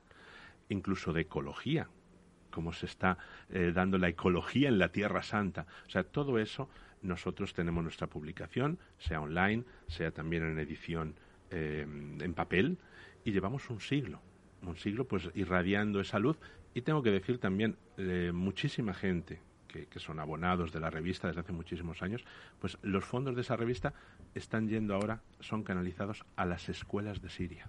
incluso 0.68 1.12
de 1.12 1.22
ecología, 1.22 1.88
cómo 2.50 2.72
se 2.72 2.86
está 2.86 3.18
eh, 3.50 3.72
dando 3.74 3.98
la 3.98 4.08
ecología 4.08 4.68
en 4.68 4.78
la 4.78 4.90
Tierra 4.90 5.22
Santa. 5.22 5.66
O 5.86 5.90
sea, 5.90 6.02
todo 6.02 6.38
eso 6.38 6.68
nosotros 7.02 7.54
tenemos 7.54 7.82
nuestra 7.82 8.08
publicación, 8.08 8.78
sea 8.98 9.20
online, 9.20 9.64
sea 9.86 10.10
también 10.10 10.42
en 10.42 10.58
edición 10.58 11.14
eh, 11.50 11.82
en 11.82 12.34
papel, 12.34 12.78
y 13.24 13.32
llevamos 13.32 13.70
un 13.70 13.80
siglo, 13.80 14.20
un 14.62 14.76
siglo 14.76 15.06
pues 15.06 15.30
irradiando 15.34 16.00
esa 16.00 16.18
luz 16.18 16.38
y 16.74 16.82
tengo 16.82 17.02
que 17.02 17.10
decir 17.10 17.38
también, 17.38 17.76
eh, 17.96 18.30
muchísima 18.32 18.94
gente 18.94 19.40
que, 19.68 20.00
son 20.00 20.18
abonados 20.18 20.72
de 20.72 20.80
la 20.80 20.90
revista 20.90 21.28
desde 21.28 21.40
hace 21.42 21.52
muchísimos 21.52 22.02
años, 22.02 22.24
pues 22.58 22.76
los 22.82 23.04
fondos 23.04 23.36
de 23.36 23.42
esa 23.42 23.56
revista 23.56 23.92
están 24.34 24.68
yendo 24.68 24.94
ahora, 24.94 25.20
son 25.38 25.62
canalizados 25.62 26.24
a 26.36 26.44
las 26.44 26.68
escuelas 26.68 27.22
de 27.22 27.30
Siria. 27.30 27.68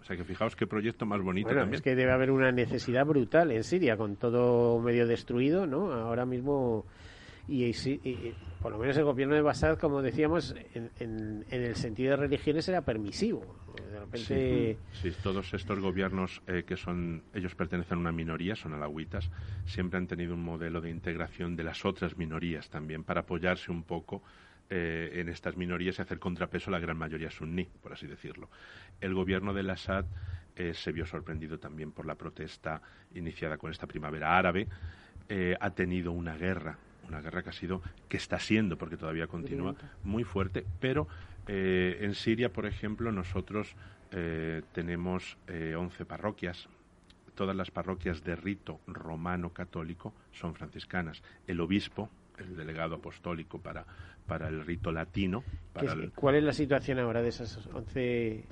O 0.00 0.04
sea 0.04 0.16
que 0.16 0.24
fijaos 0.24 0.56
qué 0.56 0.66
proyecto 0.66 1.06
más 1.06 1.22
bonito 1.22 1.46
bueno, 1.46 1.72
Es 1.72 1.80
que 1.80 1.94
debe 1.94 2.10
haber 2.10 2.32
una 2.32 2.50
necesidad 2.50 3.06
brutal 3.06 3.52
en 3.52 3.62
Siria, 3.62 3.96
con 3.96 4.16
todo 4.16 4.80
medio 4.80 5.06
destruido, 5.06 5.64
¿no? 5.64 5.92
Ahora 5.92 6.26
mismo 6.26 6.86
y, 7.46 7.72
por 8.62 8.72
lo 8.72 8.78
menos 8.78 8.96
el 8.96 9.04
gobierno 9.04 9.34
de 9.34 9.42
Basad, 9.42 9.78
como 9.78 10.00
decíamos, 10.00 10.54
en, 10.74 11.44
el 11.50 11.76
sentido 11.76 12.12
de 12.12 12.16
religiones 12.16 12.66
era 12.68 12.80
permisivo. 12.82 13.44
sí, 14.14 14.78
todos 15.22 15.52
estos 15.52 15.80
gobiernos 15.80 16.40
eh, 16.46 16.64
que 16.66 16.76
son, 16.76 17.22
ellos 17.34 17.54
pertenecen 17.54 17.98
a 17.98 18.00
una 18.00 18.12
minoría, 18.12 18.56
son 18.56 18.72
alawitas, 18.72 19.30
siempre 19.66 19.98
han 19.98 20.06
tenido 20.06 20.34
un 20.34 20.42
modelo 20.42 20.80
de 20.80 20.90
integración 20.90 21.56
de 21.56 21.64
las 21.64 21.84
otras 21.84 22.16
minorías 22.16 22.70
también 22.70 23.04
para 23.04 23.22
apoyarse 23.22 23.70
un 23.70 23.82
poco 23.82 24.22
eh, 24.70 25.10
en 25.14 25.28
estas 25.28 25.58
minorías 25.58 25.98
y 25.98 26.02
hacer 26.02 26.18
contrapeso 26.18 26.70
a 26.70 26.72
la 26.72 26.78
gran 26.78 26.96
mayoría 26.96 27.30
suní, 27.30 27.68
por 27.82 27.92
así 27.92 28.06
decirlo. 28.06 28.48
El 28.98 29.12
gobierno 29.12 29.52
del 29.52 29.68
Assad 29.68 30.06
eh, 30.56 30.72
se 30.72 30.90
vio 30.90 31.04
sorprendido 31.04 31.58
también 31.58 31.92
por 31.92 32.06
la 32.06 32.14
protesta 32.14 32.80
iniciada 33.14 33.58
con 33.58 33.70
esta 33.70 33.86
primavera 33.86 34.38
árabe. 34.38 34.66
ha 35.60 35.70
tenido 35.70 36.12
una 36.12 36.36
guerra 36.36 36.78
una 37.08 37.20
guerra 37.20 37.42
que 37.42 37.50
ha 37.50 37.52
sido, 37.52 37.82
que 38.08 38.16
está 38.16 38.38
siendo, 38.38 38.76
porque 38.76 38.96
todavía 38.96 39.26
continúa, 39.26 39.74
muy 40.02 40.24
fuerte, 40.24 40.64
pero 40.80 41.06
eh, 41.46 41.98
en 42.00 42.14
Siria, 42.14 42.52
por 42.52 42.66
ejemplo, 42.66 43.12
nosotros 43.12 43.74
eh, 44.12 44.62
tenemos 44.72 45.36
eh, 45.48 45.74
11 45.76 46.04
parroquias. 46.04 46.68
Todas 47.34 47.56
las 47.56 47.70
parroquias 47.70 48.22
de 48.22 48.36
rito 48.36 48.80
romano 48.86 49.50
católico 49.50 50.14
son 50.32 50.54
franciscanas. 50.54 51.22
El 51.46 51.60
obispo, 51.60 52.08
el 52.38 52.56
delegado 52.56 52.96
apostólico 52.96 53.58
para, 53.58 53.84
para 54.26 54.48
el 54.48 54.64
rito 54.64 54.92
latino. 54.92 55.42
¿Cuál 56.14 56.36
es 56.36 56.44
la 56.44 56.52
situación 56.52 57.00
ahora 57.00 57.22
de 57.22 57.28
esas 57.28 57.66
11 57.72 58.44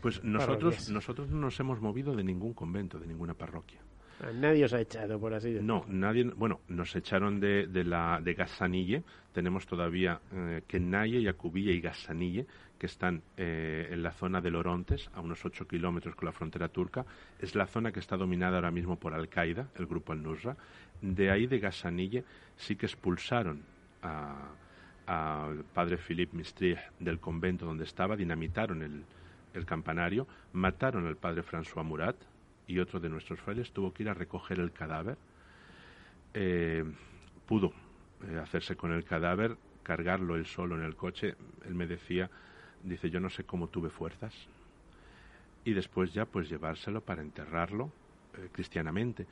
Pues 0.00 0.22
nosotros, 0.22 0.90
nosotros 0.90 1.28
no 1.30 1.38
nos 1.38 1.58
hemos 1.58 1.80
movido 1.80 2.14
de 2.14 2.22
ningún 2.22 2.54
convento, 2.54 2.98
de 3.00 3.08
ninguna 3.08 3.34
parroquia. 3.34 3.80
Nadie 4.34 4.64
os 4.64 4.72
ha 4.74 4.80
echado, 4.80 5.18
por 5.18 5.32
así 5.32 5.52
decirlo. 5.52 5.84
No, 5.86 5.86
nadie. 5.88 6.24
Bueno, 6.24 6.60
nos 6.68 6.94
echaron 6.94 7.40
de, 7.40 7.66
de 7.66 7.84
la 7.84 8.20
de 8.22 8.34
Gazanille. 8.34 9.02
Tenemos 9.32 9.66
todavía 9.66 10.20
eh, 10.32 10.62
Kenaye, 10.66 11.22
Yacubille 11.22 11.72
y 11.72 11.80
Gazanille, 11.80 12.46
que 12.78 12.86
están 12.86 13.22
eh, 13.36 13.88
en 13.90 14.02
la 14.02 14.12
zona 14.12 14.40
de 14.40 14.50
Lorontes, 14.50 15.08
a 15.14 15.20
unos 15.20 15.44
8 15.44 15.66
kilómetros 15.66 16.14
con 16.14 16.26
la 16.26 16.32
frontera 16.32 16.68
turca. 16.68 17.06
Es 17.38 17.54
la 17.54 17.66
zona 17.66 17.92
que 17.92 18.00
está 18.00 18.16
dominada 18.16 18.56
ahora 18.56 18.70
mismo 18.70 18.96
por 18.96 19.14
Al-Qaeda, 19.14 19.68
el 19.76 19.86
grupo 19.86 20.12
Al-Nusra. 20.12 20.56
De 21.00 21.30
ahí, 21.30 21.46
de 21.46 21.58
Gazanille, 21.58 22.24
sí 22.56 22.76
que 22.76 22.86
expulsaron 22.86 23.62
al 24.02 25.64
padre 25.72 25.96
Philippe 25.96 26.36
Mistrich 26.36 26.78
del 26.98 27.18
convento 27.18 27.64
donde 27.64 27.84
estaba, 27.84 28.16
dinamitaron 28.16 29.04
el 29.54 29.64
campanario, 29.64 30.26
mataron 30.52 31.06
al 31.06 31.16
padre 31.16 31.42
François 31.42 31.84
Murat, 31.84 32.16
y 32.70 32.78
otro 32.78 33.00
de 33.00 33.08
nuestros 33.08 33.40
frailes 33.40 33.72
tuvo 33.72 33.92
que 33.92 34.04
ir 34.04 34.08
a 34.08 34.14
recoger 34.14 34.60
el 34.60 34.72
cadáver. 34.72 35.18
Eh, 36.32 36.84
pudo 37.46 37.72
eh, 38.28 38.38
hacerse 38.38 38.76
con 38.76 38.92
el 38.92 39.04
cadáver, 39.04 39.56
cargarlo 39.82 40.36
él 40.36 40.46
solo 40.46 40.76
en 40.76 40.84
el 40.84 40.94
coche. 40.94 41.34
Él 41.66 41.74
me 41.74 41.88
decía, 41.88 42.30
dice, 42.84 43.10
yo 43.10 43.18
no 43.18 43.28
sé 43.28 43.44
cómo 43.44 43.66
tuve 43.66 43.90
fuerzas. 43.90 44.34
Y 45.64 45.72
después 45.72 46.12
ya 46.12 46.24
pues 46.26 46.48
llevárselo 46.48 47.00
para 47.00 47.22
enterrarlo 47.22 47.90
eh, 48.38 48.48
cristianamente. 48.52 49.26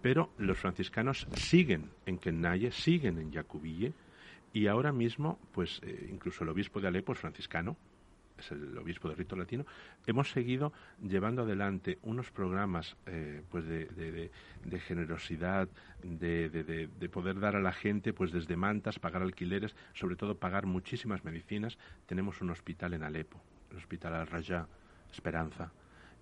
Pero 0.00 0.30
los 0.38 0.58
franciscanos 0.58 1.26
siguen 1.34 1.90
en 2.06 2.18
Kennaye, 2.18 2.70
siguen 2.70 3.18
en 3.18 3.32
Yacubille, 3.32 3.92
y 4.52 4.68
ahora 4.68 4.92
mismo, 4.92 5.38
pues 5.52 5.82
incluso 6.10 6.44
el 6.44 6.50
obispo 6.50 6.80
de 6.80 6.88
Alepo 6.88 7.12
es 7.12 7.18
franciscano, 7.18 7.76
es 8.38 8.50
el 8.52 8.76
obispo 8.78 9.08
de 9.08 9.14
rito 9.14 9.36
latino, 9.36 9.64
hemos 10.06 10.30
seguido 10.30 10.72
llevando 11.02 11.42
adelante 11.42 11.98
unos 12.02 12.30
programas 12.30 12.96
eh, 13.06 13.42
pues 13.50 13.66
de, 13.66 14.30
generosidad, 14.86 15.68
de, 16.02 17.10
poder 17.12 17.40
dar 17.40 17.56
a 17.56 17.60
la 17.60 17.72
gente 17.72 18.12
pues 18.12 18.32
desde 18.32 18.56
mantas, 18.56 18.98
pagar 18.98 19.22
alquileres, 19.22 19.74
sobre 19.94 20.16
todo 20.16 20.36
pagar 20.36 20.66
muchísimas 20.66 21.24
medicinas. 21.24 21.78
Tenemos 22.06 22.40
un 22.40 22.50
hospital 22.50 22.94
en 22.94 23.02
Alepo, 23.02 23.40
el 23.70 23.78
hospital 23.78 24.14
Al-Rajá, 24.14 24.68
Esperanza, 25.12 25.72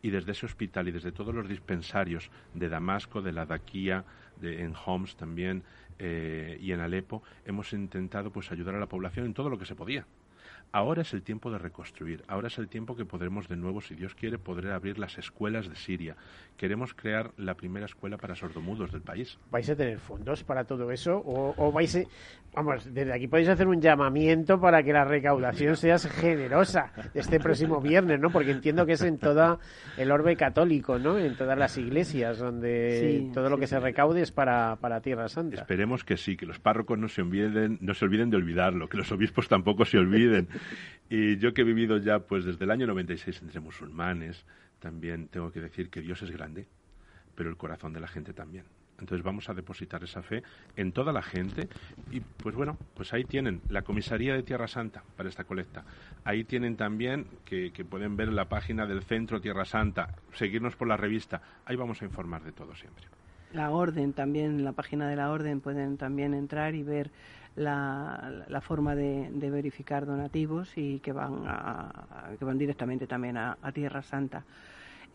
y 0.02 0.10
desde 0.10 0.32
ese 0.32 0.46
hospital 0.46 0.88
y 0.88 0.92
desde 0.92 1.12
todos 1.12 1.34
los 1.34 1.48
dispensarios 1.48 2.30
de 2.52 2.68
Damasco, 2.68 3.22
de 3.22 3.32
la 3.32 3.46
Daquía, 3.46 4.04
de, 4.40 4.62
en 4.62 4.74
Homs 4.84 5.16
también 5.16 5.62
eh, 5.98 6.58
y 6.60 6.72
en 6.72 6.80
Alepo, 6.80 7.22
hemos 7.46 7.72
intentado 7.72 8.30
pues 8.30 8.52
ayudar 8.52 8.74
a 8.74 8.80
la 8.80 8.86
población 8.86 9.26
en 9.26 9.34
todo 9.34 9.48
lo 9.48 9.58
que 9.58 9.64
se 9.64 9.74
podía 9.74 10.06
Ahora 10.74 11.02
es 11.02 11.14
el 11.14 11.22
tiempo 11.22 11.52
de 11.52 11.58
reconstruir, 11.58 12.24
ahora 12.26 12.48
es 12.48 12.58
el 12.58 12.66
tiempo 12.66 12.96
que 12.96 13.04
podremos 13.04 13.46
de 13.46 13.54
nuevo, 13.54 13.80
si 13.80 13.94
Dios 13.94 14.16
quiere, 14.16 14.38
poder 14.38 14.72
abrir 14.72 14.98
las 14.98 15.16
escuelas 15.18 15.68
de 15.68 15.76
Siria. 15.76 16.16
Queremos 16.56 16.94
crear 16.94 17.30
la 17.36 17.54
primera 17.54 17.86
escuela 17.86 18.16
para 18.16 18.34
sordomudos 18.34 18.90
del 18.90 19.00
país. 19.00 19.38
¿Vais 19.52 19.70
a 19.70 19.76
tener 19.76 20.00
fondos 20.00 20.42
para 20.42 20.64
todo 20.64 20.90
eso? 20.90 21.22
¿O, 21.24 21.70
vais 21.70 21.94
a, 21.94 22.00
vamos, 22.56 22.92
desde 22.92 23.12
aquí 23.12 23.28
podéis 23.28 23.50
hacer 23.50 23.68
un 23.68 23.80
llamamiento 23.80 24.60
para 24.60 24.82
que 24.82 24.92
la 24.92 25.04
recaudación 25.04 25.76
sea 25.76 25.96
generosa 25.96 26.92
este 27.14 27.38
próximo 27.38 27.80
viernes, 27.80 28.18
¿no? 28.18 28.30
Porque 28.30 28.50
entiendo 28.50 28.84
que 28.84 28.94
es 28.94 29.02
en 29.02 29.18
toda 29.18 29.60
el 29.96 30.10
orbe 30.10 30.34
católico, 30.34 30.98
¿no? 30.98 31.18
En 31.18 31.36
todas 31.36 31.56
las 31.56 31.78
iglesias, 31.78 32.40
donde 32.40 33.30
todo 33.32 33.48
lo 33.48 33.58
que 33.58 33.68
se 33.68 33.78
recaude 33.78 34.22
es 34.22 34.32
para, 34.32 34.74
para 34.80 35.00
Tierra 35.00 35.28
Santa. 35.28 35.60
Esperemos 35.60 36.02
que 36.02 36.16
sí, 36.16 36.36
que 36.36 36.46
los 36.46 36.58
párrocos 36.58 36.98
no 36.98 37.06
se 37.06 37.22
olviden, 37.22 37.78
no 37.80 37.94
se 37.94 38.04
olviden 38.04 38.28
de 38.30 38.38
olvidarlo, 38.38 38.88
que 38.88 38.96
los 38.96 39.12
obispos 39.12 39.46
tampoco 39.46 39.84
se 39.84 39.98
olviden. 39.98 40.48
Y 41.08 41.36
yo 41.38 41.52
que 41.52 41.62
he 41.62 41.64
vivido 41.64 41.98
ya 41.98 42.20
pues 42.20 42.44
desde 42.44 42.64
el 42.64 42.70
año 42.70 42.86
96 42.86 43.42
entre 43.42 43.60
musulmanes, 43.60 44.44
también 44.78 45.28
tengo 45.28 45.50
que 45.50 45.60
decir 45.60 45.90
que 45.90 46.00
Dios 46.00 46.22
es 46.22 46.30
grande, 46.30 46.66
pero 47.34 47.50
el 47.50 47.56
corazón 47.56 47.92
de 47.92 48.00
la 48.00 48.08
gente 48.08 48.32
también. 48.32 48.64
Entonces 48.98 49.24
vamos 49.24 49.48
a 49.48 49.54
depositar 49.54 50.02
esa 50.04 50.22
fe 50.22 50.42
en 50.76 50.92
toda 50.92 51.12
la 51.12 51.22
gente 51.22 51.68
y 52.10 52.20
pues 52.20 52.54
bueno, 52.54 52.78
pues 52.94 53.12
ahí 53.12 53.24
tienen 53.24 53.60
la 53.68 53.82
comisaría 53.82 54.34
de 54.34 54.42
Tierra 54.42 54.68
Santa 54.68 55.02
para 55.16 55.28
esta 55.28 55.44
colecta. 55.44 55.84
Ahí 56.24 56.44
tienen 56.44 56.76
también 56.76 57.26
que, 57.44 57.70
pueden 57.88 58.16
ver 58.16 58.32
la 58.32 58.48
página 58.48 58.86
del 58.86 59.02
Centro 59.02 59.40
Tierra 59.40 59.64
Santa, 59.64 60.14
seguirnos 60.32 60.76
por 60.76 60.88
la 60.88 60.96
revista. 60.96 61.42
Ahí 61.64 61.76
vamos 61.76 62.02
a 62.02 62.04
informar 62.04 62.42
de 62.44 62.52
todo 62.52 62.74
siempre. 62.74 63.04
La 63.52 63.70
orden 63.70 64.12
también, 64.12 64.64
la 64.64 64.72
página 64.72 65.08
de 65.08 65.16
la 65.16 65.30
orden 65.30 65.60
pueden 65.60 65.96
también 65.96 66.34
entrar 66.34 66.74
y 66.74 66.82
ver 66.82 67.10
la, 67.56 68.44
la 68.48 68.60
forma 68.60 68.94
de, 68.94 69.30
de, 69.32 69.50
verificar 69.50 70.06
donativos 70.06 70.76
y 70.76 70.98
que 71.00 71.12
van, 71.12 71.44
a, 71.46 72.32
que 72.38 72.44
van 72.44 72.58
directamente 72.58 73.06
también 73.06 73.36
a, 73.36 73.58
a 73.62 73.72
Tierra 73.72 74.02
Santa. 74.02 74.44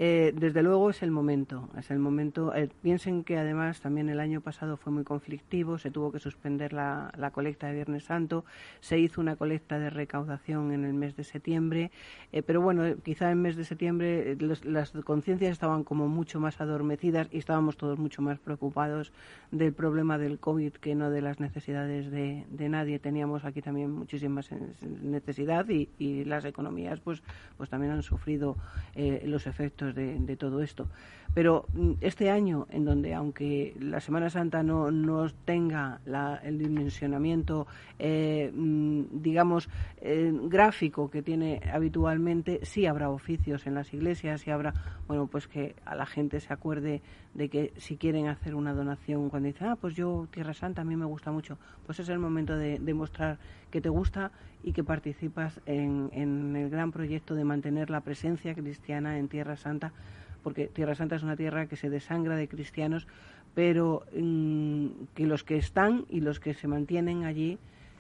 Eh, 0.01 0.31
desde 0.33 0.63
luego 0.63 0.89
es 0.89 1.03
el 1.03 1.11
momento, 1.11 1.67
es 1.77 1.91
el 1.91 1.99
momento. 1.99 2.55
Eh, 2.55 2.69
piensen 2.81 3.25
que 3.25 3.37
además 3.37 3.81
también 3.81 4.07
el 4.07 4.21
año 4.21 4.39
pasado 4.39 4.77
fue 4.77 4.93
muy 4.93 5.03
conflictivo, 5.03 5.77
se 5.77 5.91
tuvo 5.91 6.13
que 6.13 6.19
suspender 6.19 6.71
la, 6.71 7.11
colecta 7.33 7.67
de 7.67 7.73
Viernes 7.73 8.05
Santo, 8.05 8.45
se 8.79 8.97
hizo 8.97 9.19
una 9.19 9.35
colecta 9.35 9.77
de 9.77 9.89
recaudación 9.89 10.71
en 10.71 10.85
el 10.85 10.93
mes 10.93 11.17
de 11.17 11.25
septiembre, 11.25 11.91
eh, 12.31 12.41
pero 12.41 12.61
bueno, 12.61 12.83
quizá 13.03 13.29
en 13.29 13.41
mes 13.41 13.57
de 13.57 13.65
septiembre 13.65 14.37
las 14.63 14.91
conciencias 15.03 15.51
estaban 15.51 15.83
como 15.83 16.07
mucho 16.07 16.39
más 16.39 16.61
adormecidas 16.61 17.27
y 17.31 17.37
estábamos 17.37 17.75
todos 17.75 17.99
mucho 17.99 18.21
más 18.21 18.39
preocupados 18.39 19.11
del 19.51 19.73
problema 19.73 20.17
del 20.17 20.39
COVID 20.39 20.73
que 20.73 20.95
no 20.95 21.09
de 21.09 21.21
las 21.21 21.41
necesidades 21.41 22.09
de, 22.09 22.45
nadie. 22.69 22.99
Teníamos 22.99 23.43
aquí 23.43 23.61
también 23.61 23.91
muchísimas 23.91 24.49
necesidad 25.01 25.67
y, 25.67 25.89
y, 25.97 26.23
las 26.23 26.45
economías 26.45 26.99
pues, 27.01 27.21
pues 27.57 27.69
también 27.69 27.91
han 27.91 28.03
sufrido 28.03 28.55
los 29.23 29.47
efectos 29.47 29.88
de, 29.93 30.35
todo 30.37 30.61
esto. 30.61 30.87
Pero 31.33 31.65
mm, 31.73 31.93
este 32.01 32.29
año, 32.29 32.67
en 32.69 32.85
donde 32.85 33.13
aunque 33.13 33.75
la 33.79 33.99
Semana 33.99 34.29
Santa 34.29 34.63
no, 34.63 34.91
no 34.91 35.27
tenga 35.45 35.99
el 36.43 36.57
dimensionamiento, 36.57 37.67
eh, 37.97 38.51
mm, 38.53 39.21
digamos, 39.21 39.69
eh, 40.01 40.31
gráfico 40.43 41.09
que 41.09 41.21
tiene 41.21 41.61
habitualmente, 41.71 42.59
sí 42.63 42.85
habrá 42.85 43.09
oficios 43.09 43.67
en 43.67 43.75
las 43.75 43.93
iglesias, 43.93 44.45
y 44.47 44.51
habrá, 44.51 44.73
bueno, 45.07 45.27
pues 45.27 45.47
que 45.47 45.75
a 45.85 45.95
la 45.95 46.05
gente 46.05 46.39
se 46.39 46.53
acuerde 46.53 47.01
de 47.34 47.49
que 47.49 47.73
si 47.77 47.97
quieren 47.97 48.27
hacer 48.27 48.55
una 48.55 48.73
donación, 48.73 49.30
cuando 49.30 49.47
dicen, 49.47 49.67
ah, 49.67 49.75
pues 49.75 49.95
yo 49.95 50.27
Tierra 50.32 50.53
Santa 50.53 50.82
a 50.82 50.86
mí 50.86 50.95
me 50.95 51.05
gusta 51.05 51.32
mucho, 51.32 51.57
pues 51.86 51.99
es 51.99 52.09
el 52.09 52.19
momento 52.19 52.55
de 52.55 52.80
demostrar 52.80 53.38
que 53.71 53.82
te 53.82 53.89
gusta 53.89 54.32
y 54.63 54.73
que 54.73 54.84
participas 54.84 55.61
en, 55.65 56.09
en 56.13 56.55
el 56.55 56.69
gran 56.69 56.91
proyecto 56.91 57.36
de 57.36 57.43
mantener 57.43 57.89
la 57.89 58.01
presencia 58.01 58.53
cristiana 58.55 59.19
en 59.19 59.27
Tierra 59.27 59.57
Santa, 59.57 59.93
porque 60.43 60.67
Tierra 60.67 60.95
Santa 60.95 61.15
es 61.15 61.23
una 61.23 61.36
tierra 61.36 61.67
que 61.67 61.75
se 61.75 61.89
desangra 61.89 62.36
de 62.36 62.47
cristianos, 62.47 63.07
pero 63.53 64.03
mm, 64.15 64.88
que 65.15 65.25
los 65.25 65.43
que 65.43 65.57
están 65.57 66.05
y 66.09 66.21
los 66.21 66.39
que 66.39 66.53
se 66.53 66.67
mantienen 66.67 67.25
allí 67.25 67.57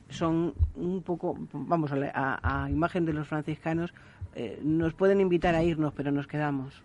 son 0.09 0.53
un 0.75 1.03
poco, 1.03 1.37
vamos, 1.53 1.91
a, 1.91 2.63
a 2.63 2.69
imagen 2.69 3.05
de 3.05 3.13
los 3.13 3.27
franciscanos, 3.27 3.93
eh, 4.35 4.59
nos 4.63 4.93
pueden 4.93 5.21
invitar 5.21 5.55
a 5.55 5.63
irnos, 5.63 5.93
pero 5.93 6.11
nos 6.11 6.27
quedamos 6.27 6.83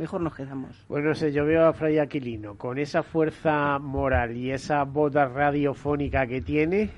mejor 0.00 0.22
nos 0.22 0.34
quedamos. 0.34 0.70
Pues 0.88 1.04
no 1.04 1.14
sé, 1.14 1.30
yo 1.30 1.44
veo 1.44 1.66
a 1.66 1.74
Fray 1.74 1.98
Aquilino 1.98 2.56
con 2.56 2.78
esa 2.78 3.02
fuerza 3.02 3.78
moral 3.78 4.34
y 4.34 4.50
esa 4.50 4.84
boda 4.84 5.28
radiofónica 5.28 6.26
que 6.26 6.40
tiene 6.40 6.90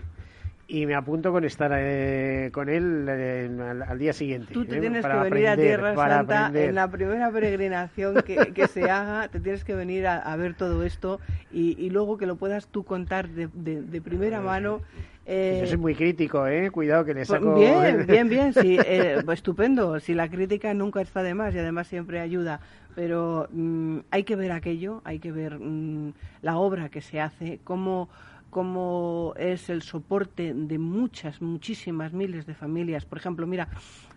y 0.69 0.87
me 0.87 0.95
apunto 0.95 1.33
con 1.33 1.45
estar 1.45 1.73
eh, 1.75 2.51
con 2.53 2.69
él 2.69 3.07
eh, 3.09 3.51
al, 3.89 3.99
día 3.99 4.13
siguiente. 4.13 4.55
Tú 4.55 4.65
te 4.65 4.79
eh, 4.79 4.81
tienes 4.81 5.05
que 5.05 5.17
venir 5.17 5.49
a 5.49 5.57
Tierra 5.57 5.97
Santa 5.97 6.53
en 6.55 6.77
la 6.77 6.89
primera 6.89 7.31
peregrinación 7.33 8.23
que, 8.23 8.69
se 8.69 8.89
haga, 8.89 9.27
te 9.27 9.41
tienes 9.41 9.65
que 9.65 9.75
venir 9.75 10.07
a, 10.07 10.37
ver 10.37 10.55
todo 10.55 10.85
esto 10.85 11.19
y, 11.51 11.91
luego 11.91 12.17
que 12.17 12.27
lo 12.27 12.37
puedas 12.37 12.69
tú 12.69 12.85
contar 12.85 13.29
de, 13.29 13.49
de 13.53 14.01
primera 14.01 14.41
mano 14.41 14.81
eh, 15.25 15.59
Yo 15.61 15.67
soy 15.69 15.77
muy 15.77 15.95
crítico, 15.95 16.47
¿eh? 16.49 16.71
Cuidado 16.71 17.05
que 17.05 17.15
le 17.15 17.25
pues 17.25 17.29
saco... 17.29 17.55
Bien, 17.55 18.05
bien, 18.09 18.29
bien, 18.29 18.53
sí, 18.53 18.77
eh, 18.85 19.23
pues 19.25 19.39
estupendo. 19.39 20.01
Si 20.01 20.15
la 20.15 20.29
crítica 20.29 20.75
nunca 20.75 21.01
está 21.01 21.23
de 21.23 21.35
más 21.35 21.55
y 21.55 21.59
además 21.59 21.87
siempre 21.87 22.21
ayuda, 22.21 22.61
pero 22.95 23.49
mm, 23.51 23.99
hay 24.11 24.25
que 24.25 24.37
ver 24.37 24.53
aquello, 24.53 25.01
hay 25.05 25.19
que 25.19 25.33
ver 25.33 25.59
mm, 25.59 26.13
la 26.43 26.57
obra 26.57 26.89
que 26.89 27.01
se 27.01 27.21
hace, 27.21 27.61
cómo 27.65 28.09
cómo 28.53 29.33
es 29.39 29.71
el 29.71 29.81
soporte 29.81 30.53
de 30.53 30.79
muchas, 30.79 31.41
muchísimas 31.41 32.13
miles 32.13 32.45
de 32.45 32.53
familias. 32.53 33.07
Por 33.07 33.17
ejemplo, 33.17 33.47
mira, 33.47 33.69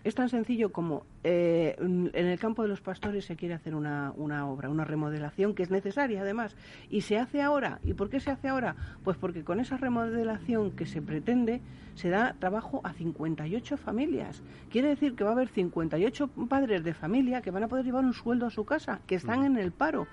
es 0.04 0.14
tan 0.14 0.28
sencillo 0.28 0.72
como 0.72 1.06
eh, 1.24 1.74
en 1.78 2.10
el 2.14 2.38
campo 2.38 2.60
de 2.60 2.68
los 2.68 2.82
pastores 2.82 3.24
se 3.24 3.34
quiere 3.34 3.54
hacer 3.54 3.74
una, 3.74 4.12
una, 4.14 4.46
obra, 4.46 4.68
una 4.68 4.84
remodelación 4.84 5.54
que 5.54 5.62
es 5.62 5.70
necesaria 5.70 6.20
además, 6.20 6.54
y 6.90 7.00
se 7.00 7.16
hace 7.18 7.40
ahora. 7.40 7.80
¿Y 7.82 7.94
por 7.94 8.10
qué 8.10 8.20
se 8.20 8.30
hace 8.30 8.48
ahora? 8.48 8.76
Pues 9.04 9.16
porque 9.16 9.42
con 9.42 9.58
esa 9.58 9.78
remodelación 9.78 10.70
que 10.72 10.84
se 10.84 11.00
pretende 11.00 11.62
se 11.94 12.10
da 12.10 12.36
trabajo 12.38 12.82
a 12.84 12.92
58 12.92 13.78
familias. 13.78 14.42
Quiere 14.68 14.88
decir 14.88 15.14
que 15.16 15.24
va 15.24 15.30
a 15.30 15.32
haber 15.32 15.48
58 15.48 16.28
padres 16.46 16.84
de 16.84 16.92
familia 16.92 17.40
que 17.40 17.50
van 17.50 17.62
a 17.62 17.68
poder 17.68 17.86
llevar 17.86 18.04
un 18.04 18.12
sueldo 18.12 18.44
a 18.44 18.50
su 18.50 18.66
casa, 18.66 19.00
que 19.06 19.14
están 19.14 19.44
en 19.44 19.56
el 19.56 19.72
paro 19.72 20.06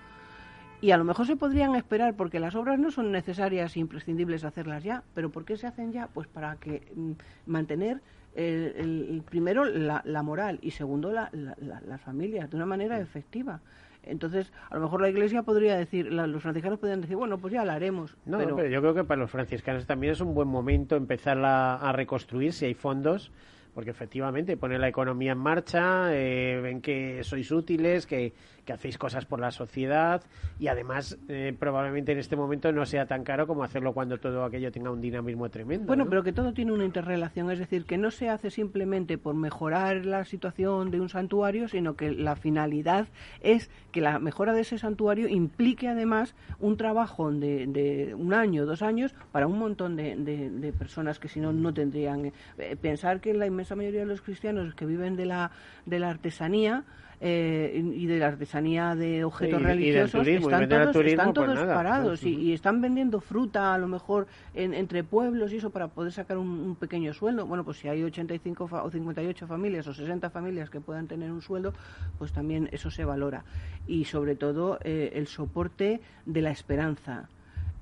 y 0.84 0.91
a 0.91 0.97
lo 0.97 1.05
mejor 1.05 1.25
se 1.25 1.38
podrían 1.38 1.75
esperar 1.75 2.13
porque 2.17 2.41
las 2.41 2.55
obras 2.55 2.77
no 2.77 2.91
son 2.91 3.09
necesarias 3.09 3.77
e 3.77 3.79
imprescindibles 3.79 4.43
hacerlas 4.43 4.84
ya, 4.84 5.01
pero 5.13 5.29
¿por 5.29 5.45
qué 5.45 5.55
se 5.55 5.65
hacen 5.65 5.93
ya? 5.93 6.09
Pues 6.13 6.27
para 6.27 6.57
que 6.57 6.81
mm, 6.93 7.11
mantener 7.45 8.01
el, 8.36 9.23
primero 9.29 9.63
la, 9.63 10.23
moral 10.23 10.59
y 10.61 10.71
segundo 10.71 11.13
la, 11.13 11.31
las 11.31 12.01
familias 12.01 12.49
de 12.49 12.57
una 12.57 12.65
manera 12.65 12.99
efectiva. 12.99 13.61
Entonces, 14.03 14.51
a 14.69 14.75
lo 14.75 14.81
mejor 14.81 14.99
la 14.99 15.07
Iglesia 15.07 15.43
podría 15.43 15.77
decir, 15.77 16.11
los 16.11 16.41
franciscanos 16.41 16.79
podrían 16.79 16.99
decir, 16.99 17.15
bueno, 17.15 17.38
pues 17.38 17.53
ya 17.53 17.63
la 17.63 17.75
haremos. 17.75 18.17
No, 18.25 18.39
pero... 18.39 18.67
yo 18.67 18.81
creo 18.81 18.93
que 18.93 19.05
para 19.05 19.21
los 19.21 19.31
franciscanos 19.31 19.88
también 19.88 20.11
es 20.11 20.19
un 20.19 20.34
buen 20.34 20.49
momento 20.49 20.97
empezar 20.97 21.38
a 21.45 21.93
reconstruir 21.93 22.51
si 22.51 22.65
hay 22.65 22.73
fondos 22.73 23.31
porque 23.73 23.89
efectivamente 23.89 24.55
pone 24.57 24.77
la 24.77 24.88
economía 24.88 25.31
en 25.31 25.39
marcha, 25.39 26.13
eh, 26.15 26.59
ven 26.61 26.81
que 26.81 27.23
sois 27.23 27.49
útiles, 27.51 28.05
que, 28.05 28.34
hacéis 28.72 28.97
cosas 28.97 29.26
por 29.26 29.39
la 29.39 29.51
sociedad 29.51 30.22
y 30.59 30.68
además 30.68 31.18
eh, 31.28 31.55
probablemente 31.57 32.14
en 32.14 32.20
este 32.20 32.36
momento 32.36 32.72
no 32.72 32.86
sea 32.86 33.05
tan 33.05 33.24
caro 33.24 33.47
como 33.47 33.64
hacerlo 33.64 33.93
cuando 33.93 34.20
todo 34.20 34.45
aquello 34.45 34.72
tenga 34.72 34.91
un 34.91 35.01
dinamismo 35.01 35.49
tremendo. 35.49 35.88
Bueno, 35.88 36.05
pero 36.07 36.24
que 36.24 36.32
todo 36.32 36.53
tiene 36.53 36.72
una 36.72 36.86
interrelación, 36.86 37.51
es 37.51 37.59
decir, 37.59 37.86
que 37.86 37.97
no 37.97 38.11
se 38.11 38.30
hace 38.30 38.51
simplemente 38.51 39.18
por 39.18 39.36
mejorar 39.36 40.05
la 40.05 40.24
situación 40.24 40.91
de 40.91 41.01
un 41.01 41.09
santuario, 41.09 41.68
sino 41.68 41.95
que 41.95 42.11
la 42.11 42.36
finalidad 42.36 43.07
es 43.41 43.70
que 43.91 44.01
la 44.01 44.20
mejora 44.20 44.53
de 44.53 44.61
ese 44.61 44.78
santuario 44.78 45.28
implique 45.28 45.88
además 45.88 46.36
un 46.59 46.78
trabajo 46.78 47.32
de, 47.32 47.68
de 47.68 48.16
un 48.16 48.34
año, 48.34 48.66
dos 48.66 48.82
años 48.82 49.16
para 49.32 49.47
un 49.47 49.59
montón 49.59 49.95
de, 49.95 50.16
de, 50.16 50.74
personas 50.74 51.20
que 51.20 51.28
si 51.28 51.39
no, 51.39 51.53
no 51.53 51.74
tendrían. 51.74 52.32
Eh, 52.57 52.78
pensar 52.80 53.20
que 53.20 53.34
la 53.34 53.47
esa 53.61 53.76
mayoría 53.76 54.01
de 54.01 54.05
los 54.05 54.22
cristianos 54.22 54.76
que 54.76 54.86
viven 54.86 55.16
de 55.16 55.26
la, 55.26 55.51
de 55.86 55.99
la 55.99 56.09
artesanía 56.09 56.84
eh, 57.26 57.82
y 57.95 58.05
de 58.05 58.19
la 58.19 58.28
artesanía 58.28 58.95
de 58.95 59.24
objetos 59.24 59.61
religiosos 59.61 60.28
están 60.28 60.67
todos, 60.67 61.57
pues 61.57 61.65
parados 61.65 62.21
y, 62.24 62.51
están 62.51 62.82
vendiendo 62.82 63.21
fruta 63.21 63.74
a 63.74 63.78
lo 63.78 63.88
mejor 63.88 64.28
entre 64.53 65.05
pueblos 65.05 65.53
y 65.53 65.57
eso 65.57 65.69
para 65.69 65.88
poder 65.88 66.11
sacar 66.11 66.38
un, 66.38 66.76
pequeño 66.76 67.13
sueldo. 67.13 67.45
Bueno, 67.45 67.63
pues 67.63 67.78
si 67.78 67.88
hay 67.88 68.03
85 68.03 68.69
o 68.69 68.91
58 68.91 69.47
familias 69.47 69.88
o 69.88 69.93
60 69.93 70.30
familias 70.32 70.69
que 70.69 70.82
puedan 70.82 71.07
tener 71.07 71.32
un 71.32 71.41
sueldo, 71.41 71.74
pues 72.17 72.34
también 72.34 72.67
eso 72.74 72.91
se 72.91 73.05
valora. 73.05 73.45
Y 73.88 74.03
sobre 74.03 74.36
todo 74.36 74.78
eh, 74.84 75.13
el 75.15 75.28
soporte 75.28 76.01
de 76.26 76.41
la 76.41 76.51
esperanza. 76.51 77.30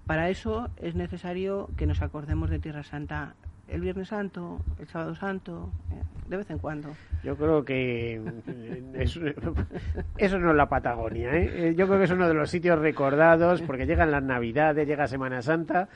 Para 0.05 0.29
eso 0.29 0.69
es 0.77 0.93
necesario 0.93 1.67
que 1.77 1.87
nos 1.87 2.03
acordemos 2.03 2.51
de 2.51 2.59
Tierra 2.59 2.83
Santa 2.83 3.33
el 3.71 3.81
Viernes 3.81 4.09
Santo, 4.09 4.59
el 4.79 4.87
Sábado 4.87 5.15
Santo, 5.15 5.71
eh, 5.91 6.01
de 6.27 6.37
vez 6.37 6.49
en 6.49 6.59
cuando. 6.59 6.89
Yo 7.23 7.35
creo 7.35 7.63
que 7.63 8.15
eh, 8.15 8.83
eso, 10.17 10.39
no 10.39 10.51
es 10.51 10.57
la 10.57 10.67
Patagonia. 10.67 11.35
¿eh? 11.35 11.73
Yo 11.75 11.87
creo 11.87 11.97
que 11.97 12.05
es 12.05 12.11
uno 12.11 12.27
de 12.27 12.33
los 12.33 12.49
sitios 12.49 12.79
recordados 12.79 13.61
porque 13.61 13.85
llegan 13.85 14.11
las 14.11 14.23
Navidades, 14.23 14.87
llega 14.87 15.07
Semana 15.07 15.41
Santa 15.41 15.87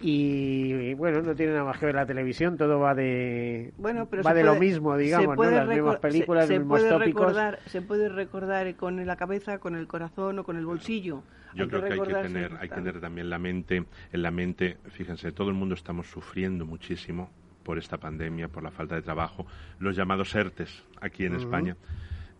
y, 0.00 0.94
bueno, 0.94 1.22
no 1.22 1.34
tiene 1.34 1.52
nada 1.52 1.64
más 1.64 1.78
que 1.78 1.86
ver 1.86 1.94
la 1.94 2.06
televisión, 2.06 2.56
todo 2.56 2.78
va 2.78 2.94
de 2.94 3.72
bueno, 3.78 4.06
pero 4.06 4.22
va 4.22 4.34
de 4.34 4.44
lo 4.44 4.56
mismo, 4.56 4.96
digamos, 4.96 5.36
¿no? 5.36 5.50
las 5.50 5.68
mismas 5.68 5.96
películas, 5.98 6.46
se, 6.46 6.54
los 6.54 6.60
mismos 6.60 6.80
puede 6.80 6.90
tópicos. 6.90 7.20
Recordar, 7.22 7.58
se 7.66 7.82
puede 7.82 8.08
recordar 8.08 8.74
con 8.76 9.04
la 9.06 9.16
cabeza, 9.16 9.58
con 9.58 9.74
el 9.74 9.86
corazón 9.86 10.38
o 10.38 10.44
con 10.44 10.56
el 10.56 10.66
bolsillo. 10.66 11.22
Yo 11.54 11.68
creo 11.68 11.82
que, 11.82 11.92
hay 11.94 12.00
que 12.00 12.14
tener, 12.14 12.52
hay 12.60 12.68
que 12.68 12.74
tener 12.74 13.00
también 13.00 13.30
la 13.30 13.38
mente, 13.38 13.86
en 14.12 14.22
la 14.22 14.30
mente, 14.30 14.76
fíjense, 14.90 15.32
todo 15.32 15.48
el 15.48 15.54
mundo 15.54 15.74
estamos 15.74 16.06
sufriendo 16.08 16.66
muchísimo 16.66 17.30
por 17.62 17.78
esta 17.78 17.96
pandemia, 17.96 18.48
por 18.48 18.62
la 18.62 18.70
falta 18.70 18.94
de 18.94 19.02
trabajo, 19.02 19.46
los 19.78 19.96
llamados 19.96 20.34
ERTES 20.34 20.84
aquí 21.00 21.24
en 21.24 21.34
España. 21.34 21.76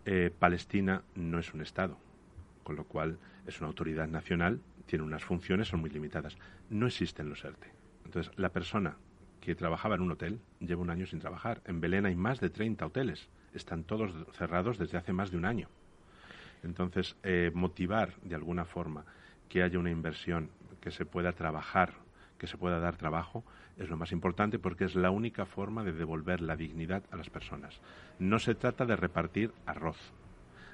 Eh, 0.05 0.31
Palestina 0.37 1.01
no 1.15 1.39
es 1.39 1.53
un 1.53 1.61
Estado, 1.61 1.97
con 2.63 2.75
lo 2.75 2.83
cual 2.83 3.17
es 3.47 3.59
una 3.59 3.67
autoridad 3.67 4.07
nacional, 4.07 4.61
tiene 4.85 5.03
unas 5.03 5.23
funciones, 5.23 5.67
son 5.67 5.81
muy 5.81 5.89
limitadas. 5.89 6.37
No 6.69 6.87
existen 6.87 7.29
los 7.29 7.43
ERTE. 7.43 7.71
Entonces, 8.05 8.31
la 8.37 8.49
persona 8.49 8.97
que 9.41 9.55
trabajaba 9.55 9.95
en 9.95 10.01
un 10.01 10.11
hotel 10.11 10.39
lleva 10.59 10.81
un 10.81 10.89
año 10.89 11.05
sin 11.05 11.19
trabajar. 11.19 11.61
En 11.65 11.79
Belén 11.79 12.05
hay 12.05 12.15
más 12.15 12.39
de 12.39 12.49
30 12.49 12.85
hoteles. 12.85 13.29
Están 13.53 13.83
todos 13.83 14.11
cerrados 14.35 14.77
desde 14.77 14.97
hace 14.97 15.13
más 15.13 15.31
de 15.31 15.37
un 15.37 15.45
año. 15.45 15.69
Entonces, 16.63 17.15
eh, 17.23 17.51
motivar 17.53 18.13
de 18.23 18.35
alguna 18.35 18.65
forma 18.65 19.05
que 19.47 19.63
haya 19.63 19.79
una 19.79 19.91
inversión, 19.91 20.49
que 20.81 20.91
se 20.91 21.05
pueda 21.05 21.31
trabajar, 21.31 21.93
que 22.37 22.47
se 22.47 22.57
pueda 22.57 22.79
dar 22.79 22.97
trabajo, 22.97 23.43
es 23.77 23.89
lo 23.89 23.97
más 23.97 24.11
importante 24.11 24.59
porque 24.59 24.85
es 24.85 24.95
la 24.95 25.11
única 25.11 25.45
forma 25.45 25.83
de 25.83 25.93
devolver 25.93 26.41
la 26.41 26.55
dignidad 26.55 27.03
a 27.11 27.15
las 27.15 27.29
personas. 27.29 27.79
No 28.19 28.39
se 28.39 28.55
trata 28.55 28.85
de 28.85 28.95
repartir 28.95 29.51
arroz. 29.65 29.97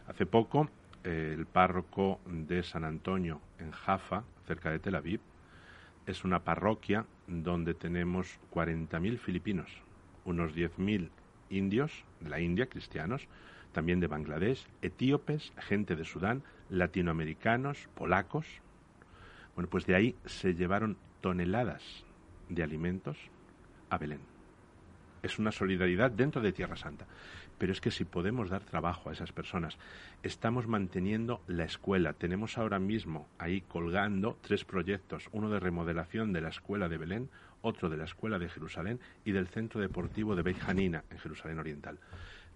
Hace 0.08 0.26
poco, 0.26 0.70
eh, 1.04 1.34
el 1.38 1.46
párroco 1.46 2.20
de 2.26 2.64
San 2.64 2.84
Antonio, 2.86 3.42
en 3.60 3.72
Jaffa, 3.72 4.24
cerca 4.48 4.72
de 4.72 4.80
Tel 4.80 4.96
Aviv, 4.96 5.20
es 6.06 6.24
una 6.24 6.44
parroquia 6.44 7.06
donde 7.28 7.74
tenemos 7.74 8.40
40.000 8.54 9.18
filipinos, 9.18 9.70
unos 10.26 10.54
10.000 10.54 11.10
indios 11.50 12.04
de 12.20 12.30
la 12.30 12.40
India, 12.40 12.68
cristianos, 12.68 13.28
también 13.72 14.00
de 14.00 14.08
Bangladesh, 14.08 14.68
etíopes, 14.82 15.52
gente 15.58 15.96
de 15.96 16.06
Sudán, 16.06 16.44
latinoamericanos, 16.70 17.90
polacos. 17.96 18.46
Bueno, 19.56 19.70
pues 19.70 19.86
de 19.86 19.96
ahí 19.96 20.16
se 20.26 20.54
llevaron 20.54 20.98
toneladas 21.22 21.84
de 22.50 22.64
alimentos 22.64 23.18
a 23.90 23.98
Belén. 23.98 24.22
Es 25.22 25.40
una 25.40 25.52
solidaridad 25.52 26.12
dentro 26.12 26.42
de 26.42 26.52
Tierra 26.52 26.76
Santa. 26.76 27.06
Pero 27.58 27.72
es 27.72 27.82
que 27.82 27.92
si 27.92 28.06
podemos 28.06 28.50
dar 28.50 28.64
trabajo 28.64 29.10
a 29.10 29.14
esas 29.14 29.32
personas, 29.32 29.78
estamos 30.24 30.68
manteniendo 30.68 31.42
la 31.48 31.64
escuela. 31.64 32.14
Tenemos 32.14 32.58
ahora 32.58 32.80
mismo 32.80 33.28
ahí 33.38 33.62
colgando 33.62 34.38
tres 34.42 34.66
proyectos, 34.66 35.30
uno 35.32 35.50
de 35.50 35.60
remodelación 35.60 36.34
de 36.34 36.42
la 36.42 36.50
escuela 36.50 36.90
de 36.90 36.98
Belén, 36.98 37.30
otro 37.62 37.90
de 37.90 37.98
la 37.98 38.06
escuela 38.06 38.40
de 38.40 38.50
Jerusalén 38.50 39.00
y 39.24 39.32
del 39.32 39.48
centro 39.48 39.80
deportivo 39.80 40.36
de 40.36 40.42
Beit 40.42 40.58
Hanina 40.68 41.04
en 41.10 41.20
Jerusalén 41.20 41.60
Oriental 41.60 42.00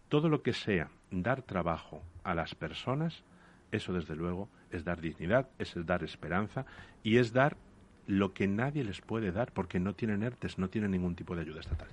todo 0.10 0.30
lo 0.30 0.42
que 0.42 0.54
sea 0.54 0.90
dar 1.12 1.42
trabajo 1.42 2.02
a 2.24 2.34
las 2.34 2.56
personas, 2.56 3.24
eso 3.72 3.94
desde 3.94 4.16
luego 4.16 4.50
es 4.72 4.84
dar 4.84 5.02
dignidad, 5.02 5.50
es 5.60 5.74
dar 5.86 6.04
esperanza 6.04 6.66
y 7.04 7.18
es 7.18 7.34
dar 7.34 7.58
lo 8.06 8.34
que 8.34 8.48
nadie 8.48 8.84
les 8.84 9.02
puede 9.02 9.32
dar 9.32 9.52
porque 9.52 9.80
no 9.80 9.94
tienen 9.94 10.24
ERTES, 10.24 10.58
no 10.58 10.70
tienen 10.70 10.92
ningún 10.92 11.16
tipo 11.16 11.36
de 11.36 11.42
ayuda 11.42 11.60
estatal. 11.60 11.90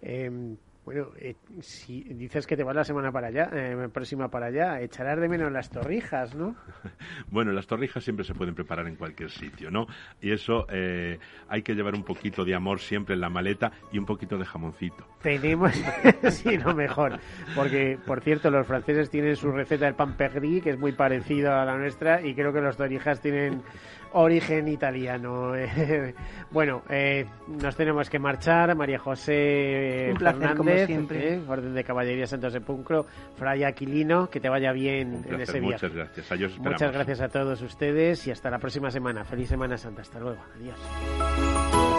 Em, 0.00 0.56
bueno, 0.84 1.08
eh, 1.16 1.36
si 1.60 2.02
dices 2.02 2.46
que 2.46 2.56
te 2.56 2.64
vas 2.64 2.74
la 2.74 2.82
semana 2.82 3.12
para 3.12 3.28
allá, 3.28 3.50
eh, 3.52 3.88
próxima 3.92 4.28
para 4.28 4.46
allá, 4.46 4.80
echarás 4.80 5.20
de 5.20 5.28
menos 5.28 5.52
las 5.52 5.70
torrijas, 5.70 6.34
¿no? 6.34 6.56
bueno, 7.30 7.52
las 7.52 7.68
torrijas 7.68 8.02
siempre 8.02 8.24
se 8.24 8.34
pueden 8.34 8.54
preparar 8.54 8.88
en 8.88 8.96
cualquier 8.96 9.30
sitio, 9.30 9.70
¿no? 9.70 9.86
Y 10.20 10.32
eso 10.32 10.66
eh, 10.68 11.20
hay 11.48 11.62
que 11.62 11.74
llevar 11.74 11.94
un 11.94 12.02
poquito 12.02 12.44
de 12.44 12.54
amor 12.54 12.80
siempre 12.80 13.14
en 13.14 13.20
la 13.20 13.28
maleta 13.28 13.70
y 13.92 13.98
un 13.98 14.06
poquito 14.06 14.36
de 14.36 14.44
jamoncito. 14.44 15.06
Tenemos, 15.22 15.72
sí, 16.30 16.58
no 16.58 16.74
mejor, 16.74 17.20
porque 17.54 17.96
por 18.04 18.20
cierto 18.20 18.50
los 18.50 18.66
franceses 18.66 19.08
tienen 19.08 19.36
su 19.36 19.52
receta 19.52 19.84
del 19.84 19.94
pan 19.94 20.16
perdí, 20.16 20.60
que 20.60 20.70
es 20.70 20.78
muy 20.78 20.92
parecido 20.92 21.52
a 21.52 21.64
la 21.64 21.76
nuestra, 21.76 22.26
y 22.26 22.34
creo 22.34 22.52
que 22.52 22.60
los 22.60 22.76
torrijas 22.76 23.20
tienen 23.20 23.62
origen 24.14 24.68
italiano. 24.68 25.52
bueno, 26.50 26.82
eh, 26.88 27.26
nos 27.48 27.76
tenemos 27.76 28.08
que 28.10 28.18
marchar. 28.18 28.74
María 28.74 28.98
José 28.98 30.08
Un 30.12 30.18
placer, 30.18 30.40
Fernández, 30.48 30.86
siempre. 30.86 31.34
eh, 31.34 31.40
Orden 31.48 31.74
de 31.74 31.84
Caballería 31.84 32.26
Santos 32.26 32.52
Sepulcro, 32.52 33.06
Fray 33.36 33.64
Aquilino, 33.64 34.28
que 34.28 34.40
te 34.40 34.48
vaya 34.48 34.72
bien 34.72 35.24
en 35.28 35.40
ese 35.40 35.60
viaje. 35.60 35.74
Muchas 35.86 35.92
gracias. 35.94 36.32
Adiós, 36.32 36.58
Muchas 36.58 36.92
gracias 36.92 37.20
a 37.20 37.28
todos 37.28 37.60
ustedes 37.62 38.26
y 38.26 38.30
hasta 38.30 38.50
la 38.50 38.58
próxima 38.58 38.90
semana. 38.90 39.24
Feliz 39.24 39.48
Semana 39.48 39.76
Santa. 39.76 40.02
Hasta 40.02 40.18
luego. 40.20 40.38
Adiós. 40.56 41.91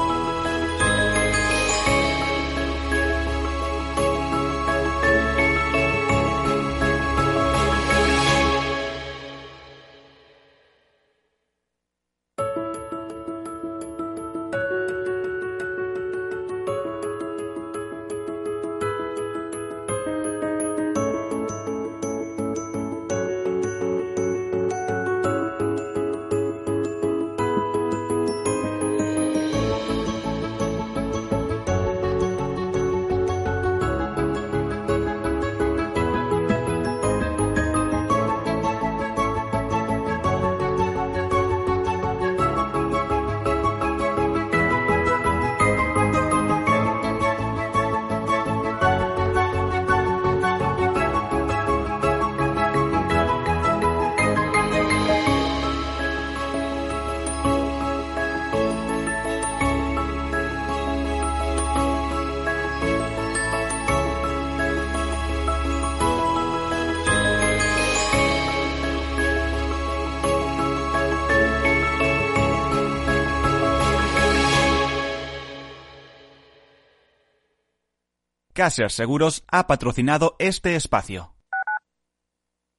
Caser 78.63 78.91
Seguros 78.93 79.43
ha 79.51 79.67
patrocinado 79.67 80.37
este 80.39 80.77
espacio. 80.77 81.35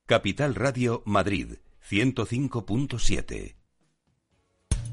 Capital 0.06 0.54
Radio 0.54 1.02
Madrid 1.04 1.56
105.7 1.86 3.63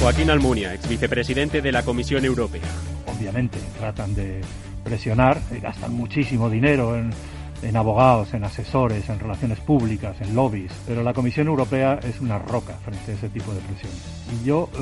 Joaquín 0.00 0.30
Almunia, 0.30 0.74
ex 0.74 0.88
vicepresidente 0.88 1.60
de 1.60 1.72
la 1.72 1.82
Comisión 1.82 2.24
Europea. 2.24 2.62
Obviamente, 3.06 3.58
tratan 3.78 4.14
de 4.14 4.40
presionar 4.84 5.40
y 5.50 5.60
gastan 5.60 5.94
muchísimo 5.94 6.48
dinero 6.48 6.96
en, 6.96 7.10
en, 7.62 7.76
abogados, 7.76 8.32
en 8.34 8.44
asesores, 8.44 9.08
en 9.08 9.18
relaciones 9.18 9.58
públicas, 9.60 10.16
en 10.20 10.34
lobbies, 10.34 10.72
pero 10.86 11.02
la 11.02 11.12
Comisión 11.12 11.48
Europea 11.48 11.98
es 12.02 12.20
una 12.20 12.38
roca 12.38 12.74
frente 12.84 13.12
a 13.12 13.14
ese 13.14 13.28
tipo 13.28 13.52
de 13.52 13.60
presiones. 13.60 13.98
Y 14.40 14.46
yo 14.46 14.68
eh, 14.74 14.78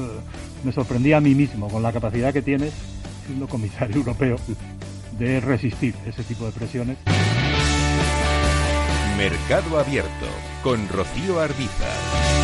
me 0.64 0.72
sorprendí 0.72 1.12
a 1.12 1.20
mí 1.20 1.34
mismo 1.34 1.68
con 1.68 1.82
la 1.82 1.92
capacidad 1.92 2.32
que 2.32 2.42
tienes, 2.42 2.72
siendo 3.26 3.48
comisario 3.48 3.96
europeo, 3.98 4.36
de 5.18 5.40
resistir 5.40 5.94
ese 6.06 6.22
tipo 6.24 6.44
de 6.44 6.52
presiones. 6.52 6.98
Mercado 9.16 9.78
Abierto 9.78 10.26
con 10.62 10.88
Rocío 10.88 11.40
Arbiza. 11.40 12.43